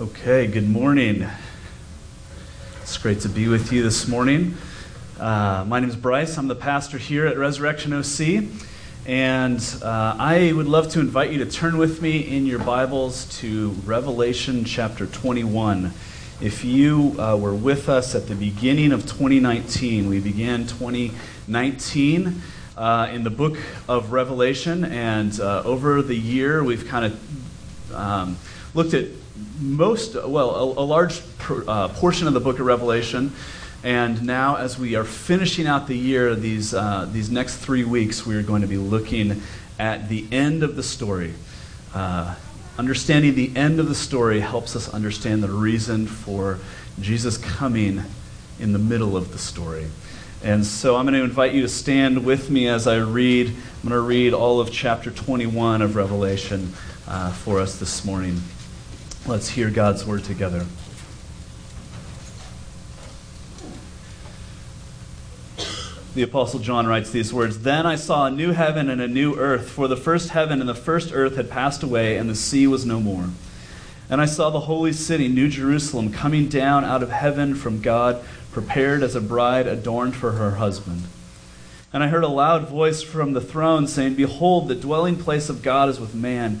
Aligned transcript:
Okay, 0.00 0.48
good 0.48 0.68
morning. 0.68 1.24
It's 2.82 2.98
great 2.98 3.20
to 3.20 3.28
be 3.28 3.46
with 3.46 3.72
you 3.72 3.84
this 3.84 4.08
morning. 4.08 4.56
Uh, 5.20 5.64
my 5.68 5.78
name 5.78 5.88
is 5.88 5.94
Bryce. 5.94 6.36
I'm 6.36 6.48
the 6.48 6.56
pastor 6.56 6.98
here 6.98 7.28
at 7.28 7.38
Resurrection 7.38 7.92
OC. 7.92 8.44
And 9.06 9.60
uh, 9.84 10.16
I 10.18 10.52
would 10.52 10.66
love 10.66 10.88
to 10.94 11.00
invite 11.00 11.30
you 11.30 11.44
to 11.44 11.48
turn 11.48 11.78
with 11.78 12.02
me 12.02 12.18
in 12.18 12.44
your 12.44 12.58
Bibles 12.58 13.26
to 13.38 13.70
Revelation 13.86 14.64
chapter 14.64 15.06
21. 15.06 15.92
If 16.40 16.64
you 16.64 17.14
uh, 17.16 17.36
were 17.36 17.54
with 17.54 17.88
us 17.88 18.16
at 18.16 18.26
the 18.26 18.34
beginning 18.34 18.90
of 18.90 19.02
2019, 19.02 20.08
we 20.08 20.18
began 20.18 20.66
2019 20.66 22.42
uh, 22.76 23.10
in 23.12 23.22
the 23.22 23.30
book 23.30 23.56
of 23.88 24.10
Revelation, 24.10 24.84
and 24.84 25.38
uh, 25.38 25.62
over 25.64 26.02
the 26.02 26.16
year 26.16 26.64
we've 26.64 26.88
kind 26.88 27.04
of 27.04 27.94
um, 27.94 28.36
looked 28.74 28.92
at 28.92 29.04
most, 29.60 30.14
well, 30.14 30.50
a, 30.50 30.64
a 30.80 30.86
large 30.86 31.20
uh, 31.48 31.88
portion 31.88 32.26
of 32.26 32.34
the 32.34 32.40
book 32.40 32.58
of 32.58 32.66
Revelation. 32.66 33.32
And 33.82 34.24
now, 34.24 34.56
as 34.56 34.78
we 34.78 34.94
are 34.94 35.04
finishing 35.04 35.66
out 35.66 35.86
the 35.86 35.96
year, 35.96 36.34
these, 36.34 36.72
uh, 36.72 37.08
these 37.12 37.30
next 37.30 37.58
three 37.58 37.84
weeks, 37.84 38.24
we 38.24 38.34
are 38.34 38.42
going 38.42 38.62
to 38.62 38.68
be 38.68 38.78
looking 38.78 39.42
at 39.78 40.08
the 40.08 40.26
end 40.32 40.62
of 40.62 40.76
the 40.76 40.82
story. 40.82 41.34
Uh, 41.94 42.34
understanding 42.78 43.34
the 43.34 43.54
end 43.56 43.78
of 43.80 43.88
the 43.88 43.94
story 43.94 44.40
helps 44.40 44.74
us 44.74 44.88
understand 44.88 45.42
the 45.42 45.50
reason 45.50 46.06
for 46.06 46.58
Jesus 47.00 47.36
coming 47.38 48.02
in 48.58 48.72
the 48.72 48.78
middle 48.78 49.16
of 49.16 49.32
the 49.32 49.38
story. 49.38 49.86
And 50.42 50.64
so 50.64 50.96
I'm 50.96 51.04
going 51.04 51.14
to 51.14 51.24
invite 51.24 51.52
you 51.52 51.62
to 51.62 51.68
stand 51.68 52.24
with 52.24 52.50
me 52.50 52.68
as 52.68 52.86
I 52.86 52.96
read. 52.96 53.48
I'm 53.48 53.88
going 53.88 53.92
to 53.92 54.00
read 54.00 54.34
all 54.34 54.60
of 54.60 54.70
chapter 54.70 55.10
21 55.10 55.82
of 55.82 55.96
Revelation 55.96 56.72
uh, 57.06 57.32
for 57.32 57.60
us 57.60 57.78
this 57.78 58.04
morning. 58.04 58.40
Let's 59.26 59.48
hear 59.48 59.70
God's 59.70 60.04
word 60.04 60.22
together. 60.24 60.66
The 66.14 66.22
Apostle 66.22 66.60
John 66.60 66.86
writes 66.86 67.10
these 67.10 67.32
words 67.32 67.60
Then 67.60 67.86
I 67.86 67.96
saw 67.96 68.26
a 68.26 68.30
new 68.30 68.52
heaven 68.52 68.90
and 68.90 69.00
a 69.00 69.08
new 69.08 69.34
earth, 69.36 69.70
for 69.70 69.88
the 69.88 69.96
first 69.96 70.28
heaven 70.28 70.60
and 70.60 70.68
the 70.68 70.74
first 70.74 71.10
earth 71.14 71.36
had 71.36 71.50
passed 71.50 71.82
away, 71.82 72.18
and 72.18 72.28
the 72.28 72.34
sea 72.34 72.66
was 72.66 72.84
no 72.84 73.00
more. 73.00 73.30
And 74.10 74.20
I 74.20 74.26
saw 74.26 74.50
the 74.50 74.60
holy 74.60 74.92
city, 74.92 75.26
New 75.28 75.48
Jerusalem, 75.48 76.12
coming 76.12 76.46
down 76.46 76.84
out 76.84 77.02
of 77.02 77.10
heaven 77.10 77.54
from 77.54 77.80
God, 77.80 78.22
prepared 78.52 79.02
as 79.02 79.16
a 79.16 79.22
bride 79.22 79.66
adorned 79.66 80.16
for 80.16 80.32
her 80.32 80.56
husband. 80.56 81.04
And 81.94 82.02
I 82.04 82.08
heard 82.08 82.24
a 82.24 82.28
loud 82.28 82.68
voice 82.68 83.02
from 83.02 83.32
the 83.32 83.40
throne 83.40 83.86
saying, 83.86 84.16
Behold, 84.16 84.68
the 84.68 84.74
dwelling 84.74 85.16
place 85.16 85.48
of 85.48 85.62
God 85.62 85.88
is 85.88 85.98
with 85.98 86.14
man. 86.14 86.60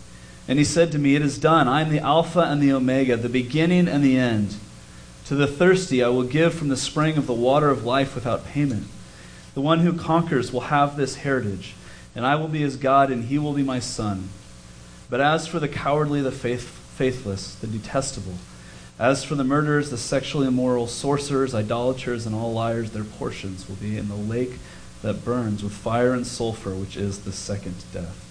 And 0.51 0.59
he 0.59 0.65
said 0.65 0.91
to 0.91 0.99
me, 0.99 1.15
It 1.15 1.21
is 1.21 1.37
done. 1.37 1.69
I 1.69 1.79
am 1.79 1.87
the 1.87 2.01
Alpha 2.01 2.41
and 2.41 2.61
the 2.61 2.73
Omega, 2.73 3.15
the 3.15 3.29
beginning 3.29 3.87
and 3.87 4.03
the 4.03 4.17
end. 4.17 4.55
To 5.27 5.35
the 5.35 5.47
thirsty 5.47 6.03
I 6.03 6.09
will 6.09 6.23
give 6.23 6.53
from 6.53 6.67
the 6.67 6.75
spring 6.75 7.15
of 7.15 7.25
the 7.25 7.33
water 7.33 7.69
of 7.69 7.85
life 7.85 8.15
without 8.15 8.43
payment. 8.43 8.87
The 9.53 9.61
one 9.61 9.79
who 9.79 9.93
conquers 9.93 10.51
will 10.51 10.67
have 10.67 10.97
this 10.97 11.15
heritage 11.15 11.73
and 12.13 12.25
I 12.25 12.35
will 12.35 12.49
be 12.49 12.59
his 12.59 12.75
God, 12.75 13.11
and 13.11 13.23
he 13.23 13.39
will 13.39 13.53
be 13.53 13.63
my 13.63 13.79
son. 13.79 14.27
But 15.09 15.21
as 15.21 15.47
for 15.47 15.61
the 15.61 15.69
cowardly, 15.69 16.21
the 16.21 16.33
faith, 16.33 16.67
faithless, 16.97 17.55
the 17.55 17.67
detestable, 17.67 18.35
as 18.99 19.23
for 19.23 19.35
the 19.35 19.45
murderers, 19.45 19.89
the 19.89 19.97
sexually 19.97 20.47
immoral, 20.47 20.85
sorcerers, 20.85 21.55
idolaters, 21.55 22.25
and 22.25 22.35
all 22.35 22.51
liars, 22.51 22.91
their 22.91 23.05
portions 23.05 23.69
will 23.69 23.77
be 23.77 23.97
in 23.97 24.09
the 24.09 24.15
lake 24.15 24.59
that 25.01 25.23
burns 25.23 25.63
with 25.63 25.71
fire 25.71 26.13
and 26.13 26.27
sulfur, 26.27 26.75
which 26.75 26.97
is 26.97 27.19
the 27.19 27.31
second 27.31 27.75
death. 27.93 28.30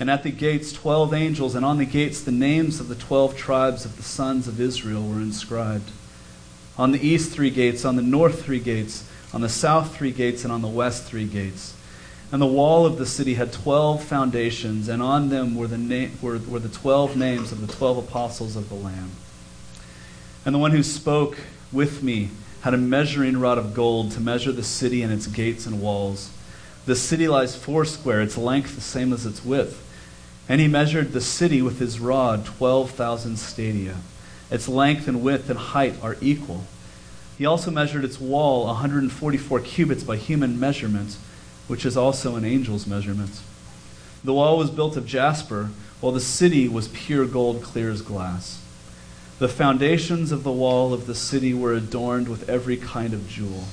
and 0.00 0.10
at 0.10 0.22
the 0.22 0.30
gates 0.30 0.72
twelve 0.72 1.14
angels, 1.14 1.54
and 1.54 1.64
on 1.64 1.78
the 1.78 1.84
gates 1.84 2.20
the 2.20 2.32
names 2.32 2.80
of 2.80 2.88
the 2.88 2.94
twelve 2.94 3.36
tribes 3.36 3.84
of 3.84 3.96
the 3.96 4.02
sons 4.02 4.48
of 4.48 4.60
Israel 4.60 5.06
were 5.06 5.20
inscribed. 5.20 5.90
On 6.76 6.90
the 6.90 7.06
east 7.06 7.32
three 7.32 7.50
gates, 7.50 7.84
on 7.84 7.96
the 7.96 8.02
north 8.02 8.44
three 8.44 8.58
gates, 8.58 9.08
on 9.32 9.40
the 9.40 9.48
south 9.48 9.96
three 9.96 10.10
gates, 10.10 10.42
and 10.42 10.52
on 10.52 10.62
the 10.62 10.68
west 10.68 11.04
three 11.04 11.26
gates. 11.26 11.76
And 12.32 12.42
the 12.42 12.46
wall 12.46 12.84
of 12.84 12.98
the 12.98 13.06
city 13.06 13.34
had 13.34 13.52
twelve 13.52 14.02
foundations, 14.02 14.88
and 14.88 15.00
on 15.00 15.28
them 15.28 15.54
were 15.54 15.68
the, 15.68 15.78
na- 15.78 16.08
were, 16.20 16.38
were 16.38 16.58
the 16.58 16.68
twelve 16.68 17.16
names 17.16 17.52
of 17.52 17.64
the 17.64 17.72
twelve 17.72 17.96
apostles 17.96 18.56
of 18.56 18.68
the 18.68 18.74
Lamb. 18.74 19.12
And 20.44 20.54
the 20.54 20.58
one 20.58 20.72
who 20.72 20.82
spoke 20.82 21.38
with 21.70 22.02
me 22.02 22.30
had 22.62 22.74
a 22.74 22.78
measuring 22.78 23.38
rod 23.38 23.58
of 23.58 23.74
gold 23.74 24.10
to 24.12 24.20
measure 24.20 24.50
the 24.50 24.64
city 24.64 25.02
and 25.02 25.12
its 25.12 25.26
gates 25.26 25.66
and 25.66 25.80
walls. 25.80 26.30
The 26.86 26.96
city 26.96 27.28
lies 27.28 27.54
foursquare, 27.54 28.20
its 28.20 28.36
length 28.36 28.74
the 28.74 28.80
same 28.80 29.12
as 29.12 29.26
its 29.26 29.44
width. 29.44 29.80
And 30.48 30.60
he 30.60 30.68
measured 30.68 31.12
the 31.12 31.20
city 31.20 31.62
with 31.62 31.78
his 31.78 32.00
rod, 32.00 32.44
12,000 32.44 33.38
stadia. 33.38 33.96
Its 34.50 34.68
length 34.68 35.08
and 35.08 35.22
width 35.22 35.48
and 35.48 35.58
height 35.58 35.94
are 36.02 36.16
equal. 36.20 36.64
He 37.38 37.46
also 37.46 37.70
measured 37.70 38.04
its 38.04 38.20
wall 38.20 38.66
144 38.66 39.60
cubits 39.60 40.04
by 40.04 40.16
human 40.16 40.60
measurement, 40.60 41.16
which 41.66 41.84
is 41.84 41.96
also 41.96 42.36
an 42.36 42.44
angel's 42.44 42.86
measurement. 42.86 43.40
The 44.22 44.34
wall 44.34 44.56
was 44.56 44.70
built 44.70 44.96
of 44.96 45.06
jasper, 45.06 45.70
while 46.00 46.12
the 46.12 46.20
city 46.20 46.68
was 46.68 46.88
pure 46.88 47.26
gold, 47.26 47.62
clear 47.62 47.90
as 47.90 48.02
glass. 48.02 48.62
The 49.38 49.48
foundations 49.48 50.30
of 50.30 50.44
the 50.44 50.52
wall 50.52 50.94
of 50.94 51.06
the 51.06 51.14
city 51.14 51.52
were 51.52 51.72
adorned 51.72 52.28
with 52.28 52.48
every 52.48 52.76
kind 52.76 53.12
of 53.12 53.28
jewel. 53.28 53.64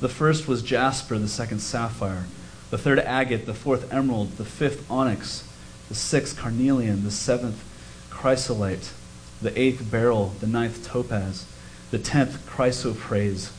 The 0.00 0.08
first 0.08 0.48
was 0.48 0.62
jasper, 0.62 1.18
the 1.18 1.28
second 1.28 1.60
sapphire, 1.60 2.24
the 2.70 2.78
third 2.78 2.98
agate, 2.98 3.46
the 3.46 3.54
fourth 3.54 3.92
emerald, 3.92 4.36
the 4.36 4.44
fifth 4.44 4.90
onyx, 4.90 5.47
the 5.88 5.94
sixth 5.94 6.36
carnelian, 6.36 7.04
the 7.04 7.10
seventh 7.10 7.64
chrysolite, 8.10 8.92
the 9.40 9.58
eighth 9.58 9.90
beryl, 9.90 10.34
the 10.40 10.46
ninth 10.46 10.86
topaz 10.86 11.46
the 11.90 11.98
tenth 11.98 12.46
chrysoprase, 12.46 13.50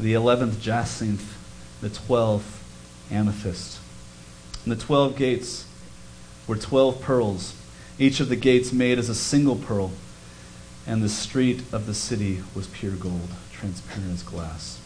the 0.00 0.14
eleventh 0.14 0.60
jacinth, 0.60 1.36
the 1.80 1.90
twelfth 1.90 2.62
amethyst. 3.10 3.80
And 4.64 4.72
the 4.72 4.82
twelve 4.82 5.16
gates 5.16 5.66
were 6.46 6.56
twelve 6.56 7.02
pearls, 7.02 7.54
each 7.98 8.20
of 8.20 8.28
the 8.28 8.36
gates 8.36 8.72
made 8.72 8.98
as 8.98 9.08
a 9.08 9.14
single 9.14 9.56
pearl, 9.56 9.92
and 10.86 11.02
the 11.02 11.08
street 11.08 11.62
of 11.72 11.86
the 11.86 11.94
city 11.94 12.42
was 12.54 12.66
pure 12.68 12.96
gold, 12.96 13.28
transparent 13.52 14.12
as 14.12 14.22
glass. 14.22 14.80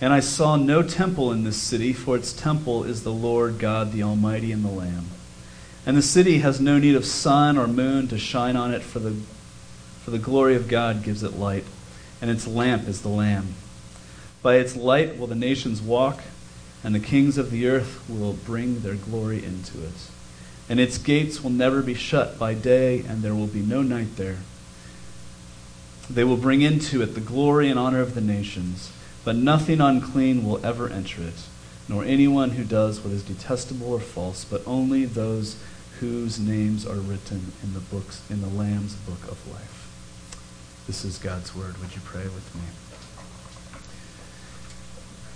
And 0.00 0.12
I 0.12 0.20
saw 0.20 0.56
no 0.56 0.82
temple 0.82 1.30
in 1.32 1.44
this 1.44 1.60
city, 1.60 1.92
for 1.92 2.16
its 2.16 2.32
temple 2.32 2.84
is 2.84 3.02
the 3.02 3.12
Lord 3.12 3.58
God, 3.58 3.92
the 3.92 4.02
Almighty, 4.02 4.50
and 4.50 4.64
the 4.64 4.70
Lamb. 4.70 5.08
And 5.84 5.96
the 5.96 6.02
city 6.02 6.38
has 6.38 6.60
no 6.60 6.78
need 6.78 6.94
of 6.94 7.04
sun 7.04 7.58
or 7.58 7.66
moon 7.66 8.08
to 8.08 8.18
shine 8.18 8.56
on 8.56 8.72
it, 8.72 8.82
for 8.82 8.98
the 8.98 9.16
for 10.00 10.10
the 10.10 10.18
glory 10.18 10.56
of 10.56 10.66
God 10.66 11.04
gives 11.04 11.22
it 11.22 11.38
light, 11.38 11.64
and 12.20 12.30
its 12.30 12.46
lamp 12.46 12.88
is 12.88 13.02
the 13.02 13.08
Lamb. 13.08 13.54
By 14.42 14.56
its 14.56 14.74
light 14.74 15.18
will 15.18 15.26
the 15.26 15.34
nations 15.34 15.82
walk, 15.82 16.22
and 16.82 16.94
the 16.94 17.00
kings 17.00 17.36
of 17.36 17.50
the 17.50 17.68
earth 17.68 18.02
will 18.08 18.32
bring 18.32 18.80
their 18.80 18.94
glory 18.94 19.44
into 19.44 19.84
it. 19.84 20.10
And 20.68 20.80
its 20.80 20.98
gates 20.98 21.42
will 21.42 21.50
never 21.50 21.82
be 21.82 21.94
shut 21.94 22.38
by 22.38 22.54
day, 22.54 23.00
and 23.00 23.22
there 23.22 23.34
will 23.34 23.46
be 23.46 23.60
no 23.60 23.82
night 23.82 24.16
there. 24.16 24.38
They 26.08 26.24
will 26.24 26.36
bring 26.36 26.62
into 26.62 27.02
it 27.02 27.14
the 27.14 27.20
glory 27.20 27.68
and 27.68 27.78
honor 27.78 28.00
of 28.00 28.14
the 28.14 28.20
nations, 28.20 28.90
but 29.24 29.36
nothing 29.36 29.80
unclean 29.80 30.46
will 30.46 30.64
ever 30.64 30.88
enter 30.88 31.22
it, 31.22 31.46
nor 31.88 32.04
anyone 32.04 32.50
who 32.50 32.64
does 32.64 33.00
what 33.00 33.12
is 33.12 33.22
detestable 33.22 33.92
or 33.92 34.00
false, 34.00 34.44
but 34.44 34.62
only 34.66 35.04
those 35.04 35.56
whose 36.00 36.38
names 36.38 36.86
are 36.86 36.94
written 36.94 37.52
in 37.62 37.74
the 37.74 37.80
books 37.80 38.22
in 38.30 38.40
the 38.40 38.48
Lamb's 38.48 38.94
book 38.94 39.22
of 39.24 39.46
life. 39.52 39.88
This 40.86 41.04
is 41.04 41.18
God's 41.18 41.54
word. 41.54 41.78
Would 41.78 41.94
you 41.94 42.00
pray 42.04 42.24
with 42.24 42.54
me? 42.54 42.62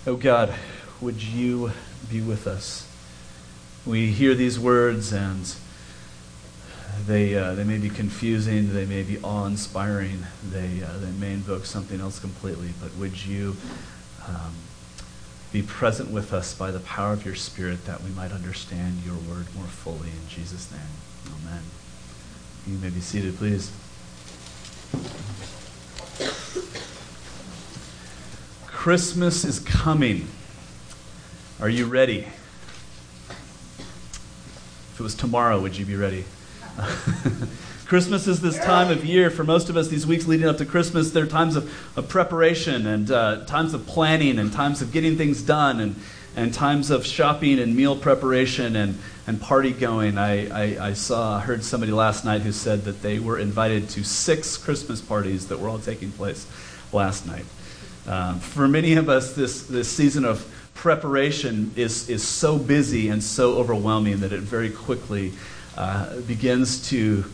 Oh 0.06 0.16
God, 0.16 0.54
would 1.00 1.22
you 1.22 1.72
be 2.10 2.20
with 2.20 2.46
us? 2.46 2.88
We 3.84 4.06
hear 4.06 4.34
these 4.34 4.58
words 4.58 5.12
and 5.12 5.54
they, 7.06 7.35
uh, 7.35 7.55
they 7.55 7.64
may 7.64 7.79
be 7.79 7.88
confusing, 7.88 8.73
they 8.73 8.87
may 8.87 9.02
be 9.02 9.19
awe 9.23 9.46
inspiring, 9.46 10.25
they, 10.50 10.82
uh, 10.82 10.99
they 10.99 11.11
may 11.12 11.32
invoke 11.32 11.67
something 11.67 12.00
else 12.00 12.19
completely, 12.19 12.70
but 12.81 12.94
would 12.96 13.25
you 13.25 13.56
um, 14.26 14.55
be 15.52 15.62
present 15.62 16.11
with 16.11 16.32
us 16.32 16.55
by 16.55 16.70
the 16.70 16.81
power 16.81 17.12
of 17.12 17.25
your 17.25 17.35
Spirit 17.35 17.85
that 17.87 18.02
we 18.02 18.11
might 18.11 18.32
understand 18.32 19.02
your 19.05 19.14
word 19.14 19.46
more 19.55 19.67
fully? 19.67 20.08
In 20.08 20.29
Jesus' 20.29 20.70
name, 20.70 20.81
amen. 21.43 21.62
You 22.67 22.79
may 22.79 22.91
be 22.91 23.00
seated, 23.00 23.37
please. 23.37 23.70
Christmas 28.67 29.44
is 29.44 29.61
coming. 29.61 30.29
Are 31.61 31.69
you 31.69 31.87
ready? 31.87 32.26
If 34.93 35.00
it 35.00 35.02
was 35.02 35.14
tomorrow, 35.14 35.61
would 35.61 35.76
you 35.76 35.87
be 35.87 35.96
ready? 35.96 36.25
Christmas 37.86 38.26
is 38.26 38.40
this 38.40 38.58
time 38.58 38.90
of 38.90 39.04
year. 39.04 39.30
For 39.30 39.44
most 39.44 39.68
of 39.68 39.76
us, 39.76 39.88
these 39.88 40.06
weeks 40.06 40.26
leading 40.26 40.48
up 40.48 40.58
to 40.58 40.66
Christmas, 40.66 41.10
they're 41.10 41.26
times 41.26 41.54
of, 41.56 41.72
of 41.96 42.08
preparation 42.08 42.86
and 42.86 43.10
uh, 43.10 43.44
times 43.44 43.74
of 43.74 43.86
planning 43.86 44.38
and 44.38 44.52
times 44.52 44.82
of 44.82 44.90
getting 44.90 45.16
things 45.16 45.42
done 45.42 45.80
and, 45.80 45.94
and 46.34 46.52
times 46.52 46.90
of 46.90 47.06
shopping 47.06 47.60
and 47.60 47.76
meal 47.76 47.96
preparation 47.96 48.74
and, 48.74 48.98
and 49.26 49.40
party 49.40 49.70
going. 49.70 50.18
I, 50.18 50.48
I, 50.48 50.88
I 50.88 50.92
saw, 50.94 51.38
heard 51.38 51.62
somebody 51.62 51.92
last 51.92 52.24
night 52.24 52.42
who 52.42 52.52
said 52.52 52.84
that 52.84 53.02
they 53.02 53.18
were 53.18 53.38
invited 53.38 53.88
to 53.90 54.02
six 54.02 54.56
Christmas 54.56 55.00
parties 55.00 55.48
that 55.48 55.60
were 55.60 55.68
all 55.68 55.78
taking 55.78 56.10
place 56.10 56.46
last 56.92 57.26
night. 57.26 57.44
Um, 58.06 58.40
for 58.40 58.66
many 58.66 58.94
of 58.94 59.08
us, 59.08 59.34
this, 59.34 59.66
this 59.66 59.88
season 59.88 60.24
of 60.24 60.44
preparation 60.74 61.72
is, 61.76 62.08
is 62.08 62.26
so 62.26 62.58
busy 62.58 63.08
and 63.08 63.22
so 63.22 63.54
overwhelming 63.54 64.20
that 64.20 64.32
it 64.32 64.40
very 64.40 64.70
quickly 64.70 65.32
uh, 65.76 66.20
begins 66.22 66.88
to 66.88 67.24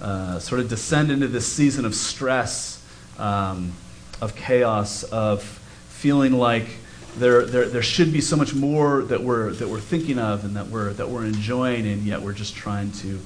uh, 0.00 0.38
sort 0.38 0.60
of 0.60 0.68
descend 0.68 1.10
into 1.10 1.28
this 1.28 1.46
season 1.46 1.84
of 1.84 1.94
stress, 1.94 2.84
um, 3.18 3.72
of 4.20 4.34
chaos, 4.36 5.02
of 5.04 5.42
feeling 5.88 6.32
like 6.32 6.66
there, 7.16 7.44
there, 7.44 7.66
there 7.66 7.82
should 7.82 8.12
be 8.12 8.20
so 8.20 8.36
much 8.36 8.54
more 8.54 9.02
that 9.02 9.20
we're, 9.20 9.50
that 9.52 9.68
we're 9.68 9.80
thinking 9.80 10.18
of 10.18 10.44
and 10.44 10.56
that 10.56 10.68
we're, 10.68 10.92
that 10.94 11.08
we're 11.08 11.24
enjoying, 11.24 11.86
and 11.86 12.02
yet 12.02 12.20
we're 12.22 12.32
just 12.32 12.54
trying 12.54 12.92
to, 12.92 13.18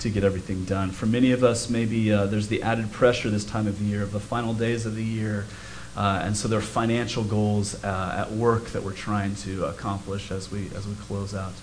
to 0.00 0.10
get 0.10 0.24
everything 0.24 0.64
done. 0.64 0.90
For 0.90 1.06
many 1.06 1.32
of 1.32 1.42
us, 1.42 1.70
maybe 1.70 2.12
uh, 2.12 2.26
there's 2.26 2.48
the 2.48 2.62
added 2.62 2.92
pressure 2.92 3.30
this 3.30 3.44
time 3.44 3.66
of 3.66 3.78
the 3.78 3.84
year, 3.86 4.02
of 4.02 4.12
the 4.12 4.20
final 4.20 4.54
days 4.54 4.86
of 4.86 4.94
the 4.94 5.04
year. 5.04 5.46
Uh, 5.96 6.20
and 6.22 6.36
so 6.36 6.46
there 6.46 6.58
are 6.58 6.62
financial 6.62 7.24
goals 7.24 7.82
uh, 7.82 8.24
at 8.26 8.30
work 8.32 8.66
that 8.66 8.82
we're 8.82 8.92
trying 8.92 9.34
to 9.34 9.64
accomplish 9.64 10.30
as 10.30 10.50
we, 10.50 10.70
as 10.76 10.86
we 10.86 10.94
close 10.94 11.34
out 11.34 11.54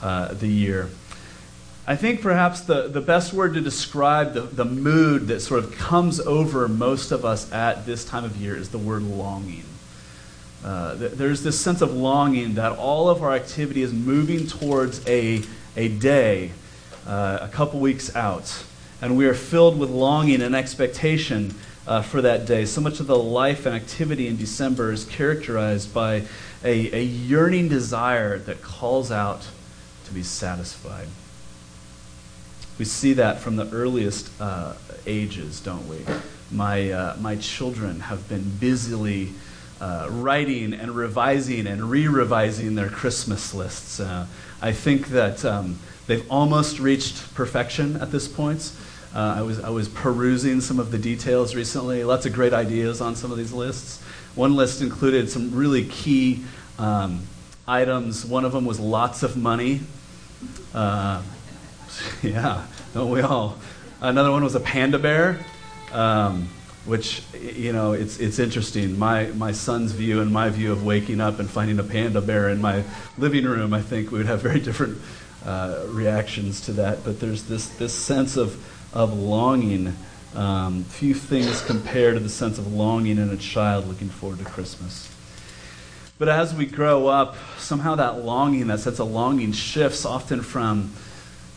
uh, 0.00 0.32
the 0.32 0.48
year. 0.48 0.88
I 1.90 1.96
think 1.96 2.22
perhaps 2.22 2.60
the, 2.60 2.86
the 2.86 3.00
best 3.00 3.32
word 3.32 3.54
to 3.54 3.60
describe 3.60 4.32
the, 4.32 4.42
the 4.42 4.64
mood 4.64 5.26
that 5.26 5.40
sort 5.40 5.64
of 5.64 5.76
comes 5.76 6.20
over 6.20 6.68
most 6.68 7.10
of 7.10 7.24
us 7.24 7.50
at 7.50 7.84
this 7.84 8.04
time 8.04 8.22
of 8.22 8.36
year 8.36 8.54
is 8.54 8.68
the 8.68 8.78
word 8.78 9.02
longing. 9.02 9.64
Uh, 10.64 10.94
there's 10.94 11.42
this 11.42 11.58
sense 11.58 11.80
of 11.80 11.92
longing 11.92 12.54
that 12.54 12.78
all 12.78 13.10
of 13.10 13.24
our 13.24 13.32
activity 13.32 13.82
is 13.82 13.92
moving 13.92 14.46
towards 14.46 15.04
a, 15.08 15.42
a 15.76 15.88
day, 15.88 16.52
uh, 17.08 17.38
a 17.40 17.48
couple 17.48 17.80
weeks 17.80 18.14
out. 18.14 18.64
And 19.02 19.16
we 19.16 19.26
are 19.26 19.34
filled 19.34 19.76
with 19.76 19.90
longing 19.90 20.42
and 20.42 20.54
expectation 20.54 21.56
uh, 21.88 22.02
for 22.02 22.22
that 22.22 22.46
day. 22.46 22.66
So 22.66 22.80
much 22.80 23.00
of 23.00 23.08
the 23.08 23.18
life 23.18 23.66
and 23.66 23.74
activity 23.74 24.28
in 24.28 24.36
December 24.36 24.92
is 24.92 25.04
characterized 25.06 25.92
by 25.92 26.22
a, 26.62 26.96
a 26.96 27.02
yearning 27.02 27.68
desire 27.68 28.38
that 28.38 28.62
calls 28.62 29.10
out 29.10 29.48
to 30.04 30.12
be 30.12 30.22
satisfied. 30.22 31.08
We 32.80 32.86
see 32.86 33.12
that 33.12 33.40
from 33.40 33.56
the 33.56 33.68
earliest 33.72 34.30
uh, 34.40 34.72
ages, 35.06 35.60
don't 35.60 35.86
we? 35.86 35.98
My, 36.50 36.90
uh, 36.90 37.16
my 37.20 37.36
children 37.36 38.00
have 38.00 38.26
been 38.26 38.56
busily 38.58 39.34
uh, 39.82 40.08
writing 40.10 40.72
and 40.72 40.96
revising 40.96 41.66
and 41.66 41.90
re 41.90 42.08
revising 42.08 42.76
their 42.76 42.88
Christmas 42.88 43.52
lists. 43.52 44.00
Uh, 44.00 44.26
I 44.62 44.72
think 44.72 45.08
that 45.08 45.44
um, 45.44 45.78
they've 46.06 46.24
almost 46.32 46.78
reached 46.80 47.34
perfection 47.34 47.96
at 47.96 48.12
this 48.12 48.26
point. 48.26 48.72
Uh, 49.14 49.34
I, 49.36 49.42
was, 49.42 49.60
I 49.60 49.68
was 49.68 49.86
perusing 49.86 50.62
some 50.62 50.78
of 50.78 50.90
the 50.90 50.96
details 50.96 51.54
recently. 51.54 52.02
Lots 52.02 52.24
of 52.24 52.32
great 52.32 52.54
ideas 52.54 53.02
on 53.02 53.14
some 53.14 53.30
of 53.30 53.36
these 53.36 53.52
lists. 53.52 54.02
One 54.34 54.56
list 54.56 54.80
included 54.80 55.28
some 55.28 55.54
really 55.54 55.84
key 55.84 56.44
um, 56.78 57.24
items. 57.68 58.24
One 58.24 58.46
of 58.46 58.52
them 58.52 58.64
was 58.64 58.80
lots 58.80 59.22
of 59.22 59.36
money. 59.36 59.82
Uh, 60.72 61.20
yeah, 62.22 62.66
don't 62.94 63.10
we 63.10 63.20
all? 63.20 63.58
Another 64.00 64.30
one 64.30 64.42
was 64.42 64.54
a 64.54 64.60
panda 64.60 64.98
bear, 64.98 65.38
um, 65.92 66.48
which, 66.84 67.22
you 67.38 67.72
know, 67.72 67.92
it's, 67.92 68.18
it's 68.18 68.38
interesting. 68.38 68.98
My, 68.98 69.26
my 69.26 69.52
son's 69.52 69.92
view 69.92 70.20
and 70.20 70.32
my 70.32 70.48
view 70.48 70.72
of 70.72 70.84
waking 70.84 71.20
up 71.20 71.38
and 71.38 71.48
finding 71.48 71.78
a 71.78 71.84
panda 71.84 72.20
bear 72.20 72.48
in 72.48 72.60
my 72.60 72.84
living 73.18 73.44
room, 73.44 73.74
I 73.74 73.82
think 73.82 74.10
we 74.10 74.18
would 74.18 74.26
have 74.26 74.40
very 74.42 74.60
different 74.60 74.98
uh, 75.44 75.84
reactions 75.88 76.60
to 76.62 76.72
that. 76.72 77.04
But 77.04 77.20
there's 77.20 77.44
this, 77.44 77.68
this 77.68 77.94
sense 77.94 78.36
of, 78.36 78.56
of 78.94 79.12
longing. 79.18 79.94
Um, 80.34 80.84
few 80.84 81.14
things 81.14 81.60
compare 81.62 82.14
to 82.14 82.20
the 82.20 82.28
sense 82.28 82.58
of 82.58 82.72
longing 82.72 83.18
in 83.18 83.30
a 83.30 83.36
child 83.36 83.88
looking 83.88 84.08
forward 84.08 84.38
to 84.38 84.44
Christmas. 84.44 85.10
But 86.18 86.28
as 86.28 86.54
we 86.54 86.66
grow 86.66 87.06
up, 87.06 87.36
somehow 87.58 87.94
that 87.96 88.24
longing, 88.24 88.66
that 88.66 88.80
sense 88.80 89.00
of 89.00 89.10
longing, 89.10 89.52
shifts 89.52 90.04
often 90.04 90.42
from 90.42 90.92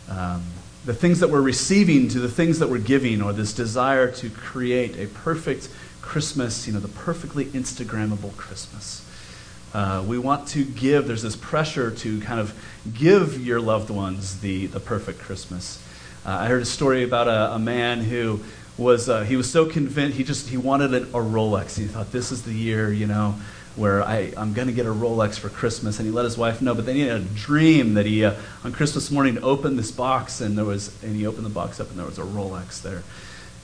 um, 0.08 0.42
the 0.84 0.94
things 0.94 1.20
that 1.20 1.30
we're 1.30 1.40
receiving 1.40 2.08
to 2.08 2.20
the 2.20 2.28
things 2.28 2.58
that 2.58 2.68
we're 2.68 2.78
giving, 2.78 3.22
or 3.22 3.32
this 3.32 3.52
desire 3.52 4.10
to 4.12 4.30
create 4.30 4.98
a 4.98 5.06
perfect 5.06 5.68
Christmas, 6.02 6.66
you 6.66 6.72
know, 6.72 6.80
the 6.80 6.88
perfectly 6.88 7.46
Instagrammable 7.46 8.36
Christmas. 8.36 9.00
Uh, 9.72 10.04
we 10.06 10.18
want 10.18 10.46
to 10.48 10.64
give, 10.64 11.08
there's 11.08 11.22
this 11.22 11.34
pressure 11.34 11.90
to 11.90 12.20
kind 12.20 12.38
of 12.38 12.54
give 12.94 13.44
your 13.44 13.60
loved 13.60 13.90
ones 13.90 14.40
the, 14.40 14.66
the 14.66 14.78
perfect 14.78 15.18
Christmas. 15.18 15.82
Uh, 16.24 16.30
I 16.30 16.46
heard 16.46 16.62
a 16.62 16.66
story 16.66 17.02
about 17.02 17.26
a, 17.26 17.54
a 17.54 17.58
man 17.58 18.00
who 18.00 18.40
was, 18.76 19.08
uh, 19.08 19.22
he 19.22 19.36
was 19.36 19.50
so 19.50 19.66
convinced, 19.66 20.16
he 20.16 20.24
just, 20.24 20.48
he 20.48 20.56
wanted 20.56 20.94
a, 20.94 21.02
a 21.02 21.22
Rolex. 21.22 21.76
He 21.76 21.86
thought, 21.86 22.12
this 22.12 22.30
is 22.30 22.42
the 22.42 22.52
year, 22.52 22.92
you 22.92 23.06
know, 23.06 23.34
where 23.76 24.02
I, 24.02 24.32
I'm 24.36 24.52
going 24.52 24.68
to 24.68 24.74
get 24.74 24.86
a 24.86 24.90
Rolex 24.90 25.38
for 25.38 25.48
Christmas. 25.48 25.98
And 25.98 26.06
he 26.06 26.12
let 26.12 26.24
his 26.24 26.38
wife 26.38 26.62
know. 26.62 26.74
But 26.74 26.86
then 26.86 26.94
he 26.94 27.02
had 27.02 27.20
a 27.20 27.24
dream 27.24 27.94
that 27.94 28.06
he, 28.06 28.24
uh, 28.24 28.34
on 28.62 28.72
Christmas 28.72 29.10
morning, 29.10 29.42
opened 29.42 29.78
this 29.78 29.90
box 29.90 30.40
and 30.40 30.56
there 30.56 30.64
was, 30.64 31.02
and 31.02 31.16
he 31.16 31.26
opened 31.26 31.44
the 31.44 31.50
box 31.50 31.80
up 31.80 31.90
and 31.90 31.98
there 31.98 32.06
was 32.06 32.18
a 32.18 32.22
Rolex 32.22 32.82
there. 32.82 33.02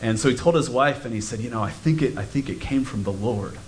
And 0.02 0.18
so 0.18 0.28
he 0.28 0.34
told 0.34 0.56
his 0.56 0.68
wife 0.68 1.04
and 1.04 1.14
he 1.14 1.20
said, 1.20 1.40
you 1.40 1.50
know, 1.50 1.62
I 1.62 1.70
think 1.70 2.02
it, 2.02 2.18
I 2.18 2.24
think 2.24 2.48
it 2.48 2.60
came 2.60 2.84
from 2.84 3.04
the 3.04 3.12
Lord. 3.12 3.58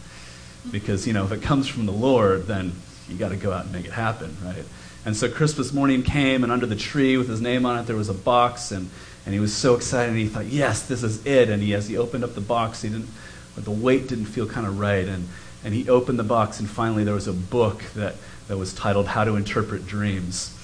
Because, 0.70 1.06
you 1.06 1.12
know, 1.12 1.25
if 1.25 1.32
it 1.32 1.42
comes 1.42 1.68
from 1.68 1.87
the 1.87 1.92
Lord, 1.92 2.46
then 2.46 2.72
you 3.08 3.16
got 3.16 3.30
to 3.30 3.37
go 3.37 3.52
out 3.52 3.64
and 3.64 3.72
make 3.72 3.84
it 3.84 3.92
happen, 3.92 4.37
right? 4.44 4.64
And 5.04 5.16
so 5.16 5.28
Christmas 5.28 5.72
morning 5.72 6.04
came, 6.04 6.44
and 6.44 6.52
under 6.52 6.66
the 6.66 6.76
tree 6.76 7.16
with 7.16 7.28
his 7.28 7.40
name 7.40 7.66
on 7.66 7.78
it, 7.78 7.87
there 7.88 7.96
was 7.96 8.08
a 8.08 8.14
box, 8.14 8.70
and, 8.70 8.88
and 9.26 9.34
he 9.34 9.40
was 9.40 9.52
so 9.52 9.75
excited. 9.75 10.11
And 10.11 10.18
he 10.18 10.28
thought, 10.28 10.46
yes, 10.46 10.87
this 10.87 11.02
is 11.02 11.26
it. 11.26 11.50
And 11.50 11.61
he, 11.61 11.75
as 11.75 11.88
he 11.88 11.96
opened 11.96 12.22
up 12.22 12.37
the 12.37 12.40
box, 12.40 12.82
he 12.82 12.88
didn't, 12.88 13.08
the 13.56 13.72
weight 13.72 14.08
didn't 14.08 14.26
feel 14.26 14.46
kind 14.46 14.66
of 14.66 14.78
right. 14.78 15.06
And, 15.06 15.28
and 15.64 15.75
he 15.75 15.88
opened 15.88 16.19
the 16.19 16.25
box, 16.25 16.61
and 16.61 16.69
finally 16.69 17.04
there 17.04 17.14
was 17.14 17.28
a 17.28 17.33
book 17.33 17.83
that, 17.95 18.14
that 18.49 18.57
was 18.57 18.73
titled 18.73 19.09
How 19.09 19.25
to 19.25 19.37
Interpret 19.37 19.87
Dreams 19.87 20.57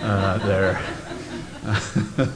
uh, 0.00 0.38
there. 0.38 0.82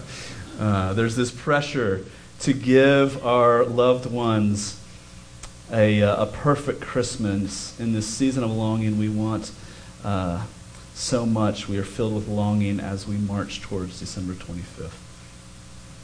uh, 0.60 0.92
there's 0.92 1.16
this 1.16 1.30
pressure 1.30 2.04
to 2.40 2.52
give 2.52 3.24
our 3.24 3.64
loved 3.64 4.10
ones 4.10 4.80
a, 5.72 6.02
uh, 6.02 6.24
a 6.24 6.26
perfect 6.26 6.80
Christmas. 6.80 7.78
In 7.80 7.92
this 7.92 8.06
season 8.06 8.44
of 8.44 8.50
longing, 8.50 8.98
we 8.98 9.08
want 9.08 9.50
uh, 10.04 10.44
so 10.94 11.24
much. 11.24 11.68
We 11.68 11.78
are 11.78 11.84
filled 11.84 12.14
with 12.14 12.28
longing 12.28 12.80
as 12.80 13.06
we 13.06 13.16
march 13.16 13.62
towards 13.62 13.98
December 13.98 14.34
25th. 14.34 14.92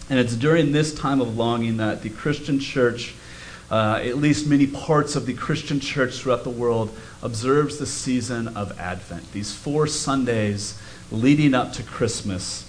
And 0.08 0.18
it's 0.18 0.34
during 0.34 0.72
this 0.72 0.92
time 0.94 1.20
of 1.20 1.36
longing 1.36 1.76
that 1.76 2.02
the 2.02 2.10
Christian 2.10 2.58
church 2.58 3.14
uh, 3.70 4.00
at 4.02 4.16
least 4.16 4.46
many 4.46 4.66
parts 4.66 5.16
of 5.16 5.26
the 5.26 5.34
Christian 5.34 5.80
church 5.80 6.18
throughout 6.18 6.44
the 6.44 6.50
world, 6.50 6.94
observes 7.22 7.78
the 7.78 7.86
season 7.86 8.48
of 8.48 8.78
Advent. 8.78 9.32
These 9.32 9.54
four 9.54 9.86
Sundays 9.86 10.80
leading 11.10 11.54
up 11.54 11.72
to 11.74 11.82
Christmas. 11.82 12.66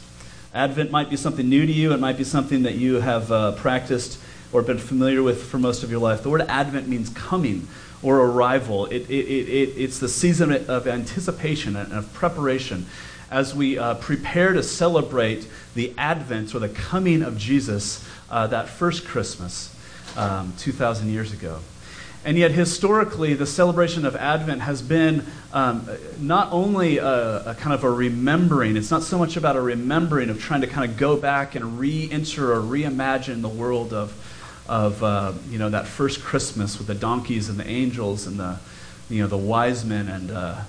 Advent 0.53 0.91
might 0.91 1.09
be 1.09 1.15
something 1.15 1.47
new 1.47 1.65
to 1.65 1.71
you, 1.71 1.93
it 1.93 1.99
might 1.99 2.17
be 2.17 2.23
something 2.23 2.63
that 2.63 2.75
you 2.75 2.99
have 2.99 3.31
uh, 3.31 3.53
practiced 3.53 4.19
or 4.51 4.61
been 4.61 4.77
familiar 4.77 5.23
with 5.23 5.43
for 5.43 5.57
most 5.57 5.81
of 5.81 5.89
your 5.89 5.99
life. 6.01 6.23
The 6.23 6.29
word 6.29 6.41
Advent 6.41 6.87
means 6.87 7.09
coming 7.09 7.67
or 8.03 8.19
arrival. 8.19 8.85
It, 8.87 9.09
it, 9.09 9.25
it, 9.25 9.69
it's 9.77 9.99
the 9.99 10.09
season 10.09 10.51
of 10.51 10.87
anticipation 10.87 11.75
and 11.75 11.93
of 11.93 12.11
preparation 12.13 12.85
as 13.29 13.55
we 13.55 13.77
uh, 13.77 13.95
prepare 13.95 14.51
to 14.53 14.61
celebrate 14.61 15.47
the 15.73 15.93
advent 15.97 16.53
or 16.53 16.59
the 16.59 16.69
coming 16.69 17.21
of 17.21 17.37
Jesus 17.37 18.05
uh, 18.29 18.45
that 18.47 18.67
first 18.67 19.05
Christmas 19.05 19.73
um, 20.17 20.53
2,000 20.57 21.09
years 21.09 21.33
ago. 21.33 21.59
And 22.23 22.37
yet, 22.37 22.51
historically, 22.51 23.33
the 23.33 23.47
celebration 23.47 24.05
of 24.05 24.15
Advent 24.15 24.61
has 24.61 24.83
been 24.83 25.25
um, 25.53 25.89
not 26.19 26.51
only 26.51 26.99
a, 26.99 27.49
a, 27.49 27.55
kind 27.55 27.73
of 27.73 27.83
a 27.83 27.89
remembering, 27.89 28.77
it's 28.77 28.91
not 28.91 29.01
so 29.01 29.17
much 29.17 29.37
about 29.37 29.55
a 29.55 29.61
remembering 29.61 30.29
of 30.29 30.39
trying 30.39 30.61
to 30.61 30.67
kind 30.67 30.89
of 30.89 30.97
go 30.97 31.17
back 31.17 31.55
and 31.55 31.79
re 31.79 32.07
enter 32.11 32.53
or 32.53 32.61
reimagine 32.61 33.41
the 33.41 33.49
world 33.49 33.91
of, 33.91 34.13
of 34.69 35.03
uh, 35.03 35.33
you 35.49 35.57
know, 35.57 35.71
that 35.71 35.87
first 35.87 36.21
Christmas 36.21 36.77
with 36.77 36.85
the 36.85 36.93
donkeys 36.93 37.49
and 37.49 37.59
the 37.59 37.67
angels 37.67 38.27
and 38.27 38.39
the, 38.39 38.59
you 39.09 39.23
know, 39.23 39.27
the 39.27 39.37
wise 39.37 39.83
men 39.83 40.07
and, 40.07 40.29
uh, 40.29 40.61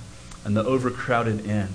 and 0.46 0.56
the 0.56 0.64
overcrowded 0.64 1.44
inn. 1.44 1.68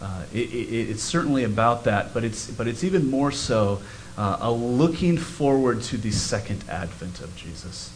Uh, 0.00 0.22
it, 0.32 0.54
it, 0.54 0.90
it's 0.90 1.02
certainly 1.02 1.42
about 1.42 1.82
that, 1.84 2.14
but 2.14 2.22
it's, 2.22 2.48
but 2.52 2.68
it's 2.68 2.84
even 2.84 3.10
more 3.10 3.32
so 3.32 3.80
uh, 4.18 4.36
a 4.40 4.52
looking 4.52 5.16
forward 5.16 5.80
to 5.80 5.96
the 5.96 6.10
second 6.10 6.62
advent 6.68 7.20
of 7.20 7.34
Jesus 7.34 7.92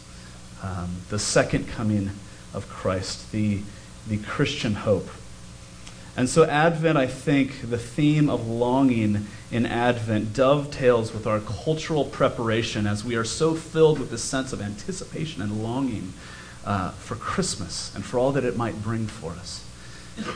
um, 0.63 0.95
the 1.09 1.19
second 1.19 1.67
coming 1.67 2.09
of 2.53 2.67
Christ, 2.69 3.31
the, 3.31 3.61
the 4.07 4.17
Christian 4.17 4.73
hope. 4.73 5.09
And 6.15 6.29
so, 6.29 6.45
Advent, 6.45 6.97
I 6.97 7.07
think, 7.07 7.69
the 7.69 7.77
theme 7.77 8.29
of 8.29 8.47
longing 8.47 9.27
in 9.51 9.65
Advent 9.65 10.33
dovetails 10.33 11.11
with 11.11 11.27
our 11.27 11.39
cultural 11.39 12.05
preparation 12.05 12.87
as 12.87 13.03
we 13.03 13.15
are 13.15 13.23
so 13.23 13.55
filled 13.55 13.99
with 13.99 14.09
this 14.11 14.23
sense 14.23 14.53
of 14.53 14.61
anticipation 14.61 15.41
and 15.41 15.63
longing 15.63 16.13
uh, 16.65 16.91
for 16.91 17.15
Christmas 17.15 17.93
and 17.95 18.05
for 18.05 18.19
all 18.19 18.31
that 18.31 18.45
it 18.45 18.55
might 18.55 18.81
bring 18.81 19.07
for 19.07 19.31
us. 19.31 19.65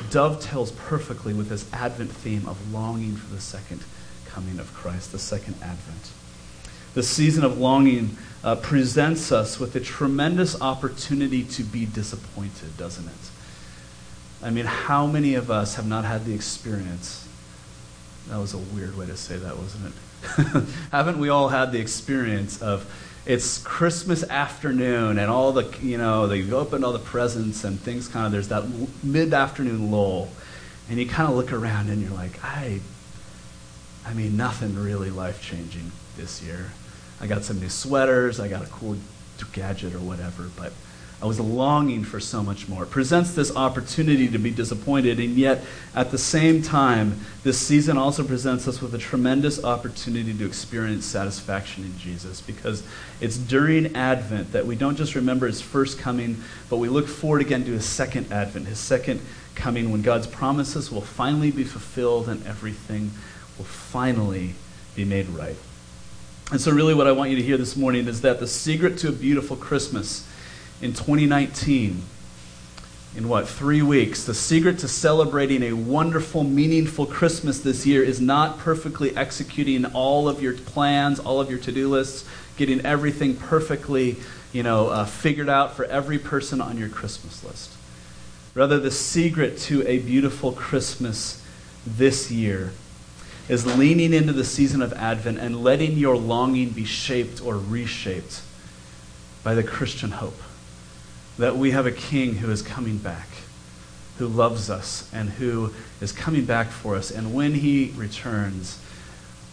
Dovetails 0.09 0.71
perfectly 0.71 1.33
with 1.33 1.49
this 1.49 1.71
Advent 1.71 2.11
theme 2.11 2.47
of 2.47 2.73
longing 2.73 3.15
for 3.15 3.33
the 3.33 3.39
second 3.39 3.81
coming 4.37 4.59
of 4.59 4.71
Christ, 4.71 5.11
the 5.11 5.17
second 5.17 5.55
Advent. 5.63 6.11
The 6.93 7.01
season 7.01 7.43
of 7.43 7.57
longing 7.57 8.17
uh, 8.43 8.53
presents 8.53 9.31
us 9.31 9.59
with 9.59 9.75
a 9.75 9.79
tremendous 9.79 10.61
opportunity 10.61 11.43
to 11.43 11.63
be 11.63 11.87
disappointed, 11.87 12.77
doesn't 12.77 13.07
it? 13.07 13.31
I 14.43 14.51
mean, 14.51 14.65
how 14.65 15.07
many 15.07 15.33
of 15.33 15.49
us 15.49 15.73
have 15.73 15.87
not 15.87 16.05
had 16.05 16.25
the 16.25 16.35
experience? 16.35 17.27
That 18.27 18.37
was 18.37 18.53
a 18.53 18.59
weird 18.59 18.95
way 18.95 19.07
to 19.07 19.17
say 19.17 19.37
that, 19.37 19.57
wasn't 19.57 19.87
it? 19.87 20.63
Haven't 20.91 21.17
we 21.17 21.29
all 21.29 21.49
had 21.49 21.71
the 21.71 21.79
experience 21.79 22.61
of 22.61 22.85
it's 23.25 23.57
Christmas 23.57 24.23
afternoon 24.23 25.17
and 25.17 25.31
all 25.31 25.51
the, 25.51 25.75
you 25.81 25.97
know, 25.97 26.27
they've 26.27 26.53
opened 26.53 26.85
all 26.85 26.93
the 26.93 26.99
presents 26.99 27.63
and 27.63 27.79
things 27.79 28.07
kind 28.07 28.27
of, 28.27 28.31
there's 28.31 28.49
that 28.49 28.65
mid 29.03 29.33
afternoon 29.33 29.89
lull. 29.89 30.29
And 30.91 30.99
you 30.99 31.07
kind 31.07 31.27
of 31.27 31.35
look 31.35 31.51
around 31.51 31.89
and 31.89 32.03
you're 32.03 32.11
like, 32.11 32.39
I, 32.43 32.81
I 34.07 34.13
mean, 34.13 34.37
nothing 34.37 34.73
really 34.81 35.09
life 35.09 35.41
changing 35.41 35.91
this 36.15 36.41
year. 36.41 36.71
I 37.19 37.27
got 37.27 37.43
some 37.43 37.59
new 37.59 37.69
sweaters, 37.69 38.39
I 38.39 38.47
got 38.47 38.63
a 38.63 38.69
cool 38.69 38.95
gadget 39.51 39.93
or 39.93 39.99
whatever, 39.99 40.49
but 40.55 40.71
I 41.21 41.25
was 41.25 41.39
longing 41.39 42.03
for 42.03 42.19
so 42.21 42.41
much 42.41 42.69
more. 42.69 42.83
It 42.83 42.89
presents 42.89 43.33
this 43.33 43.53
opportunity 43.53 44.29
to 44.29 44.37
be 44.37 44.51
disappointed, 44.51 45.19
and 45.19 45.35
yet 45.35 45.65
at 45.93 46.11
the 46.11 46.17
same 46.17 46.61
time, 46.61 47.19
this 47.43 47.59
season 47.59 47.97
also 47.97 48.23
presents 48.23 48.65
us 48.67 48.81
with 48.81 48.93
a 48.93 48.97
tremendous 48.97 49.61
opportunity 49.61 50.33
to 50.33 50.45
experience 50.45 51.05
satisfaction 51.05 51.83
in 51.83 51.97
Jesus 51.97 52.39
because 52.39 52.83
it's 53.19 53.37
during 53.37 53.93
Advent 53.95 54.53
that 54.53 54.65
we 54.65 54.75
don't 54.75 54.95
just 54.95 55.15
remember 55.15 55.47
his 55.47 55.59
first 55.59 55.99
coming, 55.99 56.41
but 56.69 56.77
we 56.77 56.87
look 56.87 57.07
forward 57.07 57.41
again 57.41 57.65
to 57.65 57.71
his 57.71 57.85
second 57.85 58.31
Advent, 58.31 58.67
his 58.67 58.79
second 58.79 59.19
coming 59.55 59.91
when 59.91 60.03
God's 60.03 60.27
promises 60.27 60.91
will 60.91 61.01
finally 61.01 61.51
be 61.51 61.63
fulfilled 61.65 62.29
and 62.29 62.45
everything 62.45 63.11
will 63.57 63.65
finally 63.65 64.55
be 64.95 65.05
made 65.05 65.27
right. 65.29 65.55
And 66.51 66.61
so, 66.61 66.71
really, 66.71 66.93
what 66.93 67.07
I 67.07 67.11
want 67.11 67.29
you 67.29 67.35
to 67.35 67.43
hear 67.43 67.57
this 67.57 67.75
morning 67.75 68.07
is 68.07 68.21
that 68.21 68.39
the 68.39 68.47
secret 68.47 68.97
to 68.99 69.09
a 69.09 69.11
beautiful 69.11 69.57
Christmas 69.57 70.27
in 70.81 70.93
2019, 70.93 72.01
in 73.17 73.27
what, 73.27 73.47
three 73.47 73.81
weeks, 73.81 74.23
the 74.23 74.33
secret 74.33 74.79
to 74.79 74.87
celebrating 74.87 75.63
a 75.63 75.73
wonderful, 75.73 76.43
meaningful 76.43 77.05
Christmas 77.05 77.59
this 77.59 77.85
year 77.85 78.03
is 78.03 78.21
not 78.21 78.59
perfectly 78.59 79.15
executing 79.17 79.85
all 79.85 80.29
of 80.29 80.41
your 80.41 80.53
plans, 80.53 81.19
all 81.19 81.41
of 81.41 81.49
your 81.49 81.59
to 81.59 81.71
do 81.71 81.89
lists, 81.89 82.27
getting 82.57 82.85
everything 82.85 83.35
perfectly 83.35 84.17
you 84.53 84.63
know, 84.63 84.87
uh, 84.89 85.05
figured 85.05 85.49
out 85.49 85.75
for 85.75 85.85
every 85.85 86.17
person 86.17 86.61
on 86.61 86.77
your 86.77 86.89
Christmas 86.89 87.43
list. 87.43 87.71
Rather, 88.55 88.79
the 88.79 88.91
secret 88.91 89.57
to 89.57 89.87
a 89.87 89.99
beautiful 89.99 90.51
Christmas 90.51 91.43
this 91.85 92.31
year 92.31 92.71
is 93.49 93.65
leaning 93.77 94.13
into 94.13 94.33
the 94.33 94.43
season 94.43 94.81
of 94.81 94.91
Advent 94.93 95.37
and 95.37 95.63
letting 95.63 95.93
your 95.93 96.17
longing 96.17 96.69
be 96.69 96.83
shaped 96.83 97.41
or 97.41 97.55
reshaped 97.57 98.41
by 99.43 99.55
the 99.55 99.63
Christian 99.63 100.11
hope 100.11 100.39
that 101.37 101.55
we 101.55 101.71
have 101.71 101.85
a 101.85 101.91
king 101.91 102.35
who 102.35 102.51
is 102.51 102.61
coming 102.61 102.97
back, 102.97 103.27
who 104.17 104.27
loves 104.27 104.69
us, 104.69 105.09
and 105.13 105.29
who 105.29 105.73
is 106.01 106.11
coming 106.11 106.45
back 106.45 106.67
for 106.67 106.95
us. 106.95 107.11
And 107.11 107.33
when 107.33 107.53
he 107.53 107.93
returns, 107.95 108.81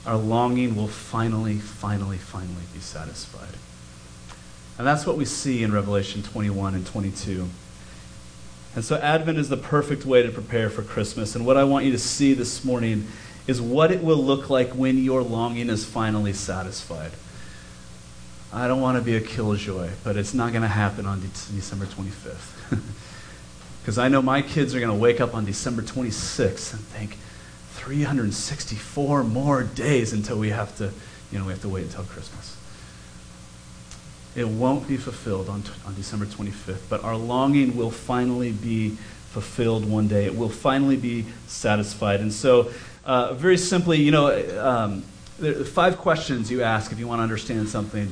our 0.06 0.16
longing 0.16 0.74
will 0.74 0.88
finally, 0.88 1.58
finally, 1.58 2.18
finally 2.18 2.64
be 2.72 2.80
satisfied. 2.80 3.54
And 4.76 4.86
that's 4.86 5.06
what 5.06 5.16
we 5.16 5.24
see 5.24 5.62
in 5.62 5.72
Revelation 5.72 6.22
21 6.22 6.74
and 6.74 6.86
22. 6.86 7.48
And 8.74 8.84
so 8.84 8.96
Advent 8.96 9.38
is 9.38 9.48
the 9.48 9.56
perfect 9.56 10.04
way 10.04 10.22
to 10.22 10.30
prepare 10.30 10.68
for 10.68 10.82
Christmas. 10.82 11.36
And 11.36 11.46
what 11.46 11.56
I 11.56 11.62
want 11.62 11.84
you 11.84 11.92
to 11.92 11.98
see 11.98 12.34
this 12.34 12.64
morning 12.64 13.06
is 13.46 13.60
what 13.60 13.90
it 13.90 14.02
will 14.02 14.22
look 14.22 14.48
like 14.48 14.70
when 14.70 14.98
your 14.98 15.22
longing 15.22 15.68
is 15.68 15.84
finally 15.84 16.32
satisfied. 16.32 17.12
I 18.52 18.68
don't 18.68 18.80
want 18.80 18.96
to 18.98 19.02
be 19.02 19.16
a 19.16 19.20
killjoy, 19.20 19.90
but 20.04 20.16
it's 20.16 20.32
not 20.32 20.52
going 20.52 20.62
to 20.62 20.68
happen 20.68 21.06
on 21.06 21.20
De- 21.20 21.26
December 21.26 21.86
25th. 21.86 22.80
Because 23.82 23.98
I 23.98 24.08
know 24.08 24.22
my 24.22 24.42
kids 24.42 24.74
are 24.74 24.80
going 24.80 24.92
to 24.92 24.98
wake 24.98 25.20
up 25.20 25.34
on 25.34 25.44
December 25.44 25.82
26th 25.82 26.72
and 26.72 26.82
think, 26.82 27.18
364 27.72 29.24
more 29.24 29.64
days 29.64 30.12
until 30.12 30.38
we 30.38 30.50
have 30.50 30.76
to, 30.78 30.90
you 31.30 31.38
know, 31.38 31.44
we 31.44 31.52
have 31.52 31.60
to 31.62 31.68
wait 31.68 31.84
until 31.84 32.04
Christmas. 32.04 32.56
It 34.36 34.48
won't 34.48 34.88
be 34.88 34.96
fulfilled 34.96 35.48
on, 35.48 35.64
on 35.86 35.94
December 35.94 36.24
25th, 36.24 36.88
but 36.88 37.04
our 37.04 37.16
longing 37.16 37.76
will 37.76 37.90
finally 37.90 38.52
be 38.52 38.90
fulfilled 39.30 39.84
one 39.84 40.08
day. 40.08 40.24
It 40.24 40.36
will 40.36 40.48
finally 40.48 40.96
be 40.96 41.26
satisfied. 41.46 42.20
And 42.20 42.32
so 42.32 42.70
uh, 43.04 43.34
very 43.34 43.56
simply, 43.56 44.00
you 44.00 44.10
know, 44.10 44.28
um, 44.60 45.04
there 45.38 45.60
are 45.60 45.64
five 45.64 45.98
questions 45.98 46.50
you 46.50 46.62
ask 46.62 46.92
if 46.92 46.98
you 46.98 47.06
want 47.06 47.18
to 47.18 47.22
understand 47.22 47.68
something 47.68 48.10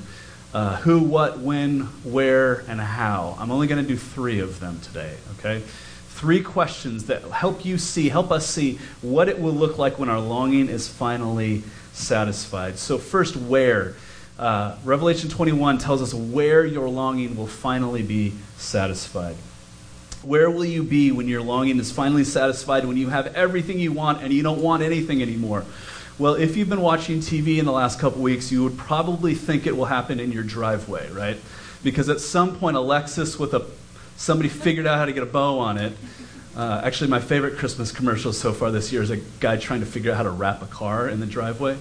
uh, 0.53 0.77
who, 0.79 1.01
what, 1.01 1.39
when, 1.39 1.81
where, 2.05 2.65
and 2.69 2.81
how. 2.81 3.37
I'm 3.39 3.51
only 3.51 3.67
going 3.67 3.83
to 3.83 3.89
do 3.89 3.97
three 3.97 4.41
of 4.41 4.61
them 4.61 4.81
today, 4.81 5.17
okay? 5.39 5.61
Three 6.09 6.43
questions 6.43 7.07
that 7.07 7.23
help 7.23 7.65
you 7.65 7.79
see, 7.79 8.09
help 8.09 8.31
us 8.31 8.47
see 8.47 8.79
what 9.01 9.29
it 9.29 9.41
will 9.41 9.55
look 9.55 9.79
like 9.79 9.99
when 9.99 10.09
our 10.09 10.21
longing 10.21 10.69
is 10.69 10.89
finally 10.89 11.63
satisfied. 11.93 12.79
So, 12.79 12.99
first, 12.99 13.37
where? 13.37 13.95
Uh, 14.39 14.77
Revelation 14.85 15.31
21 15.31 15.79
tells 15.79 16.03
us 16.03 16.13
where 16.13 16.65
your 16.65 16.89
longing 16.89 17.37
will 17.37 17.47
finally 17.47 18.03
be 18.03 18.33
satisfied. 18.57 19.37
Where 20.23 20.49
will 20.51 20.65
you 20.65 20.85
be 20.85 21.11
when 21.11 21.27
your 21.27 21.43
longing 21.43 21.79
is 21.79 21.91
finally 21.91 22.25
satisfied, 22.25 22.85
when 22.85 22.97
you 22.97 23.09
have 23.09 23.35
everything 23.35 23.81
you 23.81 23.93
want 23.93 24.23
and 24.23 24.33
you 24.33 24.43
don't 24.43 24.63
want 24.63 24.83
anything 24.83 25.21
anymore? 25.21 25.65
Well, 26.19 26.35
if 26.35 26.57
you've 26.57 26.69
been 26.69 26.81
watching 26.81 27.19
TV 27.19 27.59
in 27.59 27.65
the 27.65 27.73
last 27.73 27.99
couple 27.99 28.23
weeks, 28.23 28.53
you 28.53 28.63
would 28.63 28.79
probably 28.79 29.35
think 29.35 29.67
it 29.67 29.77
will 29.77 29.87
happen 29.87 30.21
in 30.21 30.31
your 30.31 30.45
driveway, 30.45 31.11
right? 31.11 31.39
Because 31.83 32.09
at 32.09 32.21
some 32.21 32.57
point, 32.57 32.77
a 32.77 32.81
Lexus 32.81 33.39
with 33.39 33.55
a 33.55 33.67
somebody 34.17 34.49
figured 34.49 34.87
out 34.87 34.99
how 34.99 35.07
to 35.07 35.13
get 35.13 35.25
a 35.25 35.27
bow 35.27 35.59
on 35.59 35.79
it. 35.79 35.93
Uh, 36.55 36.81
actually, 36.85 37.11
my 37.11 37.19
favorite 37.19 37.57
Christmas 37.57 37.91
commercial 37.91 38.33
so 38.33 38.53
far 38.53 38.71
this 38.71 38.93
year 38.93 39.03
is 39.03 39.11
a 39.11 39.17
guy 39.17 39.57
trying 39.57 39.81
to 39.81 39.87
figure 39.87 40.13
out 40.13 40.19
how 40.19 40.23
to 40.23 40.31
wrap 40.31 40.63
a 40.63 40.67
car 40.67 41.09
in 41.09 41.19
the 41.19 41.27
driveway. 41.27 41.77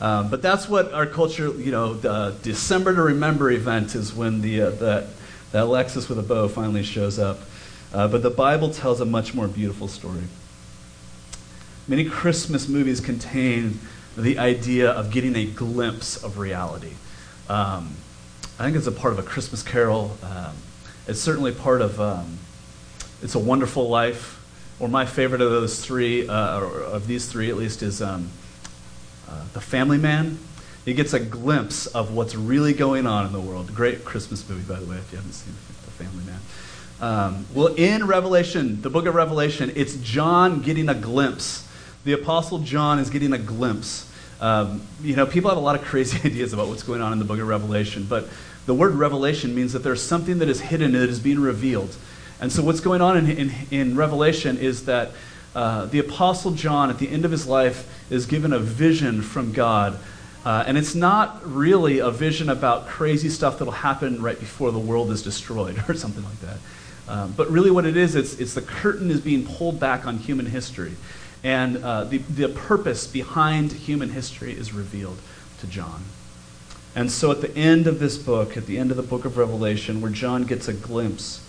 Um, 0.00 0.30
but 0.30 0.40
that's 0.40 0.68
what 0.68 0.94
our 0.94 1.06
culture, 1.06 1.52
you 1.52 1.70
know, 1.70 1.92
the 1.92 2.34
December 2.42 2.94
to 2.94 3.02
Remember 3.02 3.50
event 3.50 3.94
is 3.94 4.14
when 4.14 4.40
the, 4.40 4.62
uh, 4.62 4.70
that 4.70 5.06
a 5.52 5.56
Lexus 5.58 6.08
with 6.08 6.18
a 6.18 6.22
bow 6.22 6.48
finally 6.48 6.82
shows 6.82 7.18
up. 7.18 7.40
Uh, 7.92 8.08
but 8.08 8.22
the 8.22 8.30
Bible 8.30 8.70
tells 8.70 9.00
a 9.00 9.04
much 9.04 9.34
more 9.34 9.46
beautiful 9.46 9.88
story. 9.88 10.24
Many 11.86 12.04
Christmas 12.04 12.68
movies 12.68 13.00
contain 13.00 13.80
the 14.16 14.38
idea 14.38 14.90
of 14.90 15.10
getting 15.10 15.36
a 15.36 15.44
glimpse 15.44 16.22
of 16.22 16.38
reality. 16.38 16.92
Um, 17.48 17.96
I 18.58 18.64
think 18.64 18.76
it's 18.76 18.86
a 18.86 18.92
part 18.92 19.12
of 19.12 19.18
a 19.18 19.22
Christmas 19.22 19.62
carol. 19.62 20.16
Um, 20.22 20.54
it's 21.06 21.20
certainly 21.20 21.52
part 21.52 21.80
of 21.82 22.00
um, 22.00 22.38
It's 23.22 23.34
a 23.34 23.38
Wonderful 23.38 23.88
Life, 23.88 24.38
or 24.78 24.88
my 24.88 25.04
favorite 25.04 25.40
of 25.40 25.50
those 25.50 25.84
three, 25.84 26.28
uh, 26.28 26.60
or 26.60 26.82
of 26.82 27.06
these 27.06 27.26
three 27.26 27.50
at 27.50 27.56
least, 27.56 27.82
is 27.82 28.00
um, 28.00 28.30
uh, 29.28 29.44
The 29.52 29.60
Family 29.60 29.98
Man. 29.98 30.38
He 30.84 30.94
gets 30.94 31.12
a 31.12 31.20
glimpse 31.20 31.86
of 31.86 32.12
what's 32.12 32.34
really 32.34 32.72
going 32.72 33.06
on 33.06 33.26
in 33.26 33.32
the 33.32 33.40
world. 33.40 33.74
Great 33.74 34.04
Christmas 34.04 34.48
movie, 34.48 34.62
by 34.72 34.80
the 34.80 34.86
way, 34.86 34.96
if 34.96 35.10
you 35.12 35.16
haven't 35.16 35.32
seen 35.32 35.54
The 35.84 35.90
Family 35.90 36.24
Man. 36.24 36.40
Um, 37.02 37.46
well, 37.52 37.74
in 37.74 38.06
Revelation, 38.06 38.80
the 38.80 38.88
book 38.88 39.06
of 39.06 39.16
Revelation, 39.16 39.72
it's 39.74 39.96
John 39.96 40.62
getting 40.62 40.88
a 40.88 40.94
glimpse. 40.94 41.68
The 42.04 42.12
Apostle 42.12 42.60
John 42.60 43.00
is 43.00 43.10
getting 43.10 43.32
a 43.32 43.38
glimpse. 43.38 44.08
Um, 44.40 44.82
you 45.02 45.16
know, 45.16 45.26
people 45.26 45.50
have 45.50 45.58
a 45.58 45.62
lot 45.62 45.74
of 45.74 45.84
crazy 45.84 46.16
ideas 46.24 46.52
about 46.52 46.68
what's 46.68 46.84
going 46.84 47.02
on 47.02 47.12
in 47.12 47.18
the 47.18 47.24
book 47.24 47.40
of 47.40 47.48
Revelation, 47.48 48.06
but 48.08 48.28
The 48.66 48.74
word 48.74 48.94
revelation 48.94 49.56
means 49.56 49.72
that 49.72 49.80
there's 49.80 50.00
something 50.00 50.38
that 50.38 50.48
is 50.48 50.60
hidden 50.60 50.92
that 50.92 51.08
is 51.08 51.18
being 51.18 51.40
revealed. 51.40 51.96
And 52.40 52.52
so, 52.52 52.62
what's 52.62 52.78
going 52.78 53.00
on 53.00 53.16
in, 53.16 53.28
in, 53.28 53.52
in 53.72 53.96
Revelation 53.96 54.56
is 54.56 54.84
that 54.84 55.10
uh, 55.56 55.86
the 55.86 55.98
Apostle 55.98 56.52
John, 56.52 56.88
at 56.88 56.98
the 56.98 57.08
end 57.08 57.24
of 57.24 57.32
his 57.32 57.48
life, 57.48 57.88
is 58.08 58.26
given 58.26 58.52
a 58.52 58.60
vision 58.60 59.22
from 59.22 59.52
God. 59.52 59.98
Uh, 60.44 60.62
and 60.64 60.78
it's 60.78 60.94
not 60.94 61.40
really 61.44 61.98
a 61.98 62.12
vision 62.12 62.48
about 62.48 62.86
crazy 62.86 63.28
stuff 63.28 63.58
that'll 63.58 63.72
happen 63.72 64.22
right 64.22 64.38
before 64.38 64.70
the 64.70 64.78
world 64.78 65.10
is 65.10 65.22
destroyed 65.22 65.82
or 65.88 65.94
something 65.94 66.22
like 66.22 66.40
that. 66.40 66.58
Um, 67.08 67.32
but 67.36 67.50
really, 67.50 67.70
what 67.70 67.84
it 67.84 67.96
is, 67.96 68.14
it's, 68.14 68.34
it's 68.38 68.54
the 68.54 68.62
curtain 68.62 69.10
is 69.10 69.20
being 69.20 69.44
pulled 69.44 69.80
back 69.80 70.06
on 70.06 70.18
human 70.18 70.46
history. 70.46 70.92
And 71.44 71.82
uh, 71.82 72.04
the, 72.04 72.18
the 72.18 72.48
purpose 72.48 73.06
behind 73.06 73.72
human 73.72 74.10
history 74.10 74.52
is 74.52 74.72
revealed 74.72 75.18
to 75.60 75.66
John. 75.66 76.04
And 76.94 77.10
so 77.10 77.30
at 77.30 77.40
the 77.40 77.54
end 77.56 77.86
of 77.86 77.98
this 77.98 78.18
book, 78.18 78.56
at 78.56 78.66
the 78.66 78.78
end 78.78 78.90
of 78.90 78.96
the 78.96 79.02
book 79.02 79.24
of 79.24 79.36
Revelation, 79.36 80.00
where 80.00 80.10
John 80.10 80.44
gets 80.44 80.68
a 80.68 80.72
glimpse, 80.74 81.44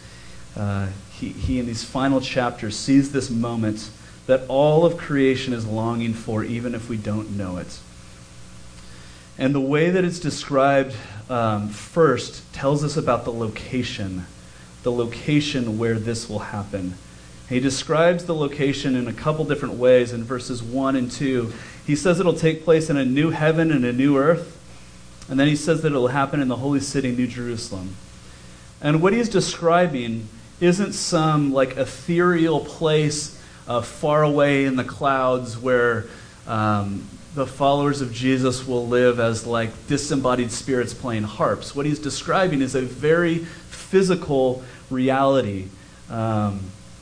uh, 0.56 0.88
he, 1.12 1.30
he, 1.30 1.60
in 1.60 1.66
these 1.66 1.84
final 1.84 2.22
chapters, 2.22 2.78
sees 2.78 3.12
this 3.12 3.30
moment 3.30 3.90
that 4.26 4.46
all 4.48 4.86
of 4.86 4.98
creation 4.98 5.54
is 5.54 5.66
longing 5.66 6.14
for, 6.14 6.44
even 6.44 6.74
if 6.74 6.90
we 6.90 6.98
don't 6.98 7.38
know 7.38 7.58
it. 7.58 7.80
And 9.38 9.54
the 9.54 9.62
way 9.62 9.90
that 9.90 10.06
it's 10.06 10.20
described 10.20 10.96
um, 11.30 11.70
first 11.70 12.52
tells 12.54 12.84
us 12.84 12.96
about 12.96 13.26
the 13.26 13.34
location, 13.34 14.26
the 14.84 14.92
location 14.92 15.78
where 15.78 15.98
this 15.98 16.30
will 16.30 16.40
happen. 16.40 16.96
He 17.50 17.60
describes 17.60 18.26
the 18.26 18.36
location 18.36 18.96
in 18.96 19.08
a 19.08 19.14
couple 19.14 19.46
different 19.46 19.76
ways 19.76 20.14
in 20.14 20.24
verses 20.24 20.64
1 20.64 20.96
and 20.96 21.12
2. 21.12 21.52
He 21.86 21.96
says 21.96 22.20
it'll 22.20 22.34
take 22.34 22.64
place 22.64 22.90
in 22.90 22.98
a 22.98 23.06
new 23.06 23.32
heaven 23.32 23.72
and 23.72 23.86
a 23.86 23.94
new 23.94 24.18
earth. 24.18 24.60
And 25.30 25.40
then 25.40 25.48
he 25.48 25.56
says 25.56 25.82
that 25.82 25.90
it'll 25.90 26.08
happen 26.08 26.42
in 26.42 26.48
the 26.48 26.58
holy 26.58 26.80
city, 26.80 27.12
New 27.12 27.28
Jerusalem. 27.28 27.96
And 28.82 29.02
what 29.02 29.14
he's 29.14 29.30
describing 29.30 30.28
isn't 30.60 30.94
some 30.94 31.54
like 31.54 31.78
ethereal 31.78 32.62
place 32.62 33.42
uh, 33.68 33.82
far 33.82 34.24
away 34.24 34.66
in 34.66 34.76
the 34.76 34.84
clouds 34.84 35.58
where 35.58 36.06
um, 36.48 37.08
the 37.36 37.48
followers 37.48 38.02
of 38.02 38.14
Jesus 38.14 38.68
will 38.68 38.88
live 38.88 39.20
as 39.20 39.48
like 39.48 39.88
disembodied 39.88 40.52
spirits 40.52 40.94
playing 40.94 41.24
harps. 41.24 41.76
What 41.76 41.86
he's 41.86 42.00
describing 42.00 42.62
is 42.62 42.76
a 42.76 42.82
very 42.82 43.46
physical 43.94 44.64
reality. 44.90 45.68
Um, 46.10 46.62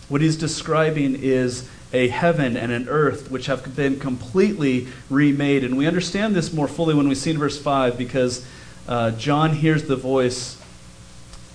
what 0.10 0.20
he's 0.20 0.36
describing 0.36 1.16
is 1.16 1.70
a 1.94 2.10
heaven 2.10 2.58
and 2.58 2.70
an 2.70 2.90
earth 2.90 3.32
which 3.32 3.46
have 3.46 3.78
been 3.78 3.98
completely 3.98 4.90
remade. 5.10 5.64
And 5.64 5.78
we 5.78 5.88
understand 5.88 6.36
this 6.36 6.52
more 6.52 6.68
fully 6.68 6.94
when 6.94 7.08
we 7.08 7.16
see 7.16 7.32
in 7.32 7.38
verse 7.38 7.58
5 7.58 7.98
because 7.98 8.46
uh, 8.90 9.12
John 9.12 9.54
hears 9.54 9.86
the 9.86 9.96
voice. 9.96 10.62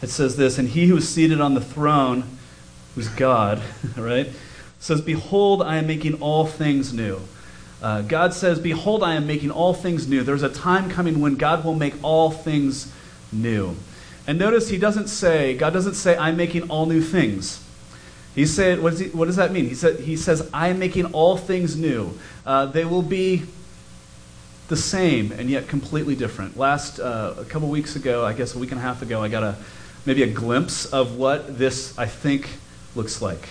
It 0.01 0.09
says 0.09 0.39
this, 0.39 0.57
and 0.57 0.71
he 0.71 0.87
who 0.87 0.97
is 0.97 1.07
seated 1.07 1.39
on 1.39 1.53
the 1.53 1.61
throne, 1.61 2.25
who's 2.95 3.09
God, 3.11 3.61
right, 3.99 4.31
says, 4.79 5.03
Behold, 5.03 5.61
I 5.61 5.77
am 5.77 5.87
making 5.87 6.15
all 6.23 6.47
things 6.47 6.95
new. 6.95 7.21
Uh, 7.83 8.01
God 8.01 8.33
says, 8.33 8.59
Behold, 8.59 9.03
I 9.03 9.17
am 9.17 9.27
making 9.27 9.51
all 9.51 9.75
things 9.75 10.09
new. 10.09 10.23
There's 10.23 10.43
a 10.43 10.49
time 10.49 10.89
coming 10.89 11.21
when 11.21 11.35
God 11.35 11.63
will 11.63 11.75
make 11.75 12.03
all 12.03 12.31
things 12.31 12.91
new. 13.31 13.77
And 14.27 14.39
notice 14.39 14.69
he 14.69 14.79
doesn't 14.79 15.09
say, 15.09 15.57
God 15.57 15.73
doesn't 15.73 15.95
say, 15.95 16.17
I'm 16.17 16.37
making 16.37 16.69
all 16.69 16.87
new 16.87 17.01
things. 17.01 17.63
He 18.35 18.45
said, 18.45 18.83
what, 18.83 18.99
he, 18.99 19.09
what 19.09 19.27
does 19.27 19.37
that 19.37 19.53
mean? 19.53 19.67
He, 19.67 19.75
said, 19.75 20.01
he 20.01 20.17
says, 20.17 20.51
I 20.53 20.69
am 20.69 20.79
making 20.79 21.07
all 21.07 21.37
things 21.37 21.77
new. 21.77 22.19
Uh, 22.45 22.67
they 22.67 22.85
will 22.85 23.03
be 23.03 23.45
the 24.69 24.77
same 24.77 25.33
and 25.33 25.49
yet 25.49 25.69
completely 25.69 26.17
different. 26.17 26.57
Last, 26.57 26.99
uh, 26.99 27.35
a 27.39 27.45
couple 27.45 27.69
weeks 27.69 27.97
ago, 27.97 28.25
I 28.25 28.33
guess 28.33 28.55
a 28.55 28.59
week 28.59 28.73
and 28.73 28.81
a 28.81 28.83
half 28.83 29.01
ago, 29.01 29.23
I 29.23 29.29
got 29.29 29.43
a 29.43 29.57
maybe 30.05 30.23
a 30.23 30.27
glimpse 30.27 30.87
of 30.87 31.17
what 31.17 31.59
this, 31.59 31.99
I 31.99 32.07
think, 32.07 32.49
looks 32.95 33.21
like. 33.21 33.49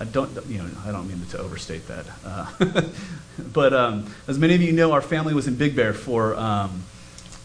I 0.00 0.04
don't, 0.04 0.30
you 0.48 0.58
know, 0.58 0.68
I 0.86 0.92
don't 0.92 1.08
mean 1.08 1.24
to 1.30 1.38
overstate 1.38 1.86
that. 1.88 2.06
Uh, 2.24 2.82
but 3.52 3.72
um, 3.72 4.06
as 4.26 4.38
many 4.38 4.54
of 4.54 4.62
you 4.62 4.72
know, 4.72 4.92
our 4.92 5.02
family 5.02 5.34
was 5.34 5.46
in 5.46 5.56
Big 5.56 5.74
Bear 5.74 5.92
for 5.92 6.36
um, 6.36 6.82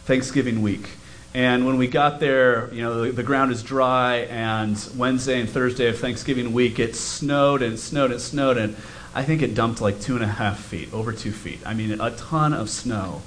Thanksgiving 0.06 0.62
week. 0.62 0.88
And 1.34 1.66
when 1.66 1.78
we 1.78 1.88
got 1.88 2.20
there, 2.20 2.72
you 2.72 2.84
know, 2.84 3.06
the, 3.06 3.12
the, 3.12 3.24
ground 3.24 3.52
is 3.52 3.64
dry, 3.64 4.18
and 4.18 4.78
Wednesday 4.96 5.40
and 5.40 5.50
Thursday 5.50 5.88
of 5.88 5.98
Thanksgiving 5.98 6.54
week, 6.54 6.78
it 6.78 6.96
snowed 6.96 7.64
and 7.64 7.80
snowed 7.80 8.12
and 8.12 8.22
snowed, 8.22 8.58
and 8.58 8.76
I 9.16 9.24
think 9.24 9.42
it 9.42 9.56
dumped 9.56 9.82
like 9.82 10.00
two 10.00 10.14
and 10.14 10.24
a 10.24 10.28
half 10.28 10.60
feet, 10.60 10.94
over 10.94 11.12
two 11.12 11.32
feet. 11.32 11.60
I 11.66 11.74
mean, 11.74 12.00
a 12.00 12.12
ton 12.12 12.54
of 12.54 12.70
snow. 12.70 13.24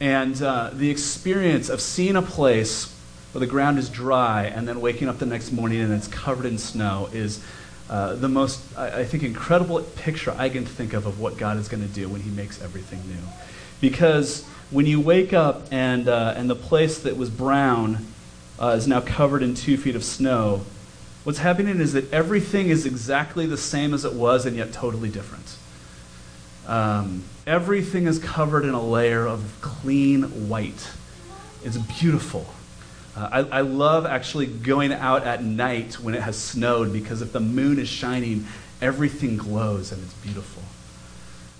And 0.00 0.40
uh, 0.42 0.70
the 0.72 0.90
experience 0.90 1.68
of 1.68 1.80
seeing 1.80 2.16
a 2.16 2.22
place 2.22 2.92
where 3.32 3.40
the 3.40 3.46
ground 3.46 3.78
is 3.78 3.88
dry 3.88 4.44
and 4.44 4.66
then 4.66 4.80
waking 4.80 5.08
up 5.08 5.18
the 5.18 5.26
next 5.26 5.52
morning 5.52 5.80
and 5.80 5.92
it's 5.92 6.08
covered 6.08 6.46
in 6.46 6.58
snow 6.58 7.08
is 7.12 7.40
uh, 7.88 8.14
the 8.14 8.28
most, 8.28 8.60
I, 8.76 9.00
I, 9.00 9.04
think, 9.04 9.22
incredible 9.22 9.80
picture 9.80 10.34
I 10.36 10.48
can 10.48 10.64
think 10.64 10.92
of 10.92 11.06
of 11.06 11.20
what 11.20 11.36
God 11.36 11.56
is 11.56 11.68
going 11.68 11.86
to 11.86 11.92
do 11.92 12.08
when 12.08 12.20
He 12.20 12.30
makes 12.30 12.60
everything 12.62 13.00
new. 13.08 13.22
Because 13.80 14.44
when 14.70 14.86
you 14.86 15.00
wake 15.00 15.32
up 15.32 15.66
and, 15.70 16.08
uh, 16.08 16.34
and 16.36 16.48
the 16.48 16.56
place 16.56 16.98
that 17.00 17.16
was 17.16 17.30
brown 17.30 18.06
uh, 18.60 18.74
is 18.76 18.86
now 18.86 19.00
covered 19.00 19.42
in 19.42 19.54
two 19.54 19.76
feet 19.76 19.96
of 19.96 20.04
snow, 20.04 20.62
what's 21.24 21.38
happening 21.38 21.80
is 21.80 21.94
that 21.94 22.12
everything 22.12 22.68
is 22.68 22.84
exactly 22.84 23.46
the 23.46 23.56
same 23.56 23.94
as 23.94 24.04
it 24.04 24.12
was 24.12 24.44
and 24.44 24.56
yet 24.56 24.72
totally 24.72 25.08
different. 25.08 25.56
Um, 26.66 27.24
everything 27.46 28.06
is 28.06 28.18
covered 28.18 28.64
in 28.64 28.74
a 28.74 28.82
layer 28.82 29.26
of 29.26 29.56
clean 29.62 30.48
white. 30.48 30.90
It's 31.64 31.78
beautiful. 31.78 32.46
Uh, 33.16 33.44
I, 33.50 33.58
I 33.58 33.60
love 33.62 34.04
actually 34.04 34.46
going 34.46 34.92
out 34.92 35.24
at 35.24 35.42
night 35.42 35.94
when 35.94 36.14
it 36.14 36.20
has 36.22 36.36
snowed 36.36 36.92
because 36.92 37.22
if 37.22 37.32
the 37.32 37.40
moon 37.40 37.78
is 37.78 37.88
shining, 37.88 38.46
everything 38.82 39.38
glows 39.38 39.92
and 39.92 40.02
it's 40.02 40.12
beautiful. 40.14 40.62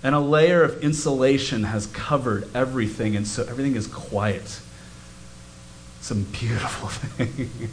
And 0.03 0.15
a 0.15 0.19
layer 0.19 0.63
of 0.63 0.81
insulation 0.81 1.63
has 1.63 1.87
covered 1.87 2.47
everything, 2.55 3.15
and 3.15 3.27
so 3.27 3.43
everything 3.43 3.75
is 3.75 3.87
quiet. 3.87 4.61
Some 6.01 6.23
beautiful 6.23 6.89
thing. 6.89 7.71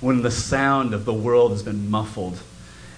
when 0.00 0.22
the 0.22 0.30
sound 0.30 0.92
of 0.92 1.04
the 1.04 1.14
world 1.14 1.52
has 1.52 1.62
been 1.62 1.90
muffled. 1.90 2.38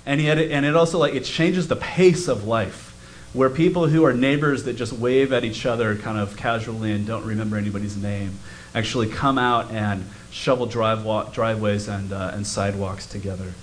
And 0.06 0.20
yet, 0.20 0.38
it, 0.38 0.50
and 0.50 0.64
it 0.64 0.74
also 0.74 0.98
like 0.98 1.14
it 1.14 1.24
changes 1.24 1.68
the 1.68 1.76
pace 1.76 2.28
of 2.28 2.44
life 2.44 2.86
where 3.32 3.50
people 3.50 3.86
who 3.86 4.04
are 4.04 4.14
neighbors 4.14 4.64
that 4.64 4.74
just 4.74 4.92
wave 4.92 5.32
at 5.32 5.44
each 5.44 5.66
other 5.66 5.94
kind 5.96 6.16
of 6.16 6.36
casually 6.36 6.92
and 6.92 7.06
don't 7.06 7.24
remember 7.24 7.56
anybody's 7.56 7.96
name 7.96 8.38
actually 8.74 9.08
come 9.08 9.38
out 9.38 9.70
and 9.70 10.04
shovel 10.30 10.66
drive 10.66 11.04
walk, 11.04 11.32
driveways 11.32 11.88
and, 11.88 12.12
uh, 12.12 12.30
and 12.34 12.46
sidewalks 12.46 13.06
together. 13.06 13.54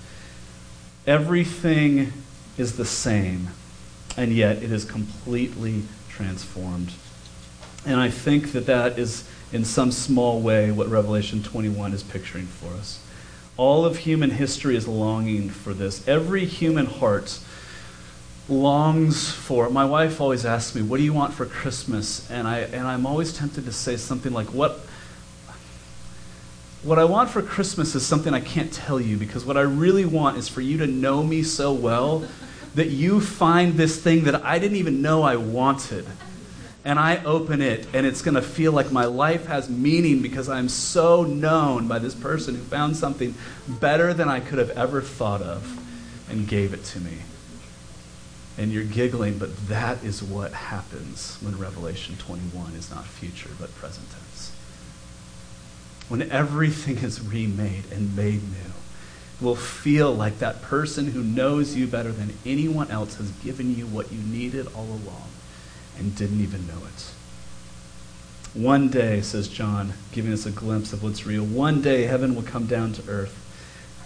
Everything 1.06 2.12
is 2.58 2.76
the 2.76 2.84
same, 2.84 3.48
and 4.16 4.32
yet 4.32 4.62
it 4.62 4.70
is 4.70 4.84
completely 4.84 5.82
transformed. 6.08 6.92
And 7.86 8.00
I 8.00 8.08
think 8.08 8.52
that 8.52 8.66
that 8.66 8.98
is, 8.98 9.28
in 9.52 9.64
some 9.64 9.92
small 9.92 10.40
way, 10.40 10.70
what 10.70 10.88
Revelation 10.88 11.42
21 11.42 11.92
is 11.92 12.02
picturing 12.02 12.46
for 12.46 12.72
us. 12.74 13.00
All 13.56 13.84
of 13.84 13.98
human 13.98 14.30
history 14.30 14.76
is 14.76 14.88
longing 14.88 15.50
for 15.50 15.74
this. 15.74 16.06
Every 16.08 16.44
human 16.44 16.86
heart 16.86 17.38
longs 18.48 19.30
for. 19.30 19.66
It. 19.66 19.72
My 19.72 19.84
wife 19.84 20.20
always 20.20 20.44
asks 20.44 20.74
me, 20.74 20.82
"What 20.82 20.96
do 20.96 21.02
you 21.02 21.12
want 21.12 21.34
for 21.34 21.46
Christmas?" 21.46 22.28
And 22.30 22.48
I 22.48 22.60
and 22.60 22.86
I'm 22.86 23.06
always 23.06 23.32
tempted 23.32 23.64
to 23.66 23.72
say 23.72 23.96
something 23.96 24.32
like, 24.32 24.52
"What 24.52 24.86
what 26.82 26.98
I 26.98 27.04
want 27.04 27.30
for 27.30 27.40
Christmas 27.40 27.94
is 27.94 28.04
something 28.04 28.34
I 28.34 28.40
can't 28.40 28.70
tell 28.70 29.00
you 29.00 29.16
because 29.16 29.44
what 29.44 29.56
I 29.56 29.62
really 29.62 30.04
want 30.04 30.36
is 30.36 30.48
for 30.48 30.60
you 30.60 30.76
to 30.78 30.86
know 30.86 31.22
me 31.22 31.42
so 31.42 31.72
well 31.72 32.24
that 32.74 32.88
you 32.88 33.20
find 33.20 33.74
this 33.74 34.00
thing 34.00 34.24
that 34.24 34.44
I 34.44 34.58
didn't 34.58 34.76
even 34.76 35.02
know 35.02 35.22
I 35.22 35.36
wanted. 35.36 36.06
And 36.86 36.98
I 36.98 37.24
open 37.24 37.62
it, 37.62 37.86
and 37.94 38.04
it's 38.04 38.20
going 38.20 38.34
to 38.34 38.42
feel 38.42 38.72
like 38.72 38.92
my 38.92 39.06
life 39.06 39.46
has 39.46 39.70
meaning 39.70 40.20
because 40.20 40.50
I'm 40.50 40.68
so 40.68 41.22
known 41.22 41.88
by 41.88 41.98
this 41.98 42.14
person 42.14 42.54
who 42.54 42.60
found 42.60 42.96
something 42.96 43.34
better 43.66 44.12
than 44.12 44.28
I 44.28 44.40
could 44.40 44.58
have 44.58 44.70
ever 44.70 45.00
thought 45.00 45.40
of 45.40 45.80
and 46.28 46.46
gave 46.46 46.74
it 46.74 46.84
to 46.84 47.00
me. 47.00 47.18
And 48.58 48.70
you're 48.70 48.84
giggling, 48.84 49.38
but 49.38 49.68
that 49.68 50.04
is 50.04 50.22
what 50.22 50.52
happens 50.52 51.38
when 51.40 51.58
Revelation 51.58 52.16
21 52.18 52.74
is 52.74 52.90
not 52.90 53.06
future 53.06 53.50
but 53.58 53.74
present 53.76 54.06
tense 54.10 54.24
when 56.08 56.30
everything 56.30 56.98
is 56.98 57.20
remade 57.20 57.84
and 57.90 58.14
made 58.16 58.42
new, 58.42 58.72
will 59.40 59.56
feel 59.56 60.14
like 60.14 60.38
that 60.38 60.62
person 60.62 61.08
who 61.08 61.22
knows 61.22 61.74
you 61.74 61.86
better 61.86 62.12
than 62.12 62.32
anyone 62.46 62.90
else 62.90 63.16
has 63.16 63.30
given 63.30 63.76
you 63.76 63.86
what 63.86 64.12
you 64.12 64.18
needed 64.18 64.66
all 64.74 64.84
along 64.84 65.28
and 65.98 66.16
didn't 66.16 66.40
even 66.40 66.66
know 66.66 66.78
it. 66.86 67.10
One 68.54 68.88
day, 68.88 69.20
says 69.20 69.48
John, 69.48 69.94
giving 70.12 70.32
us 70.32 70.46
a 70.46 70.50
glimpse 70.50 70.92
of 70.92 71.02
what's 71.02 71.26
real, 71.26 71.44
one 71.44 71.82
day 71.82 72.04
heaven 72.04 72.34
will 72.34 72.42
come 72.42 72.66
down 72.66 72.92
to 72.92 73.10
earth. 73.10 73.40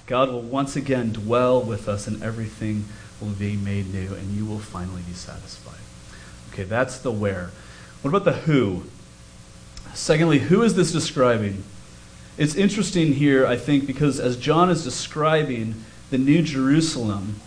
God 0.06 0.30
will 0.30 0.40
once 0.40 0.74
again 0.74 1.12
dwell 1.12 1.60
with 1.60 1.86
us 1.86 2.06
and 2.06 2.22
everything 2.22 2.86
will 3.20 3.28
be 3.28 3.56
made 3.56 3.92
new 3.92 4.14
and 4.14 4.34
you 4.34 4.46
will 4.46 4.58
finally 4.58 5.02
be 5.02 5.12
satisfied. 5.12 5.74
Okay, 6.52 6.64
that's 6.64 6.98
the 6.98 7.12
where. 7.12 7.50
What 8.00 8.10
about 8.10 8.24
the 8.24 8.40
who? 8.40 8.84
Secondly, 9.92 10.38
who 10.38 10.62
is 10.62 10.74
this 10.74 10.92
describing? 10.92 11.62
It's 12.38 12.55
interesting 12.55 13.14
here, 13.14 13.44
I 13.44 13.57
think, 13.57 13.85
because 13.85 14.20
as 14.20 14.37
John 14.37 14.70
is 14.70 14.85
describing 14.85 15.74
the 16.11 16.18
New 16.18 16.40
Jerusalem, 16.40 17.40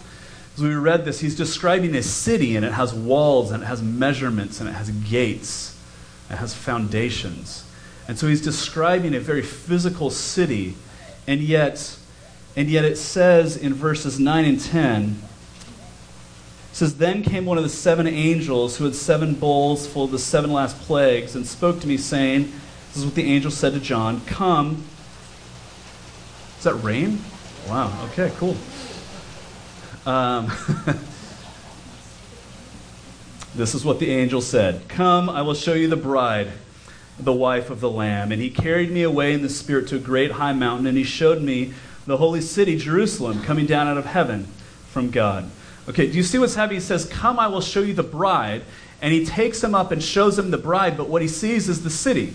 as 0.55 0.61
we 0.61 0.75
read 0.75 1.05
this, 1.05 1.21
he's 1.21 1.35
describing 1.35 1.95
a 1.95 2.03
city 2.03 2.57
and 2.57 2.65
it 2.65 2.73
has 2.73 2.93
walls 2.93 3.51
and 3.51 3.63
it 3.63 3.67
has 3.67 3.81
measurements 3.81 4.59
and 4.59 4.67
it 4.67 4.73
has 4.73 4.91
gates, 4.91 5.79
it 6.29 6.35
has 6.35 6.53
foundations. 6.53 7.63
And 8.09 8.19
so 8.19 8.27
he's 8.27 8.41
describing 8.41 9.15
a 9.15 9.21
very 9.21 9.41
physical 9.41 10.09
city, 10.09 10.75
and 11.25 11.39
yet, 11.39 11.97
and 12.57 12.69
yet 12.69 12.83
it 12.83 12.97
says 12.97 13.55
in 13.55 13.73
verses 13.73 14.19
9 14.19 14.43
and 14.43 14.59
10, 14.59 15.21
it 16.71 16.75
says, 16.75 16.97
Then 16.97 17.23
came 17.23 17.45
one 17.45 17.57
of 17.57 17.63
the 17.63 17.69
seven 17.69 18.07
angels 18.07 18.75
who 18.75 18.83
had 18.83 18.95
seven 18.95 19.35
bowls 19.35 19.87
full 19.87 20.03
of 20.03 20.11
the 20.11 20.19
seven 20.19 20.51
last 20.51 20.77
plagues 20.81 21.33
and 21.33 21.47
spoke 21.47 21.79
to 21.79 21.87
me, 21.87 21.95
saying, 21.95 22.51
This 22.91 22.97
is 22.97 23.05
what 23.05 23.15
the 23.15 23.23
angel 23.23 23.51
said 23.51 23.71
to 23.71 23.79
John, 23.79 24.19
Come. 24.25 24.83
Is 26.57 26.65
that 26.65 26.75
rain? 26.75 27.21
Wow, 27.69 27.89
okay, 28.07 28.33
cool. 28.35 28.57
Um, 30.05 30.47
this 33.55 33.73
is 33.73 33.85
what 33.85 33.99
the 33.99 34.11
angel 34.11 34.41
said 34.41 34.89
Come, 34.89 35.29
I 35.29 35.41
will 35.41 35.53
show 35.53 35.71
you 35.73 35.87
the 35.87 35.95
bride, 35.95 36.51
the 37.17 37.31
wife 37.31 37.69
of 37.69 37.79
the 37.79 37.89
Lamb. 37.89 38.33
And 38.33 38.41
he 38.41 38.49
carried 38.49 38.91
me 38.91 39.03
away 39.03 39.31
in 39.31 39.41
the 39.41 39.47
Spirit 39.47 39.87
to 39.87 39.95
a 39.95 39.99
great 39.99 40.31
high 40.31 40.51
mountain, 40.51 40.85
and 40.85 40.97
he 40.97 41.05
showed 41.05 41.41
me 41.41 41.73
the 42.05 42.17
holy 42.17 42.41
city, 42.41 42.77
Jerusalem, 42.77 43.41
coming 43.41 43.67
down 43.67 43.87
out 43.87 43.97
of 43.97 44.05
heaven 44.05 44.47
from 44.89 45.11
God. 45.11 45.49
Okay, 45.87 46.11
do 46.11 46.17
you 46.17 46.23
see 46.23 46.37
what's 46.37 46.55
happening? 46.55 46.81
He 46.81 46.85
says, 46.85 47.05
Come, 47.05 47.39
I 47.39 47.47
will 47.47 47.61
show 47.61 47.79
you 47.79 47.93
the 47.93 48.03
bride. 48.03 48.63
And 49.01 49.13
he 49.13 49.25
takes 49.25 49.63
him 49.63 49.73
up 49.73 49.93
and 49.93 50.03
shows 50.03 50.37
him 50.37 50.51
the 50.51 50.57
bride, 50.57 50.97
but 50.97 51.07
what 51.07 51.21
he 51.21 51.29
sees 51.29 51.69
is 51.69 51.83
the 51.83 51.89
city. 51.89 52.33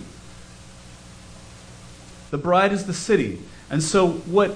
The 2.36 2.42
bride 2.42 2.74
is 2.74 2.84
the 2.84 2.92
city. 2.92 3.38
And 3.70 3.82
so, 3.82 4.08
what, 4.08 4.50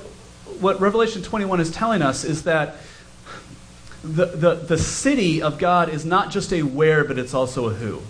what 0.60 0.78
Revelation 0.82 1.22
21 1.22 1.60
is 1.60 1.70
telling 1.70 2.02
us 2.02 2.24
is 2.24 2.42
that 2.42 2.76
the, 4.04 4.26
the, 4.26 4.54
the 4.56 4.76
city 4.76 5.40
of 5.40 5.58
God 5.58 5.88
is 5.88 6.04
not 6.04 6.30
just 6.30 6.52
a 6.52 6.60
where, 6.60 7.04
but 7.04 7.18
it's 7.18 7.32
also 7.32 7.70
a 7.70 7.72
who. 7.72 8.02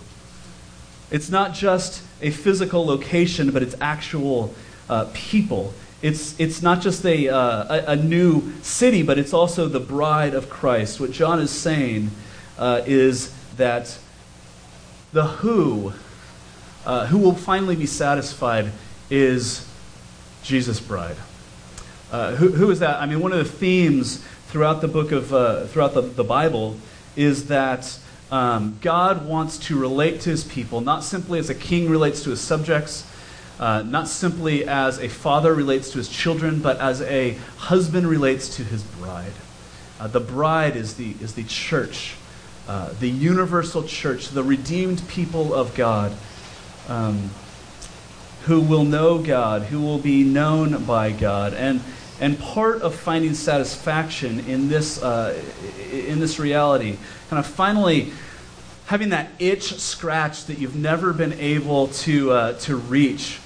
It's 1.09 1.29
not 1.29 1.53
just 1.53 2.03
a 2.21 2.31
physical 2.31 2.85
location, 2.85 3.51
but 3.51 3.63
it's 3.63 3.73
actual 3.79 4.53
uh, 4.89 5.09
people. 5.13 5.73
It's, 6.01 6.37
it's 6.37 6.61
not 6.61 6.81
just 6.81 7.05
a, 7.05 7.29
uh, 7.29 7.73
a, 7.73 7.91
a, 7.91 7.95
new 7.95 8.51
city, 8.63 9.03
but 9.03 9.17
it's 9.17 9.33
also 9.33 9.69
the 9.69 9.79
bride 9.79 10.33
of 10.33 10.49
Christ. 10.49 10.99
What 10.99 11.11
John 11.11 11.39
is 11.39 11.49
saying 11.49 12.11
uh, 12.57 12.81
is 12.85 13.33
that 13.55 13.97
the 15.13 15.23
who, 15.27 15.93
uh, 16.85 17.05
who 17.05 17.19
will 17.19 17.35
finally 17.35 17.77
be 17.77 17.85
satisfied, 17.85 18.73
is 19.11 19.67
Jesus' 20.41 20.79
bride. 20.79 21.17
Uh, 22.11 22.35
who, 22.35 22.49
who 22.49 22.71
is 22.71 22.79
that? 22.79 22.99
I 22.99 23.05
mean, 23.05 23.19
one 23.19 23.31
of 23.31 23.37
the 23.37 23.45
themes 23.45 24.25
throughout 24.47 24.81
the 24.81 24.87
book 24.87 25.11
of, 25.11 25.33
uh, 25.33 25.65
throughout 25.67 25.93
the, 25.93 26.01
the 26.01 26.23
Bible 26.23 26.77
is 27.15 27.47
that 27.47 27.99
um, 28.31 28.77
God 28.81 29.27
wants 29.27 29.57
to 29.67 29.77
relate 29.77 30.21
to 30.21 30.29
his 30.29 30.43
people, 30.43 30.81
not 30.81 31.03
simply 31.03 31.37
as 31.39 31.49
a 31.49 31.55
king 31.55 31.89
relates 31.89 32.23
to 32.23 32.31
his 32.31 32.39
subjects, 32.39 33.05
uh, 33.59 33.83
not 33.83 34.07
simply 34.07 34.65
as 34.65 34.97
a 34.99 35.07
father 35.09 35.53
relates 35.53 35.91
to 35.91 35.97
his 35.97 36.09
children, 36.09 36.61
but 36.61 36.79
as 36.79 37.01
a 37.01 37.33
husband 37.57 38.07
relates 38.07 38.55
to 38.55 38.63
his 38.63 38.83
bride. 38.83 39.33
Uh, 39.99 40.07
the 40.07 40.19
bride 40.19 40.75
is 40.75 40.95
the, 40.95 41.15
is 41.21 41.35
the 41.35 41.43
church, 41.43 42.15
uh, 42.67 42.91
the 42.99 43.09
universal 43.09 43.83
church, 43.83 44.29
the 44.29 44.43
redeemed 44.43 45.07
people 45.07 45.53
of 45.53 45.75
God. 45.75 46.13
Um, 46.87 47.29
who 48.45 48.61
will 48.61 48.83
know 48.83 49.19
God, 49.19 49.63
who 49.63 49.81
will 49.81 49.99
be 49.99 50.23
known 50.23 50.85
by 50.85 51.11
God. 51.11 51.53
And 51.53 51.81
and 52.21 52.37
part 52.37 52.83
of 52.83 52.93
finding 52.93 53.33
satisfaction 53.33 54.41
in 54.41 54.69
this, 54.69 55.01
uh, 55.01 55.41
in 55.91 56.19
this 56.19 56.37
reality, 56.37 56.97
kind 57.31 57.39
of 57.39 57.47
finally 57.47 58.13
having 58.85 59.09
that 59.09 59.31
itch 59.39 59.73
scratch 59.79 60.45
that 60.45 60.59
you've 60.59 60.75
never 60.75 61.13
been 61.13 61.33
able 61.33 61.87
to, 61.87 62.31
uh, 62.31 62.53
to 62.59 62.75
reach, 62.75 63.37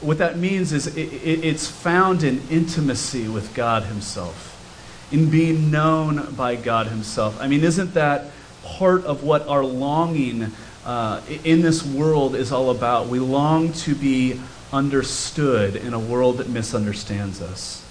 what 0.00 0.18
that 0.18 0.36
means 0.36 0.72
is 0.72 0.88
it, 0.88 1.12
it, 1.12 1.44
it's 1.44 1.68
found 1.68 2.24
in 2.24 2.42
intimacy 2.50 3.28
with 3.28 3.54
God 3.54 3.84
Himself, 3.84 5.06
in 5.12 5.30
being 5.30 5.70
known 5.70 6.34
by 6.34 6.56
God 6.56 6.88
Himself. 6.88 7.40
I 7.40 7.46
mean, 7.46 7.62
isn't 7.62 7.94
that 7.94 8.32
part 8.64 9.04
of 9.04 9.22
what 9.22 9.46
our 9.46 9.64
longing 9.64 10.50
uh, 10.86 11.20
in 11.44 11.60
this 11.60 11.84
world 11.84 12.34
is 12.34 12.52
all 12.52 12.70
about? 12.70 13.08
We 13.08 13.18
long 13.18 13.72
to 13.72 13.94
be 13.94 14.40
understood 14.72 15.76
in 15.76 15.92
a 15.92 15.98
world 15.98 16.38
that 16.38 16.48
misunderstands 16.48 17.42
us 17.42 17.84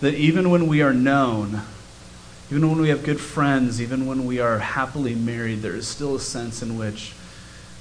that 0.00 0.14
even 0.14 0.50
when 0.50 0.66
we 0.66 0.82
are 0.82 0.94
known, 0.94 1.62
even 2.50 2.68
when 2.68 2.80
we 2.80 2.88
have 2.88 3.04
good 3.04 3.20
friends, 3.20 3.80
even 3.80 4.06
when 4.06 4.24
we 4.24 4.40
are 4.40 4.58
happily 4.58 5.14
married, 5.14 5.60
there 5.60 5.76
is 5.76 5.86
still 5.86 6.16
a 6.16 6.20
sense 6.20 6.62
in 6.62 6.78
which 6.78 7.12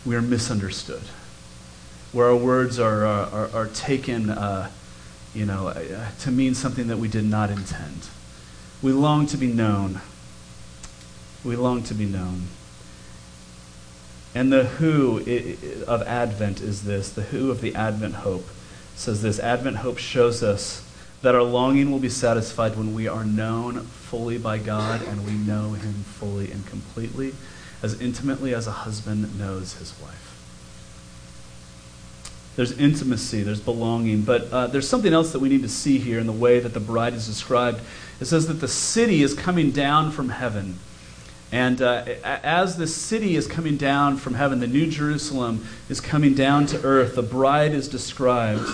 we 0.05 0.15
are 0.15 0.21
misunderstood, 0.21 1.01
where 2.11 2.27
our 2.27 2.35
words 2.35 2.77
are, 2.77 3.05
are, 3.05 3.49
are 3.53 3.67
taken 3.67 4.29
uh, 4.29 4.69
you 5.33 5.45
know, 5.45 5.67
uh, 5.67 6.09
to 6.19 6.31
mean 6.31 6.55
something 6.55 6.87
that 6.87 6.97
we 6.97 7.07
did 7.07 7.25
not 7.25 7.49
intend. 7.49 8.07
We 8.81 8.91
long 8.91 9.27
to 9.27 9.37
be 9.37 9.47
known. 9.47 10.01
We 11.43 11.55
long 11.55 11.83
to 11.83 11.93
be 11.93 12.05
known. 12.05 12.47
And 14.35 14.53
the 14.53 14.65
who 14.65 15.17
of 15.87 16.03
Advent 16.03 16.61
is 16.61 16.83
this 16.83 17.09
the 17.09 17.23
who 17.23 17.49
of 17.49 17.61
the 17.61 17.73
Advent 17.75 18.15
hope 18.15 18.47
says 18.95 19.21
this 19.21 19.39
Advent 19.39 19.77
hope 19.77 19.97
shows 19.97 20.43
us 20.43 20.85
that 21.21 21.35
our 21.35 21.43
longing 21.43 21.91
will 21.91 21.99
be 21.99 22.09
satisfied 22.09 22.77
when 22.77 22.93
we 22.93 23.07
are 23.07 23.23
known 23.23 23.81
fully 23.81 24.37
by 24.37 24.57
God 24.57 25.01
and 25.01 25.25
we 25.25 25.33
know 25.33 25.73
Him 25.73 25.93
fully 25.93 26.51
and 26.51 26.65
completely, 26.65 27.33
as 27.81 27.99
intimately 28.01 28.53
as 28.53 28.67
a 28.67 28.71
husband 28.71 29.37
knows 29.39 29.73
his 29.73 29.93
wife. 30.01 30.25
There's 32.55 32.77
intimacy, 32.77 33.43
there's 33.43 33.61
belonging, 33.61 34.23
but 34.23 34.51
uh, 34.51 34.67
there's 34.67 34.87
something 34.87 35.13
else 35.13 35.31
that 35.31 35.39
we 35.39 35.47
need 35.47 35.61
to 35.61 35.69
see 35.69 35.97
here 35.97 36.19
in 36.19 36.27
the 36.27 36.33
way 36.33 36.59
that 36.59 36.73
the 36.73 36.79
bride 36.79 37.13
is 37.13 37.25
described. 37.25 37.79
It 38.19 38.25
says 38.25 38.47
that 38.47 38.55
the 38.55 38.67
city 38.67 39.23
is 39.23 39.33
coming 39.33 39.71
down 39.71 40.11
from 40.11 40.29
heaven. 40.29 40.79
And 41.51 41.81
uh, 41.81 42.03
as 42.23 42.77
the 42.77 42.85
city 42.85 43.35
is 43.35 43.47
coming 43.47 43.75
down 43.75 44.17
from 44.17 44.35
heaven, 44.35 44.59
the 44.59 44.67
New 44.67 44.87
Jerusalem 44.87 45.65
is 45.89 45.99
coming 45.99 46.35
down 46.35 46.67
to 46.67 46.83
earth, 46.83 47.15
the 47.15 47.23
bride 47.23 47.73
is 47.73 47.87
described. 47.87 48.67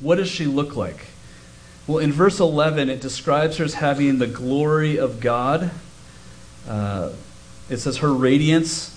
What 0.00 0.16
does 0.16 0.28
she 0.28 0.44
look 0.44 0.76
like? 0.76 1.06
Well, 1.86 1.98
in 1.98 2.12
verse 2.12 2.40
11, 2.40 2.90
it 2.90 3.00
describes 3.00 3.56
her 3.56 3.64
as 3.64 3.74
having 3.74 4.18
the 4.18 4.26
glory 4.26 4.98
of 4.98 5.20
God. 5.20 5.70
Uh, 6.68 7.12
it 7.70 7.78
says 7.78 7.98
her 7.98 8.12
radiance. 8.12 8.92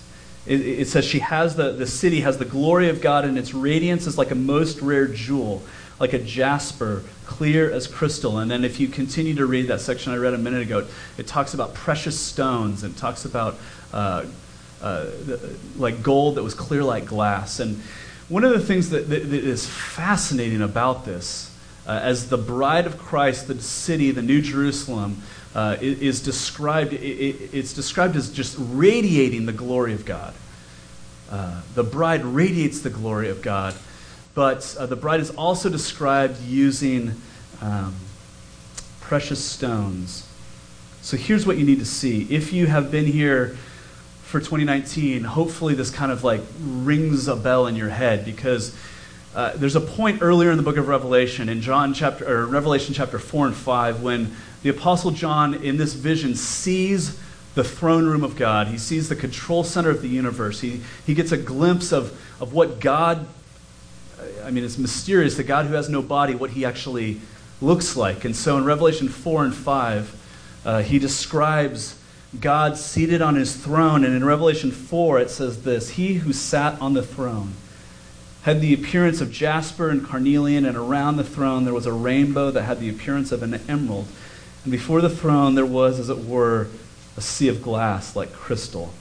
It, 0.45 0.61
it, 0.61 0.87
says 0.87 1.05
she 1.05 1.19
has 1.19 1.55
the, 1.55 1.71
the 1.71 1.85
city 1.85 2.21
has 2.21 2.39
the 2.39 2.45
glory 2.45 2.89
of 2.89 3.01
God, 3.01 3.25
and 3.25 3.37
its 3.37 3.53
radiance 3.53 4.07
is 4.07 4.17
like 4.17 4.31
a 4.31 4.35
most 4.35 4.81
rare 4.81 5.07
jewel, 5.07 5.61
like 5.99 6.13
a 6.13 6.19
jasper, 6.19 7.03
clear 7.29 7.71
as 7.71 7.85
crystal. 7.85 8.39
And 8.39 8.49
then 8.49 8.65
if 8.65 8.79
you 8.79 8.87
continue 8.87 9.35
to 9.35 9.45
read 9.45 9.67
that 9.67 9.81
section 9.81 10.11
I 10.11 10.17
read 10.17 10.33
a 10.33 10.37
minute 10.37 10.63
ago, 10.63 10.87
it 11.17 11.27
talks 11.27 11.53
about 11.53 11.75
precious 11.75 12.19
stones 12.19 12.83
and 12.83 12.97
talks 12.97 13.23
about 13.23 13.59
uh, 13.93 14.25
uh, 14.81 15.03
the, 15.03 15.55
like 15.77 16.01
gold 16.01 16.35
that 16.35 16.43
was 16.43 16.55
clear 16.55 16.83
like 16.83 17.05
glass. 17.05 17.59
And 17.59 17.81
one 18.29 18.43
of 18.43 18.51
the 18.51 18.59
things 18.59 18.89
that, 18.89 19.09
that, 19.09 19.29
that 19.29 19.43
is 19.43 19.67
fascinating 19.67 20.63
about 20.63 21.05
this 21.05 21.55
uh, 21.85 21.99
as 22.01 22.29
the 22.29 22.37
bride 22.37 22.87
of 22.87 22.97
Christ, 22.97 23.47
the 23.47 23.61
city, 23.61 24.09
the 24.09 24.23
New 24.23 24.41
Jerusalem, 24.41 25.21
uh, 25.53 25.77
is, 25.79 26.21
described, 26.23 26.93
it, 26.93 26.97
it's 27.53 27.73
described 27.73 28.15
as 28.15 28.31
just 28.31 28.55
radiating 28.59 29.45
the 29.45 29.53
glory 29.53 29.93
of 29.93 30.03
God. 30.03 30.33
Uh, 31.29 31.61
the 31.75 31.83
bride 31.83 32.25
radiates 32.25 32.79
the 32.79 32.89
glory 32.89 33.29
of 33.29 33.43
God, 33.43 33.75
but 34.39 34.73
uh, 34.79 34.85
the 34.85 34.95
bride 34.95 35.19
is 35.19 35.31
also 35.31 35.67
described 35.67 36.41
using 36.43 37.13
um, 37.61 37.93
precious 39.01 39.43
stones. 39.43 40.25
So 41.01 41.17
here's 41.17 41.45
what 41.45 41.57
you 41.57 41.65
need 41.65 41.79
to 41.79 41.85
see. 41.85 42.25
If 42.29 42.53
you 42.53 42.65
have 42.67 42.89
been 42.89 43.03
here 43.03 43.57
for 44.23 44.39
2019, 44.39 45.25
hopefully 45.25 45.73
this 45.73 45.89
kind 45.89 46.09
of 46.09 46.23
like 46.23 46.39
rings 46.61 47.27
a 47.27 47.35
bell 47.35 47.67
in 47.67 47.75
your 47.75 47.89
head 47.89 48.23
because 48.23 48.73
uh, 49.35 49.57
there's 49.57 49.75
a 49.75 49.81
point 49.81 50.21
earlier 50.21 50.51
in 50.51 50.55
the 50.55 50.63
book 50.63 50.77
of 50.77 50.87
Revelation, 50.87 51.49
in 51.49 51.59
John 51.59 51.93
chapter 51.93 52.25
or 52.25 52.45
Revelation 52.45 52.93
chapter 52.93 53.19
four 53.19 53.45
and 53.45 53.53
five, 53.53 54.01
when 54.01 54.33
the 54.63 54.69
apostle 54.69 55.11
John, 55.11 55.53
in 55.53 55.75
this 55.75 55.95
vision, 55.95 56.33
sees 56.33 57.19
the 57.55 57.63
throne 57.65 58.05
room 58.05 58.23
of 58.23 58.37
God. 58.37 58.67
He 58.67 58.77
sees 58.77 59.09
the 59.09 59.17
control 59.17 59.65
center 59.65 59.89
of 59.89 60.01
the 60.01 60.07
universe. 60.07 60.61
He 60.61 60.79
he 61.05 61.13
gets 61.13 61.33
a 61.33 61.37
glimpse 61.37 61.91
of 61.91 62.17
of 62.39 62.53
what 62.53 62.79
God. 62.79 63.27
I 64.43 64.51
mean, 64.51 64.63
it's 64.63 64.77
mysterious. 64.77 65.35
The 65.35 65.43
God 65.43 65.65
who 65.65 65.73
has 65.73 65.89
no 65.89 66.01
body, 66.01 66.35
what 66.35 66.51
he 66.51 66.65
actually 66.65 67.21
looks 67.61 67.95
like. 67.95 68.25
And 68.25 68.35
so, 68.35 68.57
in 68.57 68.65
Revelation 68.65 69.09
four 69.09 69.43
and 69.43 69.53
five, 69.53 70.15
uh, 70.65 70.81
he 70.81 70.99
describes 70.99 71.99
God 72.39 72.77
seated 72.77 73.21
on 73.21 73.35
his 73.35 73.55
throne. 73.55 74.03
And 74.03 74.13
in 74.13 74.23
Revelation 74.23 74.71
4, 74.71 75.19
it 75.19 75.29
says 75.29 75.63
this 75.63 75.91
He 75.91 76.15
who 76.15 76.33
sat 76.33 76.79
on 76.81 76.93
the 76.93 77.01
throne 77.01 77.53
had 78.43 78.61
the 78.61 78.73
appearance 78.73 79.19
of 79.19 79.31
jasper 79.31 79.89
and 79.89 80.05
carnelian, 80.05 80.65
and 80.65 80.77
around 80.77 81.17
the 81.17 81.23
throne 81.23 81.65
there 81.65 81.73
was 81.73 81.85
a 81.85 81.91
rainbow 81.93 82.51
that 82.51 82.63
had 82.63 82.79
the 82.79 82.89
appearance 82.89 83.31
of 83.31 83.43
an 83.43 83.53
emerald. 83.67 84.07
And 84.63 84.71
before 84.71 85.01
the 85.01 85.09
throne 85.09 85.55
there 85.55 85.65
was, 85.65 85.99
as 85.99 86.09
it 86.09 86.19
were, 86.19 86.67
a 87.17 87.21
sea 87.21 87.47
of 87.47 87.61
glass 87.61 88.15
like 88.15 88.31
crystal. 88.31 88.93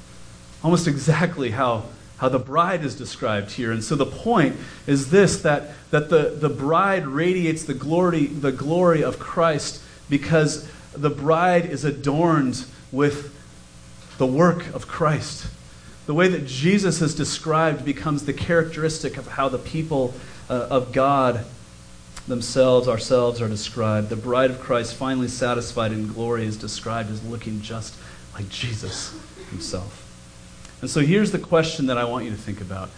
Almost 0.64 0.86
exactly 0.88 1.50
how, 1.50 1.84
how 2.18 2.28
the 2.28 2.38
bride 2.38 2.84
is 2.84 2.94
described 2.94 3.52
here. 3.52 3.72
And 3.72 3.82
so 3.82 3.94
the 3.94 4.06
point 4.06 4.56
is 4.86 5.10
this 5.10 5.42
that, 5.42 5.70
that 5.90 6.10
the, 6.10 6.36
the 6.38 6.48
bride 6.48 7.06
radiates 7.06 7.64
the 7.64 7.74
glory, 7.74 8.26
the 8.26 8.52
glory 8.52 9.02
of 9.02 9.18
Christ 9.18 9.82
because 10.10 10.68
the 10.92 11.10
bride 11.10 11.66
is 11.66 11.84
adorned 11.84 12.64
with 12.90 13.34
the 14.18 14.26
work 14.26 14.66
of 14.74 14.88
Christ. 14.88 15.46
The 16.06 16.14
way 16.14 16.28
that 16.28 16.46
Jesus 16.46 17.00
is 17.02 17.14
described 17.14 17.84
becomes 17.84 18.24
the 18.24 18.32
characteristic 18.32 19.16
of 19.16 19.28
how 19.28 19.48
the 19.48 19.58
people 19.58 20.14
uh, 20.50 20.66
of 20.70 20.92
God 20.92 21.44
themselves, 22.26 22.88
ourselves, 22.88 23.40
are 23.40 23.48
described. 23.48 24.08
The 24.08 24.16
bride 24.16 24.50
of 24.50 24.60
Christ, 24.60 24.94
finally 24.94 25.28
satisfied 25.28 25.92
in 25.92 26.08
glory, 26.08 26.46
is 26.46 26.56
described 26.56 27.10
as 27.10 27.22
looking 27.24 27.60
just 27.60 27.94
like 28.34 28.48
Jesus 28.48 29.14
himself. 29.50 30.07
And 30.80 30.88
so 30.88 31.00
here's 31.00 31.32
the 31.32 31.38
question 31.38 31.86
that 31.86 31.98
I 31.98 32.04
want 32.04 32.24
you 32.24 32.30
to 32.30 32.36
think 32.36 32.60
about. 32.60 32.90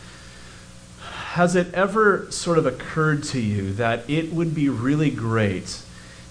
Has 1.32 1.54
it 1.56 1.72
ever 1.72 2.30
sort 2.30 2.58
of 2.58 2.66
occurred 2.66 3.22
to 3.24 3.40
you 3.40 3.72
that 3.74 4.08
it 4.10 4.32
would 4.32 4.54
be 4.54 4.68
really 4.68 5.10
great 5.10 5.82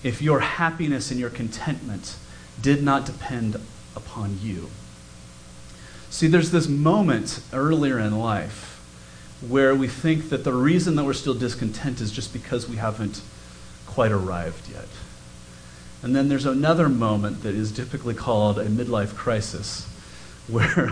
if 0.04 0.22
your 0.22 0.42
happiness 0.42 1.10
and 1.10 1.20
your 1.20 1.30
contentment 1.30 2.18
did 2.62 2.84
not 2.84 3.06
depend 3.06 3.56
upon 3.96 4.40
you? 4.42 4.70
See, 6.10 6.28
there's 6.28 6.52
this 6.52 6.68
moment 6.68 7.42
earlier 7.54 8.00
in 8.00 8.18
life 8.18 8.70
where 9.48 9.74
we 9.74 9.88
think 9.88 10.30
that 10.30 10.44
the 10.44 10.54
reason 10.54 10.96
that 10.96 11.06
we're 11.06 11.14
still 11.14 11.34
discontent 11.34 12.02
is 12.02 12.12
just 12.12 12.34
because 12.34 12.68
we 12.68 12.76
haven't 12.76 13.22
quite 13.86 14.12
arrived 14.12 14.70
yet. 14.70 14.88
And 16.02 16.16
then 16.16 16.30
there's 16.30 16.46
another 16.46 16.90
moment 16.90 17.44
that 17.44 17.56
is 17.56 17.72
typically 17.72 18.14
called 18.14 18.58
a 18.58 18.66
midlife 18.66 19.16
crisis, 19.16 19.86
where 20.48 20.92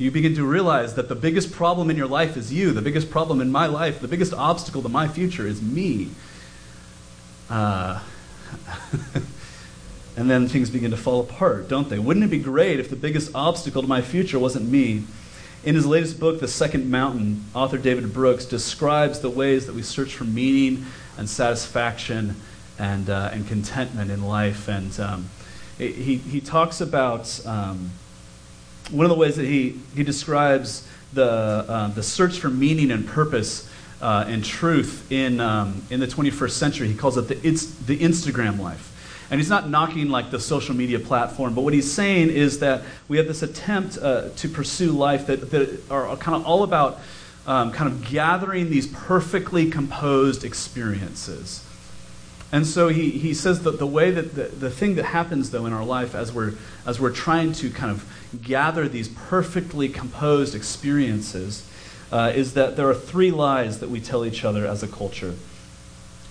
you 0.00 0.10
begin 0.10 0.34
to 0.34 0.44
realize 0.44 0.94
that 0.94 1.08
the 1.08 1.14
biggest 1.14 1.52
problem 1.52 1.90
in 1.90 1.96
your 1.96 2.06
life 2.06 2.36
is 2.36 2.52
you. 2.52 2.72
The 2.72 2.82
biggest 2.82 3.10
problem 3.10 3.40
in 3.40 3.50
my 3.50 3.66
life, 3.66 4.00
the 4.00 4.08
biggest 4.08 4.32
obstacle 4.32 4.82
to 4.82 4.88
my 4.88 5.06
future 5.08 5.46
is 5.46 5.60
me. 5.60 6.10
Uh, 7.50 8.00
and 10.16 10.30
then 10.30 10.48
things 10.48 10.70
begin 10.70 10.90
to 10.90 10.96
fall 10.96 11.20
apart, 11.20 11.68
don't 11.68 11.88
they? 11.88 11.98
Wouldn't 11.98 12.24
it 12.24 12.30
be 12.30 12.38
great 12.38 12.80
if 12.80 12.88
the 12.88 12.96
biggest 12.96 13.34
obstacle 13.34 13.82
to 13.82 13.88
my 13.88 14.00
future 14.00 14.38
wasn't 14.38 14.68
me? 14.68 15.04
In 15.62 15.74
his 15.74 15.84
latest 15.84 16.18
book, 16.18 16.40
The 16.40 16.48
Second 16.48 16.90
Mountain, 16.90 17.44
author 17.54 17.76
David 17.76 18.14
Brooks 18.14 18.46
describes 18.46 19.20
the 19.20 19.28
ways 19.28 19.66
that 19.66 19.74
we 19.74 19.82
search 19.82 20.14
for 20.14 20.24
meaning 20.24 20.86
and 21.18 21.28
satisfaction 21.28 22.36
and, 22.78 23.10
uh, 23.10 23.30
and 23.32 23.46
contentment 23.46 24.10
in 24.10 24.24
life. 24.24 24.68
And 24.68 24.98
um, 24.98 25.28
he, 25.76 26.16
he 26.16 26.40
talks 26.40 26.80
about 26.80 27.44
um, 27.46 27.90
one 28.90 29.06
of 29.06 29.10
the 29.10 29.16
ways 29.16 29.36
that 29.36 29.46
he, 29.46 29.80
he 29.94 30.02
describes 30.02 30.86
the, 31.12 31.24
uh, 31.24 31.88
the 31.88 32.02
search 32.02 32.38
for 32.38 32.48
meaning 32.48 32.90
and 32.90 33.06
purpose 33.06 33.68
uh, 34.00 34.24
and 34.26 34.44
truth 34.44 35.10
in, 35.10 35.40
um, 35.40 35.82
in 35.90 36.00
the 36.00 36.06
21st 36.06 36.50
century. 36.50 36.88
He 36.88 36.94
calls 36.94 37.16
it 37.16 37.28
the, 37.28 37.34
the 37.34 37.98
Instagram 37.98 38.58
life. 38.58 38.86
And 39.30 39.38
he's 39.38 39.50
not 39.50 39.68
knocking 39.68 40.08
like 40.08 40.30
the 40.30 40.40
social 40.40 40.74
media 40.74 40.98
platform, 40.98 41.54
but 41.54 41.62
what 41.62 41.72
he's 41.72 41.90
saying 41.90 42.30
is 42.30 42.58
that 42.60 42.82
we 43.06 43.16
have 43.16 43.28
this 43.28 43.42
attempt 43.42 43.96
uh, 43.98 44.30
to 44.30 44.48
pursue 44.48 44.90
life 44.90 45.26
that, 45.26 45.50
that 45.52 45.80
are 45.90 46.16
kind 46.16 46.36
of 46.36 46.46
all 46.46 46.64
about 46.64 46.98
um, 47.46 47.72
kind 47.72 47.90
of 47.90 48.08
gathering 48.08 48.70
these 48.70 48.88
perfectly 48.88 49.70
composed 49.70 50.44
experiences. 50.44 51.64
And 52.52 52.66
so 52.66 52.88
he, 52.88 53.10
he 53.10 53.32
says 53.32 53.62
that 53.62 53.78
the 53.78 53.86
way 53.86 54.10
that 54.10 54.34
the, 54.34 54.44
the 54.44 54.70
thing 54.70 54.96
that 54.96 55.04
happens 55.04 55.50
though 55.50 55.66
in 55.66 55.72
our 55.72 55.84
life 55.84 56.14
as 56.14 56.32
we're 56.32 56.54
as 56.84 56.98
we're 56.98 57.12
trying 57.12 57.52
to 57.54 57.70
kind 57.70 57.92
of 57.92 58.04
gather 58.42 58.88
these 58.88 59.08
perfectly 59.08 59.88
composed 59.88 60.54
experiences 60.54 61.68
uh, 62.12 62.32
is 62.34 62.54
that 62.54 62.76
there 62.76 62.88
are 62.88 62.94
three 62.94 63.30
lies 63.30 63.80
that 63.80 63.90
we 63.90 64.00
tell 64.00 64.24
each 64.24 64.44
other 64.44 64.66
as 64.66 64.82
a 64.82 64.88
culture. 64.88 65.34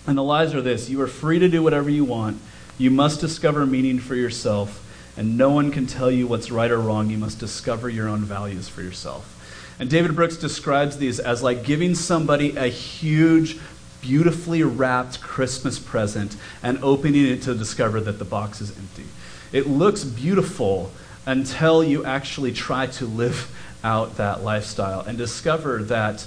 And 0.07 0.17
the 0.17 0.23
lies 0.23 0.53
are 0.55 0.61
this 0.61 0.89
you 0.89 1.01
are 1.01 1.07
free 1.07 1.39
to 1.39 1.49
do 1.49 1.61
whatever 1.61 1.89
you 1.89 2.03
want, 2.03 2.39
you 2.77 2.89
must 2.89 3.19
discover 3.19 3.65
meaning 3.65 3.99
for 3.99 4.15
yourself, 4.15 4.85
and 5.17 5.37
no 5.37 5.49
one 5.49 5.71
can 5.71 5.85
tell 5.85 6.09
you 6.09 6.27
what's 6.27 6.51
right 6.51 6.71
or 6.71 6.79
wrong. 6.79 7.09
You 7.09 7.17
must 7.17 7.39
discover 7.39 7.89
your 7.89 8.07
own 8.07 8.21
values 8.21 8.69
for 8.69 8.81
yourself. 8.81 9.35
And 9.79 9.89
David 9.89 10.15
Brooks 10.15 10.37
describes 10.37 10.97
these 10.97 11.19
as 11.19 11.41
like 11.41 11.63
giving 11.63 11.95
somebody 11.95 12.55
a 12.55 12.67
huge, 12.67 13.57
beautifully 14.01 14.63
wrapped 14.63 15.21
Christmas 15.21 15.79
present 15.79 16.35
and 16.63 16.81
opening 16.83 17.25
it 17.25 17.41
to 17.43 17.55
discover 17.55 18.01
that 18.01 18.19
the 18.19 18.25
box 18.25 18.61
is 18.61 18.77
empty. 18.77 19.05
It 19.51 19.67
looks 19.67 20.03
beautiful 20.03 20.91
until 21.29 21.83
you 21.83 22.03
actually 22.05 22.51
try 22.51 22.87
to 22.87 23.05
live 23.05 23.55
out 23.83 24.17
that 24.17 24.43
lifestyle 24.43 25.01
and 25.01 25.15
discover 25.15 25.83
that 25.83 26.25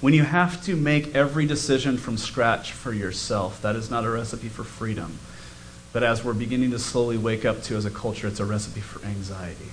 when 0.00 0.14
you 0.14 0.22
have 0.22 0.62
to 0.64 0.76
make 0.76 1.12
every 1.16 1.44
decision 1.44 1.98
from 1.98 2.16
scratch 2.16 2.70
for 2.70 2.92
yourself, 2.92 3.60
that 3.62 3.74
is 3.74 3.90
not 3.90 4.04
a 4.04 4.10
recipe 4.10 4.48
for 4.48 4.62
freedom. 4.62 5.18
But 5.92 6.04
as 6.04 6.24
we're 6.24 6.34
beginning 6.34 6.70
to 6.70 6.78
slowly 6.78 7.18
wake 7.18 7.44
up 7.44 7.64
to 7.64 7.74
as 7.74 7.84
a 7.84 7.90
culture, 7.90 8.28
it's 8.28 8.38
a 8.38 8.44
recipe 8.44 8.80
for 8.80 9.04
anxiety. 9.04 9.70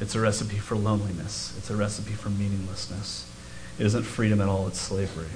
It's 0.00 0.14
a 0.14 0.20
recipe 0.20 0.56
for 0.56 0.76
loneliness. 0.76 1.54
It's 1.58 1.68
a 1.68 1.76
recipe 1.76 2.14
for 2.14 2.30
meaninglessness. 2.30 3.30
It 3.78 3.84
isn't 3.84 4.04
freedom 4.04 4.40
at 4.40 4.48
all, 4.48 4.66
it's 4.66 4.80
slavery. 4.80 5.28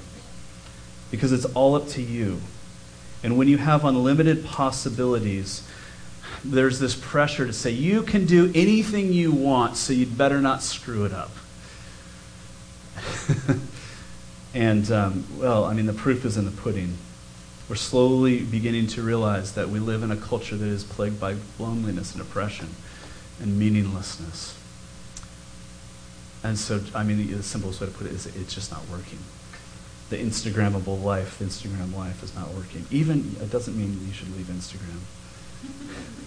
Because 1.10 1.32
it's 1.32 1.44
all 1.44 1.74
up 1.74 1.86
to 1.88 2.00
you. 2.00 2.40
And 3.22 3.36
when 3.36 3.48
you 3.48 3.58
have 3.58 3.84
unlimited 3.84 4.46
possibilities, 4.46 5.68
there's 6.44 6.78
this 6.78 6.94
pressure 6.94 7.46
to 7.46 7.52
say, 7.52 7.70
you 7.70 8.02
can 8.02 8.26
do 8.26 8.52
anything 8.54 9.12
you 9.12 9.32
want, 9.32 9.76
so 9.76 9.92
you'd 9.92 10.16
better 10.16 10.40
not 10.40 10.62
screw 10.62 11.04
it 11.04 11.12
up. 11.12 11.30
And, 14.54 14.90
um, 14.92 15.24
well, 15.36 15.64
I 15.64 15.74
mean, 15.74 15.86
the 15.86 15.92
proof 15.92 16.24
is 16.24 16.36
in 16.36 16.44
the 16.44 16.52
pudding. 16.52 16.96
We're 17.68 17.74
slowly 17.74 18.40
beginning 18.40 18.86
to 18.88 19.02
realize 19.02 19.54
that 19.54 19.68
we 19.68 19.80
live 19.80 20.04
in 20.04 20.12
a 20.12 20.16
culture 20.16 20.56
that 20.56 20.66
is 20.66 20.84
plagued 20.84 21.18
by 21.18 21.34
loneliness 21.58 22.12
and 22.12 22.20
oppression 22.20 22.68
and 23.40 23.58
meaninglessness. 23.58 24.56
And 26.44 26.56
so, 26.56 26.80
I 26.94 27.02
mean, 27.02 27.26
the 27.32 27.42
simplest 27.42 27.80
way 27.80 27.88
to 27.88 27.92
put 27.92 28.06
it 28.06 28.12
is 28.12 28.26
it's 28.26 28.54
just 28.54 28.70
not 28.70 28.82
working. 28.88 29.18
The 30.10 30.18
Instagrammable 30.18 31.02
life, 31.02 31.38
the 31.38 31.46
Instagram 31.46 31.96
life 31.96 32.22
is 32.22 32.34
not 32.34 32.50
working. 32.50 32.86
Even, 32.90 33.34
it 33.40 33.50
doesn't 33.50 33.76
mean 33.76 34.06
you 34.06 34.12
should 34.12 34.36
leave 34.36 34.46
Instagram. 34.46 35.00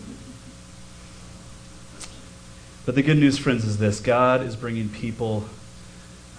But 2.88 2.96
the 2.96 3.04
good 3.04 3.18
news, 3.18 3.38
friends, 3.38 3.66
is 3.66 3.80
this 3.80 4.00
God 4.00 4.42
is 4.42 4.56
bringing 4.56 4.88
people 4.88 5.44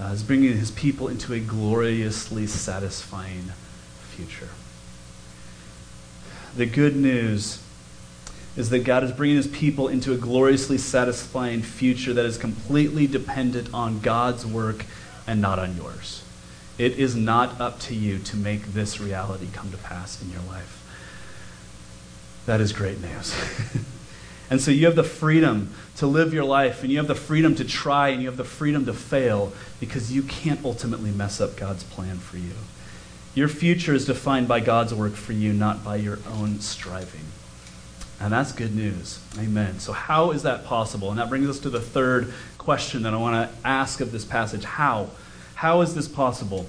uh, 0.01 0.05
is 0.05 0.23
bringing 0.23 0.57
his 0.57 0.71
people 0.71 1.09
into 1.09 1.35
a 1.35 1.41
gloriously 1.41 2.47
satisfying 2.47 3.53
future. 4.09 4.49
The 6.57 6.65
good 6.65 6.97
news 6.97 7.63
is 8.57 8.71
that 8.71 8.79
God 8.79 9.05
is 9.05 9.13
bringing 9.13 9.37
his 9.37 9.47
people 9.47 9.89
into 9.89 10.15
a 10.15 10.17
gloriously 10.17 10.79
satisfying 10.79 11.61
future 11.61 12.15
that 12.15 12.25
is 12.25 12.39
completely 12.39 13.07
dependent 13.07 13.69
on 13.75 14.01
God's 14.01 14.47
work 14.47 14.87
and 15.27 15.43
not 15.43 15.59
on 15.59 15.77
yours. 15.77 16.25
It 16.79 16.93
is 16.93 17.15
not 17.15 17.61
up 17.61 17.79
to 17.81 17.95
you 17.95 18.19
to 18.21 18.39
make 18.39 18.73
this 18.73 18.99
reality 19.01 19.49
come 19.53 19.71
to 19.71 19.77
pass 19.77 20.23
in 20.23 20.31
your 20.31 20.43
life. 20.49 20.83
That 22.47 22.63
is 22.63 22.73
great 22.73 23.03
news. 23.03 23.35
And 24.51 24.61
so 24.61 24.71
you 24.71 24.87
have 24.87 24.97
the 24.97 25.05
freedom 25.05 25.75
to 25.97 26.07
live 26.07 26.33
your 26.33 26.45
life, 26.45 26.83
and 26.83 26.91
you 26.91 26.99
have 26.99 27.09
the 27.09 27.15
freedom 27.15 27.55
to 27.57 27.65
try, 27.65 28.09
and 28.09 28.23
you 28.23 28.29
have 28.29 28.37
the 28.37 28.45
freedom 28.45 28.87
to 28.87 28.95
fail 28.95 29.53
because 29.79 30.13
you 30.13 30.23
can't 30.23 30.65
ultimately 30.65 31.11
mess 31.11 31.41
up 31.41 31.57
God's 31.57 31.85
plan 31.85 32.17
for 32.19 32.39
you. 32.39 32.53
Your 33.35 33.49
future 33.49 33.95
is 33.95 34.07
defined 34.07 34.49
by 34.49 34.61
God's 34.61 34.95
work 34.95 35.13
for 35.13 35.33
you, 35.33 35.53
not 35.53 35.85
by 35.85 35.97
your 35.97 36.19
own 36.27 36.61
striving. 36.61 37.25
And 38.21 38.33
that's 38.33 38.53
good 38.53 38.75
news. 38.75 39.21
Amen. 39.39 39.79
So, 39.79 39.93
how 39.93 40.33
is 40.33 40.43
that 40.43 40.65
possible? 40.65 41.11
And 41.11 41.21
that 41.21 41.29
brings 41.29 41.49
us 41.49 41.61
to 41.61 41.71
the 41.71 41.81
third 41.81 42.33
question 42.57 43.03
that 43.05 43.15
I 43.15 43.17
want 43.17 43.49
to 43.49 43.57
ask 43.67 44.01
of 44.01 44.11
this 44.11 44.25
passage. 44.25 44.65
How? 44.65 45.11
How 45.55 45.83
is 45.83 45.95
this 45.95 46.09
possible? 46.09 46.67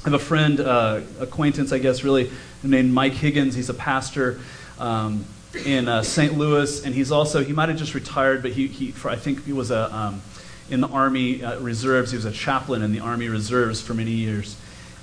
I 0.00 0.10
have 0.10 0.14
a 0.14 0.18
friend, 0.18 0.60
uh, 0.60 1.00
acquaintance, 1.20 1.72
I 1.72 1.78
guess, 1.78 2.04
really, 2.04 2.30
named 2.62 2.92
Mike 2.92 3.14
Higgins. 3.14 3.54
He's 3.54 3.70
a 3.70 3.74
pastor. 3.74 4.40
Um, 4.78 5.24
in 5.66 5.88
uh, 5.88 6.02
St. 6.02 6.36
Louis, 6.36 6.84
and 6.84 6.94
he's 6.94 7.10
also 7.10 7.42
he 7.44 7.52
might 7.52 7.68
have 7.68 7.78
just 7.78 7.94
retired, 7.94 8.42
but 8.42 8.52
he, 8.52 8.66
he 8.66 8.90
for, 8.92 9.10
I 9.10 9.16
think 9.16 9.44
he 9.44 9.52
was 9.52 9.70
a 9.70 9.94
um, 9.94 10.22
in 10.70 10.80
the 10.80 10.88
Army 10.88 11.42
uh, 11.42 11.58
Reserves. 11.60 12.10
He 12.10 12.16
was 12.16 12.24
a 12.24 12.32
chaplain 12.32 12.82
in 12.82 12.92
the 12.92 13.00
Army 13.00 13.28
Reserves 13.28 13.80
for 13.80 13.94
many 13.94 14.12
years. 14.12 14.56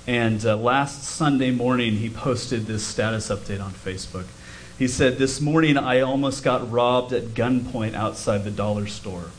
And 0.06 0.44
uh, 0.46 0.56
last 0.56 1.02
Sunday 1.02 1.50
morning, 1.50 1.96
he 1.96 2.08
posted 2.08 2.66
this 2.66 2.86
status 2.86 3.28
update 3.28 3.62
on 3.62 3.72
Facebook. 3.72 4.26
He 4.78 4.88
said, 4.88 5.18
"This 5.18 5.40
morning 5.40 5.76
I 5.76 6.00
almost 6.00 6.44
got 6.44 6.70
robbed 6.70 7.12
at 7.12 7.34
gunpoint 7.34 7.94
outside 7.94 8.44
the 8.44 8.50
dollar 8.50 8.86
store." 8.86 9.30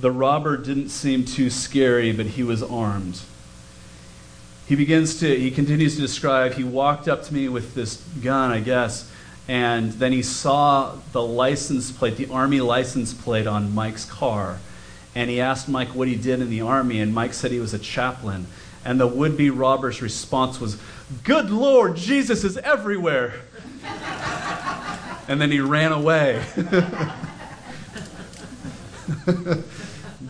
The 0.00 0.10
robber 0.12 0.56
didn't 0.56 0.90
seem 0.90 1.24
too 1.24 1.50
scary, 1.50 2.12
but 2.12 2.26
he 2.26 2.42
was 2.44 2.62
armed. 2.62 3.20
He 4.68 4.76
begins 4.76 5.18
to, 5.20 5.34
he 5.34 5.50
continues 5.50 5.96
to 5.96 6.02
describe, 6.02 6.52
he 6.52 6.62
walked 6.62 7.08
up 7.08 7.24
to 7.24 7.34
me 7.34 7.48
with 7.48 7.74
this 7.74 7.96
gun, 8.22 8.50
I 8.50 8.60
guess, 8.60 9.10
and 9.48 9.92
then 9.92 10.12
he 10.12 10.22
saw 10.22 10.94
the 11.12 11.22
license 11.22 11.90
plate, 11.90 12.16
the 12.16 12.30
army 12.30 12.60
license 12.60 13.14
plate 13.14 13.46
on 13.46 13.74
Mike's 13.74 14.04
car. 14.04 14.58
And 15.14 15.30
he 15.30 15.40
asked 15.40 15.70
Mike 15.70 15.94
what 15.94 16.06
he 16.06 16.16
did 16.16 16.40
in 16.40 16.50
the 16.50 16.60
army, 16.60 17.00
and 17.00 17.14
Mike 17.14 17.32
said 17.32 17.50
he 17.50 17.58
was 17.58 17.72
a 17.72 17.78
chaplain. 17.78 18.46
And 18.84 19.00
the 19.00 19.06
would 19.06 19.38
be 19.38 19.48
robber's 19.48 20.02
response 20.02 20.60
was, 20.60 20.78
Good 21.24 21.48
Lord, 21.50 21.96
Jesus 21.96 22.44
is 22.44 22.58
everywhere. 22.58 23.40
and 25.28 25.40
then 25.40 25.50
he 25.50 25.60
ran 25.60 25.92
away. 25.92 26.44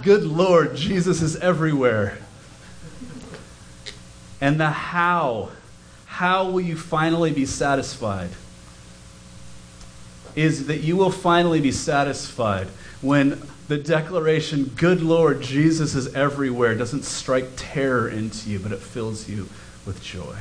Good 0.02 0.22
Lord, 0.22 0.76
Jesus 0.76 1.22
is 1.22 1.34
everywhere. 1.36 2.18
And 4.40 4.60
the 4.60 4.70
how, 4.70 5.50
how 6.06 6.50
will 6.50 6.60
you 6.60 6.76
finally 6.76 7.32
be 7.32 7.46
satisfied? 7.46 8.30
Is 10.38 10.68
that 10.68 10.78
you 10.78 10.96
will 10.96 11.10
finally 11.10 11.60
be 11.60 11.72
satisfied 11.72 12.68
when 13.00 13.42
the 13.66 13.76
declaration, 13.76 14.72
Good 14.76 15.02
Lord, 15.02 15.42
Jesus 15.42 15.96
is 15.96 16.14
everywhere, 16.14 16.76
doesn't 16.76 17.04
strike 17.04 17.48
terror 17.56 18.08
into 18.08 18.48
you, 18.48 18.60
but 18.60 18.70
it 18.70 18.78
fills 18.78 19.28
you 19.28 19.48
with 19.84 20.00
joy. 20.00 20.36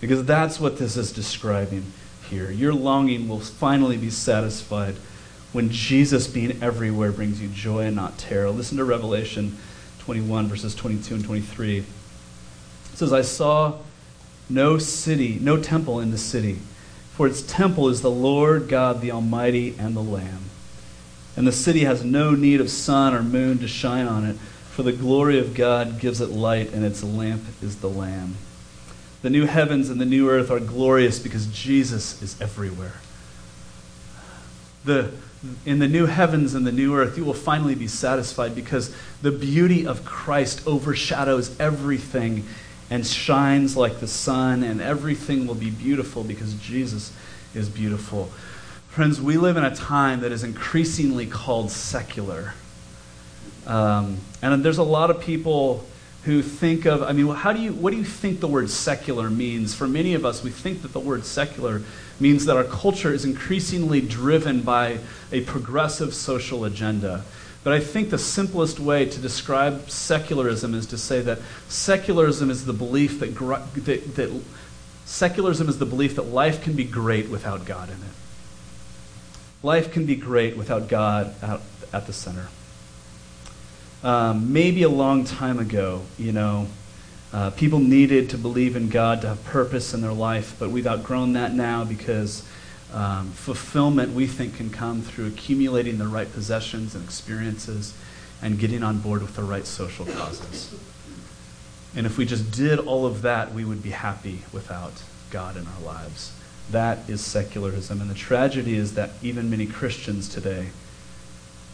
Because 0.00 0.24
that's 0.24 0.58
what 0.58 0.78
this 0.78 0.96
is 0.96 1.12
describing 1.12 1.92
here. 2.28 2.50
Your 2.50 2.74
longing 2.74 3.28
will 3.28 3.38
finally 3.38 3.96
be 3.96 4.10
satisfied 4.10 4.96
when 5.52 5.70
Jesus 5.70 6.26
being 6.26 6.60
everywhere 6.60 7.12
brings 7.12 7.40
you 7.40 7.48
joy 7.48 7.84
and 7.84 7.96
not 7.96 8.18
terror. 8.18 8.50
Listen 8.50 8.78
to 8.78 8.84
Revelation 8.84 9.56
21, 10.00 10.48
verses 10.48 10.74
22 10.74 11.14
and 11.14 11.24
23. 11.24 11.78
It 11.78 11.84
says, 12.94 13.12
I 13.12 13.22
saw 13.22 13.78
no 14.48 14.78
city, 14.78 15.38
no 15.40 15.60
temple 15.62 16.00
in 16.00 16.10
the 16.10 16.18
city, 16.18 16.58
for 17.20 17.26
its 17.26 17.42
temple 17.42 17.90
is 17.90 18.00
the 18.00 18.10
Lord 18.10 18.66
God, 18.66 19.02
the 19.02 19.12
Almighty, 19.12 19.74
and 19.78 19.94
the 19.94 20.00
Lamb. 20.00 20.44
And 21.36 21.46
the 21.46 21.52
city 21.52 21.80
has 21.80 22.02
no 22.02 22.30
need 22.30 22.62
of 22.62 22.70
sun 22.70 23.12
or 23.12 23.22
moon 23.22 23.58
to 23.58 23.68
shine 23.68 24.06
on 24.06 24.24
it, 24.24 24.36
for 24.70 24.82
the 24.82 24.92
glory 24.92 25.38
of 25.38 25.52
God 25.52 26.00
gives 26.00 26.22
it 26.22 26.30
light, 26.30 26.72
and 26.72 26.82
its 26.82 27.04
lamp 27.04 27.42
is 27.60 27.76
the 27.82 27.90
Lamb. 27.90 28.36
The 29.20 29.28
new 29.28 29.44
heavens 29.44 29.90
and 29.90 30.00
the 30.00 30.06
new 30.06 30.30
earth 30.30 30.50
are 30.50 30.60
glorious 30.60 31.18
because 31.18 31.46
Jesus 31.48 32.22
is 32.22 32.40
everywhere. 32.40 32.94
The, 34.86 35.12
in 35.66 35.78
the 35.78 35.88
new 35.88 36.06
heavens 36.06 36.54
and 36.54 36.66
the 36.66 36.72
new 36.72 36.96
earth, 36.96 37.18
you 37.18 37.26
will 37.26 37.34
finally 37.34 37.74
be 37.74 37.86
satisfied 37.86 38.54
because 38.54 38.96
the 39.20 39.30
beauty 39.30 39.86
of 39.86 40.06
Christ 40.06 40.66
overshadows 40.66 41.54
everything 41.60 42.46
and 42.90 43.06
shines 43.06 43.76
like 43.76 44.00
the 44.00 44.08
sun, 44.08 44.62
and 44.62 44.80
everything 44.80 45.46
will 45.46 45.54
be 45.54 45.70
beautiful 45.70 46.24
because 46.24 46.54
Jesus 46.54 47.12
is 47.54 47.68
beautiful. 47.68 48.28
Friends, 48.88 49.20
we 49.20 49.36
live 49.36 49.56
in 49.56 49.64
a 49.64 49.74
time 49.74 50.20
that 50.20 50.32
is 50.32 50.42
increasingly 50.42 51.26
called 51.26 51.70
secular. 51.70 52.54
Um, 53.66 54.18
and 54.42 54.64
there's 54.64 54.78
a 54.78 54.82
lot 54.82 55.10
of 55.10 55.20
people 55.20 55.86
who 56.24 56.42
think 56.42 56.84
of, 56.84 57.02
I 57.02 57.12
mean, 57.12 57.28
how 57.28 57.52
do 57.52 57.60
you, 57.60 57.72
what 57.72 57.92
do 57.92 57.96
you 57.96 58.04
think 58.04 58.40
the 58.40 58.48
word 58.48 58.68
secular 58.68 59.30
means? 59.30 59.74
For 59.74 59.86
many 59.86 60.14
of 60.14 60.24
us, 60.24 60.42
we 60.42 60.50
think 60.50 60.82
that 60.82 60.92
the 60.92 61.00
word 61.00 61.24
secular 61.24 61.82
means 62.18 62.44
that 62.46 62.56
our 62.56 62.64
culture 62.64 63.14
is 63.14 63.24
increasingly 63.24 64.00
driven 64.00 64.60
by 64.60 64.98
a 65.32 65.42
progressive 65.42 66.12
social 66.12 66.64
agenda. 66.64 67.24
But 67.62 67.74
I 67.74 67.80
think 67.80 68.10
the 68.10 68.18
simplest 68.18 68.80
way 68.80 69.04
to 69.04 69.20
describe 69.20 69.90
secularism 69.90 70.74
is 70.74 70.86
to 70.86 70.98
say 70.98 71.20
that 71.20 71.40
secularism 71.68 72.50
is 72.50 72.64
the 72.64 72.72
belief 72.72 73.20
that, 73.20 73.34
that, 73.36 74.16
that 74.16 74.42
secularism 75.04 75.68
is 75.68 75.78
the 75.78 75.86
belief 75.86 76.16
that 76.16 76.22
life 76.22 76.62
can 76.62 76.74
be 76.74 76.84
great 76.84 77.28
without 77.28 77.66
God 77.66 77.88
in 77.88 77.96
it. 77.96 78.14
Life 79.62 79.92
can 79.92 80.06
be 80.06 80.16
great 80.16 80.56
without 80.56 80.88
God 80.88 81.34
at, 81.42 81.60
at 81.92 82.06
the 82.06 82.12
center 82.14 82.48
um, 84.02 84.52
maybe 84.52 84.82
a 84.82 84.88
long 84.88 85.24
time 85.24 85.58
ago, 85.58 86.02
you 86.18 86.32
know, 86.32 86.68
uh, 87.32 87.50
people 87.50 87.78
needed 87.78 88.30
to 88.30 88.38
believe 88.38 88.74
in 88.74 88.88
God 88.88 89.20
to 89.22 89.28
have 89.28 89.44
purpose 89.44 89.94
in 89.94 90.00
their 90.00 90.12
life, 90.12 90.56
but 90.58 90.70
we've 90.70 90.86
outgrown 90.86 91.34
that 91.34 91.54
now 91.54 91.84
because 91.84 92.46
um, 92.92 93.30
fulfillment, 93.30 94.12
we 94.12 94.26
think, 94.26 94.56
can 94.56 94.70
come 94.70 95.02
through 95.02 95.26
accumulating 95.28 95.98
the 95.98 96.06
right 96.06 96.30
possessions 96.32 96.94
and 96.94 97.04
experiences 97.04 97.94
and 98.42 98.58
getting 98.58 98.82
on 98.82 98.98
board 98.98 99.22
with 99.22 99.36
the 99.36 99.42
right 99.42 99.66
social 99.66 100.06
causes. 100.06 100.74
And 101.94 102.06
if 102.06 102.16
we 102.16 102.24
just 102.24 102.50
did 102.52 102.78
all 102.78 103.06
of 103.06 103.22
that, 103.22 103.52
we 103.52 103.64
would 103.64 103.82
be 103.82 103.90
happy 103.90 104.42
without 104.52 105.02
God 105.30 105.56
in 105.56 105.66
our 105.66 105.80
lives. 105.80 106.32
That 106.70 107.08
is 107.08 107.20
secularism. 107.20 108.00
And 108.00 108.08
the 108.08 108.14
tragedy 108.14 108.76
is 108.76 108.94
that 108.94 109.10
even 109.22 109.50
many 109.50 109.66
Christians 109.66 110.28
today 110.28 110.68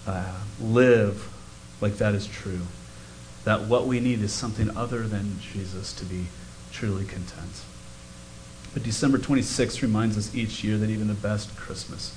uh, 0.06 0.32
live 0.60 1.30
like 1.80 1.96
that 1.96 2.14
is 2.14 2.26
true. 2.26 2.60
That 3.44 3.62
what 3.62 3.86
we 3.86 4.00
need 4.00 4.22
is 4.22 4.32
something 4.32 4.74
other 4.76 5.06
than 5.06 5.38
Jesus 5.40 5.92
to 5.94 6.04
be 6.04 6.26
truly 6.72 7.04
content. 7.04 7.62
But 8.76 8.82
December 8.82 9.16
26th 9.16 9.80
reminds 9.80 10.18
us 10.18 10.34
each 10.34 10.62
year 10.62 10.76
that 10.76 10.90
even 10.90 11.08
the 11.08 11.14
best 11.14 11.56
Christmas 11.56 12.14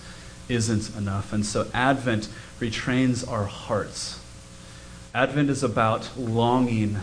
isn't 0.49 0.93
enough. 0.97 1.31
And 1.31 1.45
so 1.45 1.71
Advent 1.73 2.27
retrains 2.59 3.25
our 3.25 3.45
hearts. 3.45 4.19
Advent 5.15 5.49
is 5.49 5.63
about 5.63 6.09
longing, 6.17 6.97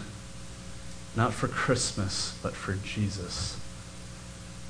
not 1.16 1.32
for 1.32 1.48
Christmas, 1.48 2.38
but 2.42 2.52
for 2.52 2.74
Jesus. 2.74 3.58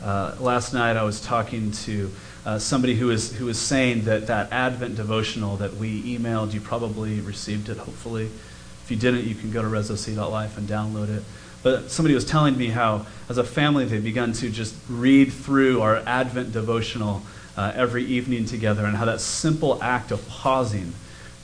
Uh, 0.00 0.36
last 0.38 0.72
night 0.72 0.96
I 0.96 1.02
was 1.02 1.20
talking 1.20 1.72
to 1.72 2.12
uh, 2.44 2.60
somebody 2.60 2.94
who 2.94 3.08
was, 3.08 3.32
who 3.32 3.46
was 3.46 3.58
saying 3.58 4.04
that 4.04 4.28
that 4.28 4.52
Advent 4.52 4.94
devotional 4.94 5.56
that 5.56 5.74
we 5.74 6.16
emailed, 6.16 6.54
you 6.54 6.60
probably 6.60 7.18
received 7.18 7.68
it, 7.68 7.78
hopefully. 7.78 8.26
If 8.84 8.90
you 8.92 8.96
didn't, 8.96 9.24
you 9.24 9.34
can 9.34 9.50
go 9.50 9.62
to 9.62 9.68
resoc.life 9.68 10.56
and 10.56 10.68
download 10.68 11.08
it. 11.08 11.24
But 11.66 11.90
somebody 11.90 12.14
was 12.14 12.24
telling 12.24 12.56
me 12.56 12.68
how, 12.68 13.06
as 13.28 13.38
a 13.38 13.42
family, 13.42 13.86
they've 13.86 14.00
begun 14.00 14.32
to 14.34 14.50
just 14.50 14.76
read 14.88 15.32
through 15.32 15.82
our 15.82 15.96
Advent 16.06 16.52
devotional 16.52 17.22
uh, 17.56 17.72
every 17.74 18.04
evening 18.04 18.44
together, 18.44 18.84
and 18.84 18.96
how 18.96 19.04
that 19.06 19.20
simple 19.20 19.82
act 19.82 20.12
of 20.12 20.28
pausing 20.28 20.92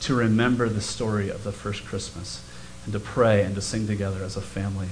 to 0.03 0.15
remember 0.15 0.69
the 0.69 0.81
story 0.81 1.29
of 1.29 1.43
the 1.43 1.51
first 1.51 1.85
Christmas 1.85 2.41
and 2.85 2.93
to 2.93 3.01
pray 3.01 3.43
and 3.43 3.57
to 3.57 3.61
sing 3.61 3.89
together 3.89 4.23
as 4.23 4.37
a 4.37 4.41
family 4.41 4.87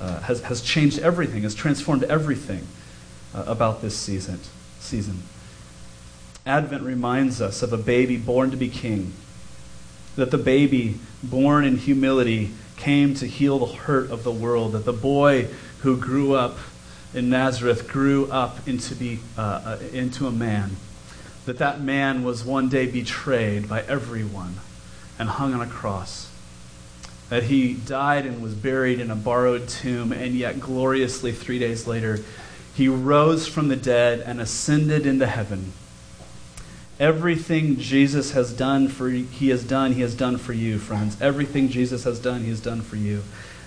uh, 0.00 0.18
has, 0.22 0.40
has 0.42 0.60
changed 0.60 0.98
everything, 0.98 1.44
has 1.44 1.54
transformed 1.54 2.02
everything 2.02 2.66
uh, 3.32 3.44
about 3.46 3.80
this 3.80 3.96
season. 3.96 4.40
season. 4.80 5.22
Advent 6.46 6.82
reminds 6.82 7.40
us 7.40 7.62
of 7.62 7.72
a 7.72 7.78
baby 7.78 8.16
born 8.16 8.50
to 8.50 8.56
be 8.56 8.68
king, 8.68 9.12
that 10.16 10.32
the 10.32 10.36
baby 10.36 10.98
born 11.22 11.64
in 11.64 11.76
humility 11.76 12.50
came 12.76 13.14
to 13.14 13.26
heal 13.26 13.58
the 13.58 13.74
hurt 13.74 14.10
of 14.10 14.24
the 14.24 14.32
world, 14.32 14.72
that 14.72 14.84
the 14.84 14.92
boy 14.92 15.48
who 15.80 15.96
grew 15.96 16.34
up 16.34 16.58
in 17.12 17.30
Nazareth 17.30 17.88
grew 17.88 18.30
up 18.30 18.66
into, 18.66 18.94
be, 18.94 19.20
uh, 19.38 19.40
uh, 19.40 19.78
into 19.92 20.26
a 20.26 20.32
man, 20.32 20.76
that 21.46 21.58
that 21.58 21.80
man 21.80 22.24
was 22.24 22.44
one 22.44 22.68
day 22.68 22.86
betrayed 22.86 23.68
by 23.68 23.82
everyone 23.82 24.56
and 25.18 25.28
hung 25.28 25.54
on 25.54 25.60
a 25.60 25.66
cross, 25.66 26.30
that 27.28 27.44
he 27.44 27.74
died 27.74 28.26
and 28.26 28.42
was 28.42 28.54
buried 28.54 28.98
in 28.98 29.10
a 29.10 29.16
borrowed 29.16 29.68
tomb, 29.68 30.12
and 30.12 30.34
yet 30.34 30.58
gloriously 30.58 31.32
three 31.32 31.58
days 31.58 31.86
later, 31.86 32.20
he 32.74 32.88
rose 32.88 33.46
from 33.46 33.68
the 33.68 33.76
dead 33.76 34.20
and 34.20 34.40
ascended 34.40 35.06
into 35.06 35.26
heaven 35.26 35.72
Everything 37.00 37.78
Jesus 37.78 38.32
has 38.32 38.52
done 38.52 38.88
for 38.88 39.08
he 39.08 39.48
has 39.48 39.64
done, 39.64 39.92
he 39.92 40.02
has 40.02 40.14
done 40.14 40.38
for 40.38 40.52
you, 40.52 40.78
friends. 40.78 41.20
Everything 41.20 41.68
Jesus 41.68 42.04
has 42.04 42.20
done, 42.20 42.42
he 42.42 42.50
has 42.50 42.60
done 42.60 42.82
for 42.82 42.96
you. 42.96 43.22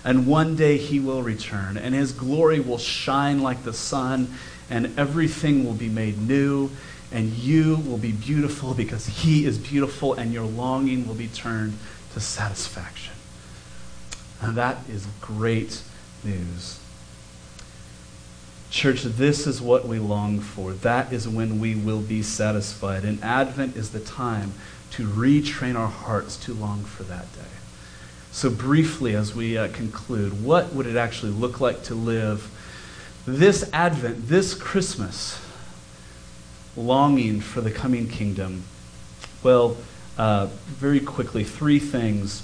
And 0.05 0.25
one 0.25 0.55
day 0.55 0.77
he 0.77 0.99
will 0.99 1.21
return, 1.21 1.75
and 1.75 1.93
his 1.93 2.13
glory 2.13 2.61
will 2.61 2.77
shine 2.77 3.41
like 3.41 3.63
the 3.63 3.73
sun, 3.73 4.33
and 4.69 4.97
everything 4.97 5.65
will 5.65 5.73
be 5.73 5.89
made 5.89 6.17
new, 6.17 6.69
and 7.11 7.31
you 7.33 7.75
will 7.75 7.97
be 7.97 8.13
beautiful 8.13 8.73
because 8.73 9.05
he 9.05 9.45
is 9.45 9.57
beautiful, 9.57 10.13
and 10.13 10.31
your 10.31 10.45
longing 10.45 11.05
will 11.05 11.15
be 11.15 11.27
turned 11.27 11.77
to 12.13 12.21
satisfaction. 12.21 13.13
And 14.41 14.55
that 14.55 14.77
is 14.89 15.05
great 15.19 15.81
news. 16.23 16.79
Church, 18.69 19.03
this 19.03 19.47
is 19.47 19.61
what 19.61 19.87
we 19.87 19.97
long 19.97 20.39
for. 20.39 20.73
That 20.73 21.13
is 21.13 21.27
when 21.27 21.59
we 21.59 21.75
will 21.75 22.01
be 22.01 22.21
satisfied. 22.21 23.05
And 23.05 23.23
Advent 23.23 23.75
is 23.75 23.91
the 23.91 23.99
time 23.99 24.53
to 24.91 25.07
retrain 25.07 25.75
our 25.75 25.87
hearts 25.87 26.37
to 26.37 26.53
long 26.53 26.83
for 26.83 27.03
that 27.03 27.31
day. 27.33 27.41
So, 28.31 28.49
briefly, 28.49 29.15
as 29.15 29.33
we 29.33 29.57
uh, 29.57 29.69
conclude, 29.69 30.43
what 30.43 30.73
would 30.73 30.85
it 30.85 30.95
actually 30.95 31.31
look 31.31 31.59
like 31.59 31.83
to 31.83 31.95
live 31.95 32.51
this 33.25 33.67
Advent, 33.73 34.27
this 34.27 34.53
Christmas, 34.53 35.41
longing 36.75 37.41
for 37.41 37.61
the 37.61 37.71
coming 37.71 38.07
kingdom? 38.07 38.63
Well, 39.41 39.77
uh, 40.17 40.47
very 40.65 40.99
quickly 40.99 41.43
three 41.43 41.79
things. 41.79 42.43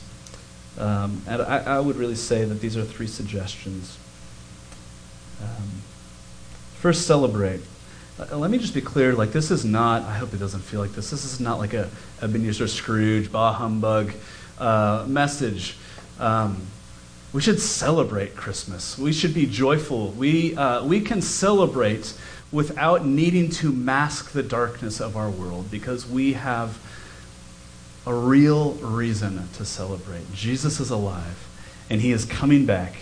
Um, 0.78 1.22
and 1.28 1.42
I, 1.42 1.76
I, 1.76 1.80
would 1.80 1.96
really 1.96 2.16
say 2.16 2.44
that 2.46 2.56
these 2.56 2.76
are 2.76 2.84
three 2.84 3.06
suggestions. 3.06 3.98
Um, 5.40 5.83
first, 6.84 7.08
celebrate. 7.08 7.62
Uh, 8.20 8.38
let 8.38 8.52
me 8.52 8.58
just 8.58 8.74
be 8.74 8.82
clear 8.82 9.14
like, 9.14 9.32
this 9.32 9.52
is 9.52 9.64
not, 9.64 10.02
I 10.02 10.16
hope 10.16 10.34
it 10.34 10.38
doesn't 10.38 10.60
feel 10.60 10.82
like 10.82 10.92
this, 10.92 11.12
this 11.12 11.24
is 11.24 11.40
not 11.40 11.58
like 11.58 11.74
a 11.74 11.90
Ebenezer 12.22 12.68
Scrooge, 12.68 13.32
bah 13.32 13.54
humbug 13.54 14.12
uh, 14.60 15.06
message. 15.08 15.78
Um, 16.20 16.58
we 17.32 17.40
should 17.40 17.62
celebrate 17.62 18.36
Christmas. 18.36 18.98
We 18.98 19.14
should 19.14 19.34
be 19.34 19.46
joyful. 19.46 20.10
We, 20.10 20.58
uh, 20.58 20.84
we 20.84 21.00
can 21.00 21.22
celebrate 21.22 22.14
without 22.52 23.06
needing 23.06 23.50
to 23.52 23.72
mask 23.72 24.34
the 24.34 24.44
darkness 24.44 25.00
of 25.00 25.16
our 25.16 25.30
world 25.30 25.72
because 25.72 26.06
we 26.06 26.34
have 26.34 26.78
a 28.06 28.14
real 28.14 28.74
reason 28.74 29.48
to 29.54 29.64
celebrate. 29.64 30.34
Jesus 30.34 30.82
is 30.82 30.90
alive 30.90 31.48
and 31.90 32.02
he 32.02 32.12
is 32.12 32.26
coming 32.26 32.66
back. 32.66 32.96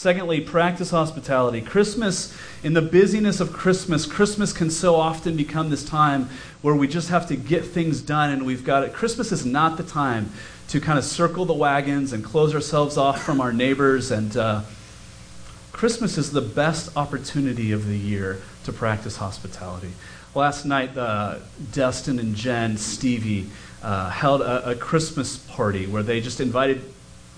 Secondly, 0.00 0.40
practice 0.40 0.88
hospitality. 0.88 1.60
Christmas, 1.60 2.34
in 2.62 2.72
the 2.72 2.80
busyness 2.80 3.38
of 3.38 3.52
Christmas, 3.52 4.06
Christmas 4.06 4.50
can 4.50 4.70
so 4.70 4.94
often 4.94 5.36
become 5.36 5.68
this 5.68 5.84
time 5.84 6.30
where 6.62 6.74
we 6.74 6.88
just 6.88 7.10
have 7.10 7.28
to 7.28 7.36
get 7.36 7.66
things 7.66 8.00
done 8.00 8.30
and 8.30 8.46
we've 8.46 8.64
got 8.64 8.82
it. 8.82 8.94
Christmas 8.94 9.30
is 9.30 9.44
not 9.44 9.76
the 9.76 9.82
time 9.82 10.32
to 10.68 10.80
kind 10.80 10.98
of 10.98 11.04
circle 11.04 11.44
the 11.44 11.52
wagons 11.52 12.14
and 12.14 12.24
close 12.24 12.54
ourselves 12.54 12.96
off 12.96 13.22
from 13.22 13.42
our 13.42 13.52
neighbors. 13.52 14.10
And 14.10 14.34
uh, 14.38 14.62
Christmas 15.70 16.16
is 16.16 16.32
the 16.32 16.40
best 16.40 16.96
opportunity 16.96 17.70
of 17.70 17.86
the 17.86 17.98
year 17.98 18.40
to 18.64 18.72
practice 18.72 19.18
hospitality. 19.18 19.90
Last 20.34 20.64
night, 20.64 20.96
uh, 20.96 21.40
Destin 21.72 22.18
and 22.18 22.34
Jen, 22.34 22.78
Stevie, 22.78 23.50
uh, 23.82 24.08
held 24.08 24.40
a, 24.40 24.70
a 24.70 24.74
Christmas 24.76 25.36
party 25.36 25.86
where 25.86 26.02
they 26.02 26.22
just 26.22 26.40
invited 26.40 26.80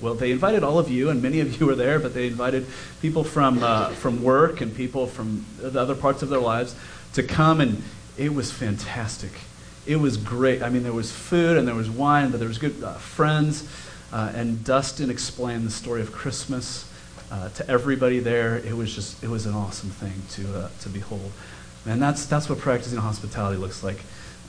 well, 0.03 0.15
they 0.15 0.33
invited 0.33 0.65
all 0.65 0.79
of 0.79 0.91
you, 0.91 1.11
and 1.11 1.23
many 1.23 1.41
of 1.41 1.61
you 1.61 1.67
were 1.67 1.77
there, 1.77 1.99
but 2.01 2.13
they 2.13 2.27
invited 2.27 2.67
people 3.01 3.23
from, 3.23 3.63
uh, 3.63 3.91
from 3.91 4.23
work 4.23 4.61
and 4.61 4.75
people 4.75 5.07
from 5.07 5.47
the 5.59 5.81
other 5.81 5.95
parts 5.95 6.23
of 6.23 6.29
their 6.29 6.41
lives 6.41 6.75
to 7.15 7.23
come, 7.23 7.61
and 7.61 7.83
it 8.19 8.35
was 8.35 8.51
fantastic. 8.51 9.31
It 9.87 9.97
was 9.97 10.17
great. 10.17 10.63
I 10.63 10.69
mean, 10.69 10.83
there 10.83 10.93
was 10.93 11.13
food 11.13 11.57
and 11.57 11.67
there 11.67 11.75
was 11.75 11.89
wine, 11.89 12.31
but 12.31 12.39
there 12.41 12.49
was 12.49 12.59
good 12.59 12.83
uh, 12.83 12.95
friends. 12.95 13.69
Uh, 14.13 14.33
and 14.35 14.63
Dustin 14.65 15.09
explained 15.09 15.67
the 15.67 15.71
story 15.71 16.03
of 16.03 16.13
Christmas 16.13 16.91
uh, 17.31 17.49
to 17.51 17.69
everybody 17.69 18.19
there. 18.19 18.59
It 18.59 18.77
was 18.77 18.95
just, 18.95 19.25
it 19.25 19.29
was 19.29 19.47
an 19.47 19.55
awesome 19.55 19.91
thing 19.91 20.13
to, 20.33 20.59
uh, 20.59 20.69
to 20.81 20.89
behold. 20.89 21.33
And 21.87 22.01
that's, 22.01 22.27
that's 22.27 22.49
what 22.49 22.59
practicing 22.59 22.99
hospitality 22.99 23.57
looks 23.57 23.83
like. 23.83 23.99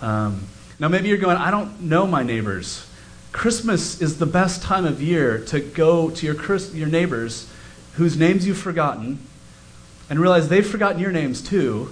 Um, 0.01 0.43
now, 0.80 0.88
maybe 0.88 1.08
you're 1.08 1.18
going, 1.18 1.38
I 1.38 1.49
don't 1.49 1.82
know 1.82 2.06
my 2.06 2.24
neighbors. 2.24 2.86
Christmas 3.34 4.00
is 4.00 4.20
the 4.20 4.26
best 4.28 4.62
time 4.62 4.86
of 4.86 5.02
year 5.02 5.40
to 5.46 5.60
go 5.60 6.12
to 6.12 6.26
your, 6.26 6.58
your 6.74 6.88
neighbors 6.88 7.50
whose 7.96 8.16
names 8.16 8.48
you've 8.48 8.60
forgotten 8.60 9.20
and 10.10 10.20
realize 10.20 10.48
they've 10.48 10.66
forgotten 10.66 11.02
your 11.02 11.12
names 11.12 11.42
too. 11.42 11.92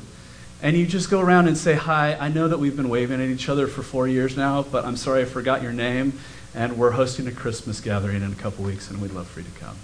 And 0.62 0.78
you 0.78 0.86
just 0.86 1.10
go 1.10 1.20
around 1.20 1.48
and 1.48 1.58
say, 1.58 1.74
Hi, 1.74 2.16
I 2.16 2.30
know 2.30 2.48
that 2.48 2.60
we've 2.60 2.78
been 2.78 2.90
waving 2.90 3.20
at 3.20 3.28
each 3.28 3.50
other 3.50 3.66
for 3.66 3.82
four 3.82 4.08
years 4.08 4.38
now, 4.38 4.62
but 4.62 4.86
I'm 4.86 4.96
sorry 4.96 5.24
I 5.24 5.26
forgot 5.26 5.64
your 5.64 5.74
name. 5.74 6.14
And 6.54 6.78
we're 6.78 6.92
hosting 6.92 7.26
a 7.28 7.32
Christmas 7.32 7.82
gathering 7.82 8.22
in 8.22 8.32
a 8.32 8.36
couple 8.36 8.64
weeks, 8.64 8.92
and 8.92 9.02
we'd 9.02 9.12
love 9.12 9.28
for 9.28 9.40
you 9.40 9.48
to 9.48 9.60
come. 9.60 9.76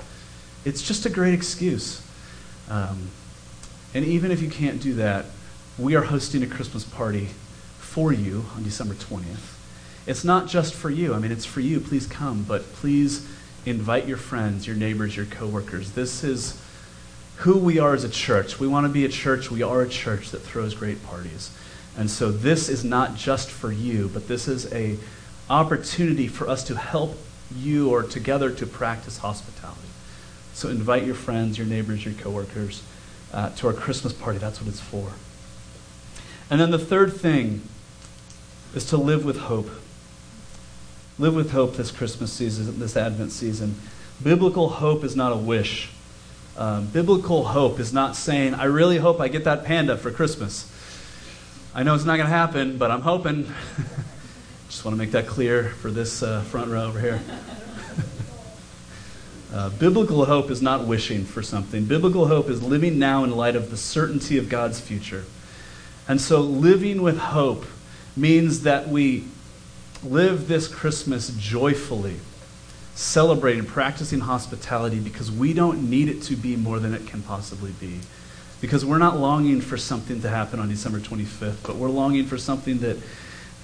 It's 0.63 0.83
just 0.83 1.05
a 1.05 1.09
great 1.09 1.33
excuse. 1.33 2.05
Um, 2.69 3.07
and 3.95 4.05
even 4.05 4.31
if 4.31 4.41
you 4.41 4.49
can't 4.49 4.79
do 4.79 4.93
that, 4.95 5.25
we 5.79 5.95
are 5.95 6.03
hosting 6.03 6.43
a 6.43 6.47
Christmas 6.47 6.83
party 6.83 7.29
for 7.79 8.13
you 8.13 8.45
on 8.55 8.63
December 8.63 8.93
20th. 8.93 9.56
It's 10.07 10.23
not 10.23 10.47
just 10.47 10.73
for 10.73 10.89
you. 10.89 11.13
I 11.13 11.19
mean, 11.19 11.31
it's 11.31 11.45
for 11.45 11.59
you. 11.59 11.79
Please 11.81 12.07
come, 12.07 12.43
but 12.43 12.63
please 12.73 13.27
invite 13.65 14.07
your 14.07 14.17
friends, 14.17 14.65
your 14.65 14.77
neighbors, 14.77 15.15
your 15.17 15.25
coworkers. 15.25 15.91
This 15.91 16.23
is 16.23 16.59
who 17.37 17.57
we 17.57 17.77
are 17.77 17.93
as 17.93 18.05
a 18.05 18.09
church. 18.09 18.59
We 18.59 18.67
want 18.67 18.87
to 18.87 18.91
be 18.91 19.03
a 19.03 19.09
church. 19.09 19.51
We 19.51 19.61
are 19.61 19.81
a 19.81 19.89
church 19.89 20.31
that 20.31 20.39
throws 20.39 20.73
great 20.73 21.03
parties. 21.05 21.51
And 21.97 22.09
so 22.09 22.31
this 22.31 22.69
is 22.69 22.85
not 22.85 23.15
just 23.15 23.49
for 23.49 23.71
you, 23.71 24.09
but 24.13 24.27
this 24.27 24.47
is 24.47 24.71
a 24.71 24.97
opportunity 25.49 26.27
for 26.27 26.47
us 26.47 26.63
to 26.65 26.75
help 26.75 27.17
you 27.55 27.89
or 27.89 28.03
together 28.03 28.49
to 28.51 28.65
practice 28.65 29.17
hospitality. 29.17 29.81
So 30.53 30.69
invite 30.69 31.05
your 31.05 31.15
friends, 31.15 31.57
your 31.57 31.67
neighbors, 31.67 32.05
your 32.05 32.13
coworkers 32.13 32.81
uh, 33.33 33.49
to 33.51 33.67
our 33.67 33.73
Christmas 33.73 34.13
party. 34.13 34.39
That's 34.39 34.61
what 34.61 34.69
it's 34.69 34.79
for. 34.79 35.11
And 36.49 36.61
then 36.61 36.71
the 36.71 36.79
third 36.79 37.13
thing 37.13 37.61
is 38.73 38.85
to 38.85 38.97
live 38.97 39.25
with 39.25 39.37
hope. 39.37 39.69
Live 41.19 41.33
with 41.33 41.49
hope 41.49 41.75
this 41.75 41.89
Christmas 41.89 42.31
season, 42.31 42.79
this 42.79 42.95
Advent 42.95 43.31
season. 43.31 43.73
Biblical 44.21 44.69
hope 44.69 45.03
is 45.03 45.15
not 45.15 45.33
a 45.33 45.35
wish. 45.35 45.89
Um, 46.55 46.85
biblical 46.85 47.43
hope 47.43 47.79
is 47.79 47.91
not 47.91 48.15
saying, 48.15 48.53
I 48.53 48.65
really 48.65 48.97
hope 48.97 49.19
I 49.19 49.27
get 49.27 49.43
that 49.45 49.65
panda 49.65 49.97
for 49.97 50.11
Christmas. 50.11 50.71
I 51.73 51.81
know 51.81 51.95
it's 51.95 52.05
not 52.05 52.17
going 52.17 52.29
to 52.29 52.35
happen, 52.35 52.77
but 52.77 52.91
I'm 52.91 53.01
hoping. 53.01 53.45
Just 54.69 54.85
want 54.85 54.93
to 54.93 54.99
make 54.99 55.09
that 55.11 55.25
clear 55.25 55.69
for 55.69 55.89
this 55.89 56.21
uh, 56.21 56.41
front 56.41 56.69
row 56.69 56.85
over 56.85 56.99
here. 56.99 57.19
uh, 59.55 59.69
biblical 59.69 60.23
hope 60.25 60.51
is 60.51 60.61
not 60.61 60.85
wishing 60.85 61.25
for 61.25 61.41
something. 61.41 61.85
Biblical 61.85 62.27
hope 62.27 62.47
is 62.47 62.61
living 62.61 62.99
now 62.99 63.23
in 63.23 63.31
light 63.31 63.55
of 63.55 63.71
the 63.71 63.77
certainty 63.77 64.37
of 64.37 64.49
God's 64.49 64.79
future. 64.79 65.25
And 66.07 66.21
so, 66.21 66.41
living 66.41 67.01
with 67.01 67.17
hope 67.17 67.65
means 68.15 68.61
that 68.61 68.87
we 68.87 69.25
live 70.03 70.47
this 70.47 70.67
Christmas 70.67 71.29
joyfully, 71.37 72.17
celebrating, 72.95 73.65
practicing 73.65 74.19
hospitality 74.21 74.99
because 74.99 75.31
we 75.31 75.53
don't 75.53 75.89
need 75.89 76.09
it 76.09 76.21
to 76.23 76.35
be 76.35 76.55
more 76.55 76.79
than 76.79 76.93
it 76.93 77.07
can 77.07 77.21
possibly 77.21 77.71
be. 77.79 77.99
Because 78.59 78.83
we're 78.83 78.97
not 78.97 79.19
longing 79.19 79.61
for 79.61 79.77
something 79.77 80.21
to 80.21 80.29
happen 80.29 80.59
on 80.59 80.67
December 80.69 80.99
25th, 80.99 81.57
but 81.63 81.75
we're 81.75 81.89
longing 81.89 82.25
for 82.25 82.39
something 82.39 82.79
that, 82.79 82.97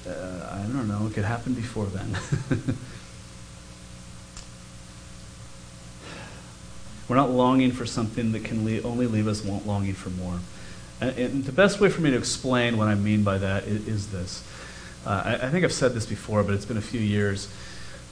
uh, 0.07 0.49
I 0.51 0.61
don't 0.71 0.87
know, 0.87 1.09
could 1.13 1.25
happen 1.25 1.53
before 1.55 1.85
then. 1.85 2.15
we're 7.07 7.15
not 7.15 7.31
longing 7.31 7.71
for 7.71 7.87
something 7.87 8.31
that 8.33 8.43
can 8.43 8.63
le- 8.63 8.81
only 8.83 9.07
leave 9.07 9.27
us 9.27 9.43
longing 9.45 9.93
for 9.93 10.11
more. 10.11 10.39
And, 11.01 11.17
and, 11.17 11.43
the 11.43 11.51
best 11.51 11.79
way 11.79 11.89
for 11.89 12.01
me 12.01 12.11
to 12.11 12.17
explain 12.17 12.77
what 12.77 12.87
I 12.87 12.93
mean 12.93 13.23
by 13.23 13.39
that 13.39 13.63
is, 13.63 13.87
is 13.87 14.11
this 14.11 14.43
uh, 15.05 15.21
I, 15.25 15.33
I, 15.47 15.49
think 15.49 15.65
I've 15.65 15.73
said 15.73 15.93
this 15.93 16.05
before, 16.05 16.43
but 16.43 16.53
it's 16.53 16.65
been 16.65 16.77
a 16.77 16.81
few 16.81 16.99
years. 16.99 17.53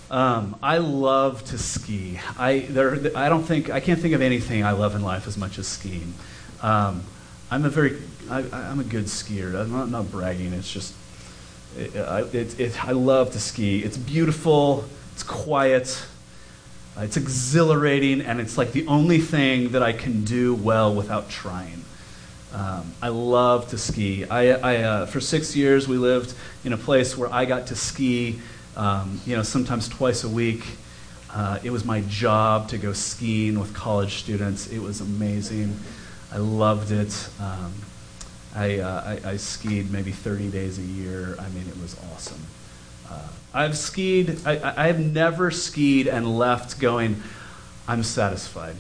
Um, 0.10 0.58
I 0.62 0.80
love 0.80 1.44
to 1.46 1.58
ski. 1.58 2.20
I, 2.38 2.60
there, 2.60 3.00
I 3.16 3.30
don't 3.30 3.44
think, 3.44 3.70
I 3.70 3.80
can't 3.80 4.00
think 4.00 4.14
of 4.14 4.22
anything 4.22 4.64
I 4.66 4.72
love 4.72 4.94
in 4.96 5.02
life 5.04 5.26
as 5.28 5.38
much 5.38 5.58
as 5.58 5.68
skiing. 5.68 6.14
Um, 6.62 7.04
I'm 7.50 7.64
a 7.66 7.70
very, 7.70 7.98
I, 8.30 8.42
am 8.42 8.80
a 8.80 8.84
good 8.84 9.06
skier. 9.06 9.56
I'm 9.60 9.72
not, 9.72 9.90
not 9.90 10.12
bragging. 10.12 10.52
It's 10.54 10.72
just, 10.72 10.94
it, 11.78 11.96
it, 11.96 12.60
it, 12.60 12.86
I 12.86 12.92
love 12.92 13.32
to 13.32 13.40
ski. 13.40 13.84
It's 13.84 13.98
beautiful. 13.98 14.86
It's 15.14 15.24
quiet. 15.24 16.06
It's 16.98 17.16
exhilarating, 17.16 18.22
and 18.22 18.42
it's 18.42 18.58
like 18.58 18.74
the 18.74 18.86
only 18.88 19.20
thing 19.20 19.70
that 19.70 19.82
I 19.82 19.94
can 19.94 20.26
do 20.26 20.54
well 20.54 20.94
without 20.94 21.30
trying. 21.30 21.86
Um, 22.54 22.92
I 23.02 23.08
love 23.08 23.70
to 23.70 23.78
ski. 23.78 24.26
I, 24.26 24.52
I 24.52 24.76
uh, 24.84 25.06
for 25.06 25.22
six 25.22 25.56
years, 25.56 25.88
we 25.88 25.98
lived 25.98 26.34
in 26.66 26.74
a 26.74 26.78
place 26.78 27.18
where 27.18 27.32
I 27.32 27.46
got 27.46 27.68
to 27.68 27.76
ski, 27.76 28.40
um, 28.76 29.22
you 29.26 29.36
know, 29.36 29.44
sometimes 29.44 29.88
twice 29.88 30.24
a 30.24 30.30
week. 30.30 30.66
Uh, 31.34 31.60
it 31.64 31.70
was 31.70 31.86
my 31.86 32.02
job 32.02 32.68
to 32.70 32.78
go 32.78 32.92
skiing 32.92 33.58
with 33.58 33.74
college 33.74 34.16
students. 34.16 34.68
It 34.68 34.80
was 34.80 35.00
amazing. 35.00 35.78
I 36.32 36.38
loved 36.38 36.92
it. 36.92 37.30
Um, 37.40 37.74
I, 38.54 38.80
uh, 38.80 39.18
I, 39.24 39.30
I, 39.30 39.38
skied 39.38 39.92
maybe 39.92 40.12
30 40.12 40.50
days 40.50 40.78
a 40.78 40.82
year. 40.82 41.38
I 41.40 41.48
mean, 41.50 41.66
it 41.70 41.78
was 41.82 41.96
awesome. 42.14 42.42
Uh, 43.10 43.28
I've 43.54 43.78
skied, 43.78 44.40
I, 44.46 44.74
I 44.76 44.88
have 44.88 45.00
never 45.00 45.52
skied 45.52 46.08
and 46.08 46.38
left 46.38 46.80
going, 46.80 47.24
I'm 47.88 48.04
satisfied. 48.04 48.76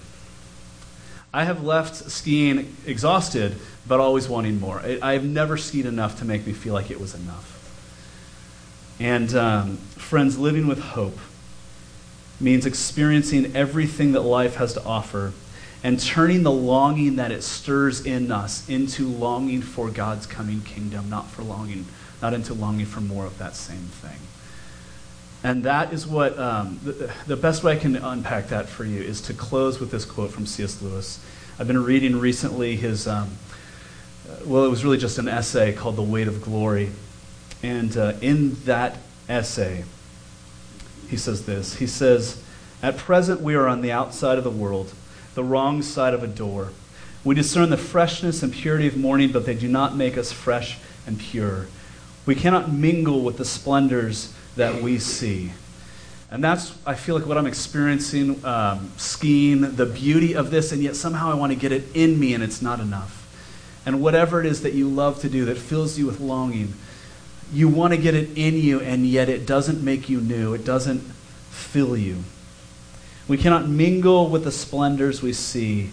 I 1.34 1.46
have 1.46 1.64
left 1.64 2.12
skiing 2.12 2.76
exhausted, 2.86 3.56
but 3.88 4.00
always 4.00 4.28
wanting 4.28 4.60
more. 4.60 4.82
I 5.02 5.14
have 5.14 5.24
never 5.24 5.58
skied 5.58 5.86
enough 5.86 6.20
to 6.20 6.26
make 6.26 6.46
me 6.46 6.54
feel 6.54 6.74
like 6.74 6.92
it 6.92 7.00
was 7.00 7.16
enough. 7.16 7.58
And 9.00 9.34
um, 9.34 9.78
friends, 9.78 10.38
living 10.38 10.68
with 10.68 10.80
hope 10.80 11.18
means 12.40 12.66
experiencing 12.66 13.56
everything 13.56 14.12
that 14.12 14.22
life 14.22 14.56
has 14.56 14.74
to 14.74 14.84
offer 14.84 15.32
and 15.84 16.00
turning 16.00 16.44
the 16.44 16.52
longing 16.52 17.16
that 17.16 17.32
it 17.32 17.44
stirs 17.44 18.06
in 18.06 18.32
us 18.32 18.68
into 18.70 19.08
longing 19.08 19.62
for 19.62 19.90
God's 19.90 20.26
coming 20.26 20.62
kingdom, 20.62 21.10
not 21.10 21.30
for 21.30 21.44
longing, 21.44 21.86
not 22.22 22.34
into 22.34 22.54
longing 22.54 22.86
for 22.86 23.02
more 23.02 23.26
of 23.26 23.38
that 23.40 23.56
same 23.56 23.78
thing. 23.78 24.20
And 25.44 25.64
that 25.64 25.92
is 25.92 26.06
what, 26.06 26.38
um, 26.38 26.80
the, 26.84 27.12
the 27.26 27.36
best 27.36 27.64
way 27.64 27.74
I 27.74 27.76
can 27.76 27.96
unpack 27.96 28.50
that 28.50 28.70
for 28.70 28.86
you 28.86 29.02
is 29.02 29.22
to 29.22 29.34
close 29.34 29.80
with 29.80 29.90
this 29.92 30.06
quote 30.06 30.32
from 30.32 30.46
C.S. 30.46 30.82
Lewis. 30.82 31.24
I've 31.58 31.68
been 31.68 31.84
reading 31.84 32.20
recently 32.20 32.76
his, 32.76 33.08
um, 33.08 33.32
well, 34.46 34.66
it 34.66 34.70
was 34.70 34.84
really 34.84 34.98
just 34.98 35.18
an 35.18 35.28
essay 35.28 35.74
called 35.74 35.96
The 35.96 36.04
Weight 36.04 36.28
of 36.28 36.42
Glory. 36.42 36.92
And 37.64 37.96
uh, 37.98 38.14
in 38.22 38.56
that 38.66 38.98
essay. 39.32 39.86
He 41.10 41.18
says 41.18 41.46
this 41.46 41.76
He 41.76 41.88
says, 41.88 42.44
At 42.84 42.98
present, 42.98 43.42
we 43.42 43.56
are 43.56 43.68
on 43.68 43.82
the 43.82 43.92
outside 43.92 44.38
of 44.38 44.44
the 44.44 44.52
world, 44.52 44.94
the 45.36 45.44
wrong 45.44 45.82
side 45.82 46.14
of 46.14 46.24
a 46.24 46.28
door. 46.28 46.72
We 47.24 47.36
discern 47.36 47.70
the 47.70 47.78
freshness 47.78 48.42
and 48.42 48.52
purity 48.52 48.88
of 48.88 48.98
morning, 48.98 49.32
but 49.32 49.46
they 49.46 49.54
do 49.54 49.68
not 49.68 49.96
make 49.96 50.18
us 50.18 50.32
fresh 50.32 50.80
and 51.06 51.20
pure. 51.20 51.68
We 52.26 52.36
cannot 52.36 52.72
mingle 52.72 53.22
with 53.22 53.38
the 53.38 53.46
splendors 53.46 54.34
that 54.56 54.82
we 54.82 55.00
see. 55.00 55.52
And 56.30 56.42
that's, 56.42 56.78
I 56.86 56.94
feel 56.94 57.16
like, 57.16 57.26
what 57.26 57.38
I'm 57.38 57.46
experiencing 57.46 58.44
um, 58.46 58.92
skiing, 58.96 59.76
the 59.76 59.86
beauty 59.86 60.34
of 60.34 60.50
this, 60.50 60.72
and 60.72 60.82
yet 60.82 60.96
somehow 60.96 61.30
I 61.30 61.34
want 61.34 61.52
to 61.52 61.58
get 61.58 61.74
it 61.74 61.84
in 61.94 62.20
me, 62.20 62.34
and 62.34 62.42
it's 62.42 62.62
not 62.62 62.80
enough. 62.80 63.18
And 63.86 64.02
whatever 64.02 64.40
it 64.40 64.46
is 64.46 64.62
that 64.62 64.74
you 64.74 64.88
love 64.88 65.20
to 65.22 65.30
do 65.30 65.44
that 65.46 65.58
fills 65.58 65.98
you 65.98 66.06
with 66.06 66.22
longing, 66.22 66.74
you 67.52 67.68
want 67.68 67.94
to 67.94 67.98
get 67.98 68.16
it 68.16 68.38
in 68.38 68.56
you, 68.56 68.80
and 68.80 69.06
yet 69.06 69.28
it 69.28 69.46
doesn't 69.46 69.84
make 69.84 70.08
you 70.08 70.22
new, 70.22 70.54
it 70.54 70.64
doesn't 70.64 71.00
fill 71.50 71.98
you. 71.98 72.24
We 73.28 73.38
cannot 73.38 73.68
mingle 73.68 74.30
with 74.30 74.46
the 74.46 74.52
splendors 74.52 75.22
we 75.22 75.34
see, 75.34 75.90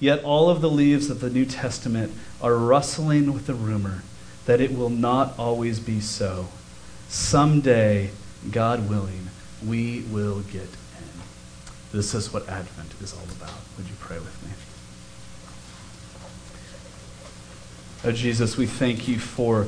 yet 0.00 0.24
all 0.24 0.50
of 0.50 0.60
the 0.60 0.70
leaves 0.70 1.10
of 1.10 1.20
the 1.20 1.30
New 1.30 1.44
Testament 1.44 2.12
are 2.42 2.56
rustling 2.56 3.32
with 3.32 3.46
the 3.46 3.54
rumor 3.54 4.02
that 4.46 4.60
it 4.60 4.76
will 4.76 4.90
not 4.90 5.38
always 5.38 5.78
be 5.78 6.00
so. 6.00 6.48
Someday, 7.10 8.10
God 8.52 8.88
willing, 8.88 9.30
we 9.66 10.02
will 10.02 10.42
get 10.42 10.62
in. 10.62 11.20
This 11.90 12.14
is 12.14 12.32
what 12.32 12.48
Advent 12.48 12.94
is 13.02 13.12
all 13.12 13.24
about. 13.36 13.58
Would 13.76 13.88
you 13.88 13.96
pray 13.98 14.18
with 14.18 14.42
me? 14.44 14.50
Oh, 18.04 18.12
Jesus, 18.12 18.56
we 18.56 18.66
thank 18.66 19.08
you 19.08 19.18
for 19.18 19.66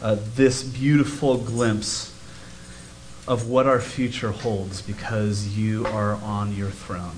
uh, 0.00 0.18
this 0.36 0.62
beautiful 0.62 1.36
glimpse 1.36 2.14
of 3.26 3.48
what 3.48 3.66
our 3.66 3.80
future 3.80 4.30
holds 4.30 4.80
because 4.80 5.48
you 5.58 5.84
are 5.86 6.14
on 6.14 6.54
your 6.54 6.70
throne. 6.70 7.16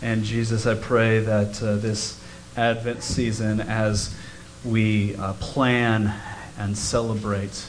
And 0.00 0.24
Jesus, 0.24 0.66
I 0.66 0.74
pray 0.74 1.18
that 1.18 1.62
uh, 1.62 1.76
this 1.76 2.18
Advent 2.56 3.02
season, 3.02 3.60
as 3.60 4.16
we 4.64 5.16
uh, 5.16 5.34
plan 5.34 6.14
and 6.58 6.78
celebrate, 6.78 7.66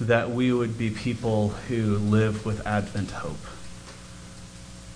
that 0.00 0.30
we 0.30 0.52
would 0.52 0.78
be 0.78 0.90
people 0.90 1.48
who 1.68 1.96
live 1.96 2.46
with 2.46 2.64
Advent 2.66 3.10
hope. 3.10 3.38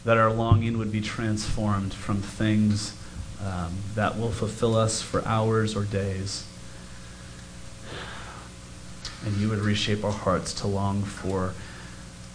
That 0.04 0.16
our 0.16 0.32
longing 0.32 0.78
would 0.78 0.92
be 0.92 1.00
transformed 1.00 1.92
from 1.92 2.22
things 2.22 2.96
um, 3.44 3.72
that 3.94 4.18
will 4.18 4.30
fulfill 4.30 4.76
us 4.76 5.02
for 5.02 5.26
hours 5.26 5.74
or 5.74 5.84
days. 5.84 6.46
And 9.24 9.36
you 9.36 9.48
would 9.48 9.58
reshape 9.58 10.04
our 10.04 10.12
hearts 10.12 10.52
to 10.54 10.66
long 10.66 11.02
for 11.02 11.54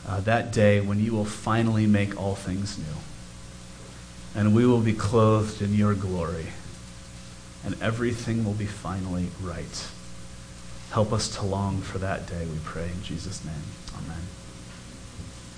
uh, 0.07 0.21
that 0.21 0.51
day 0.51 0.79
when 0.79 0.99
you 0.99 1.13
will 1.13 1.25
finally 1.25 1.85
make 1.85 2.19
all 2.19 2.35
things 2.35 2.77
new. 2.77 4.39
And 4.39 4.53
we 4.53 4.65
will 4.65 4.79
be 4.81 4.93
clothed 4.93 5.61
in 5.61 5.73
your 5.73 5.93
glory. 5.93 6.47
And 7.65 7.81
everything 7.81 8.45
will 8.45 8.53
be 8.53 8.65
finally 8.65 9.27
right. 9.41 9.87
Help 10.97 11.13
us 11.13 11.29
to 11.29 11.45
long 11.45 11.79
for 11.79 11.99
that 11.99 12.25
day, 12.25 12.43
we 12.51 12.57
pray 12.63 12.85
in 12.85 13.03
Jesus' 13.03 13.45
name. 13.45 13.53
Amen. 13.99 14.36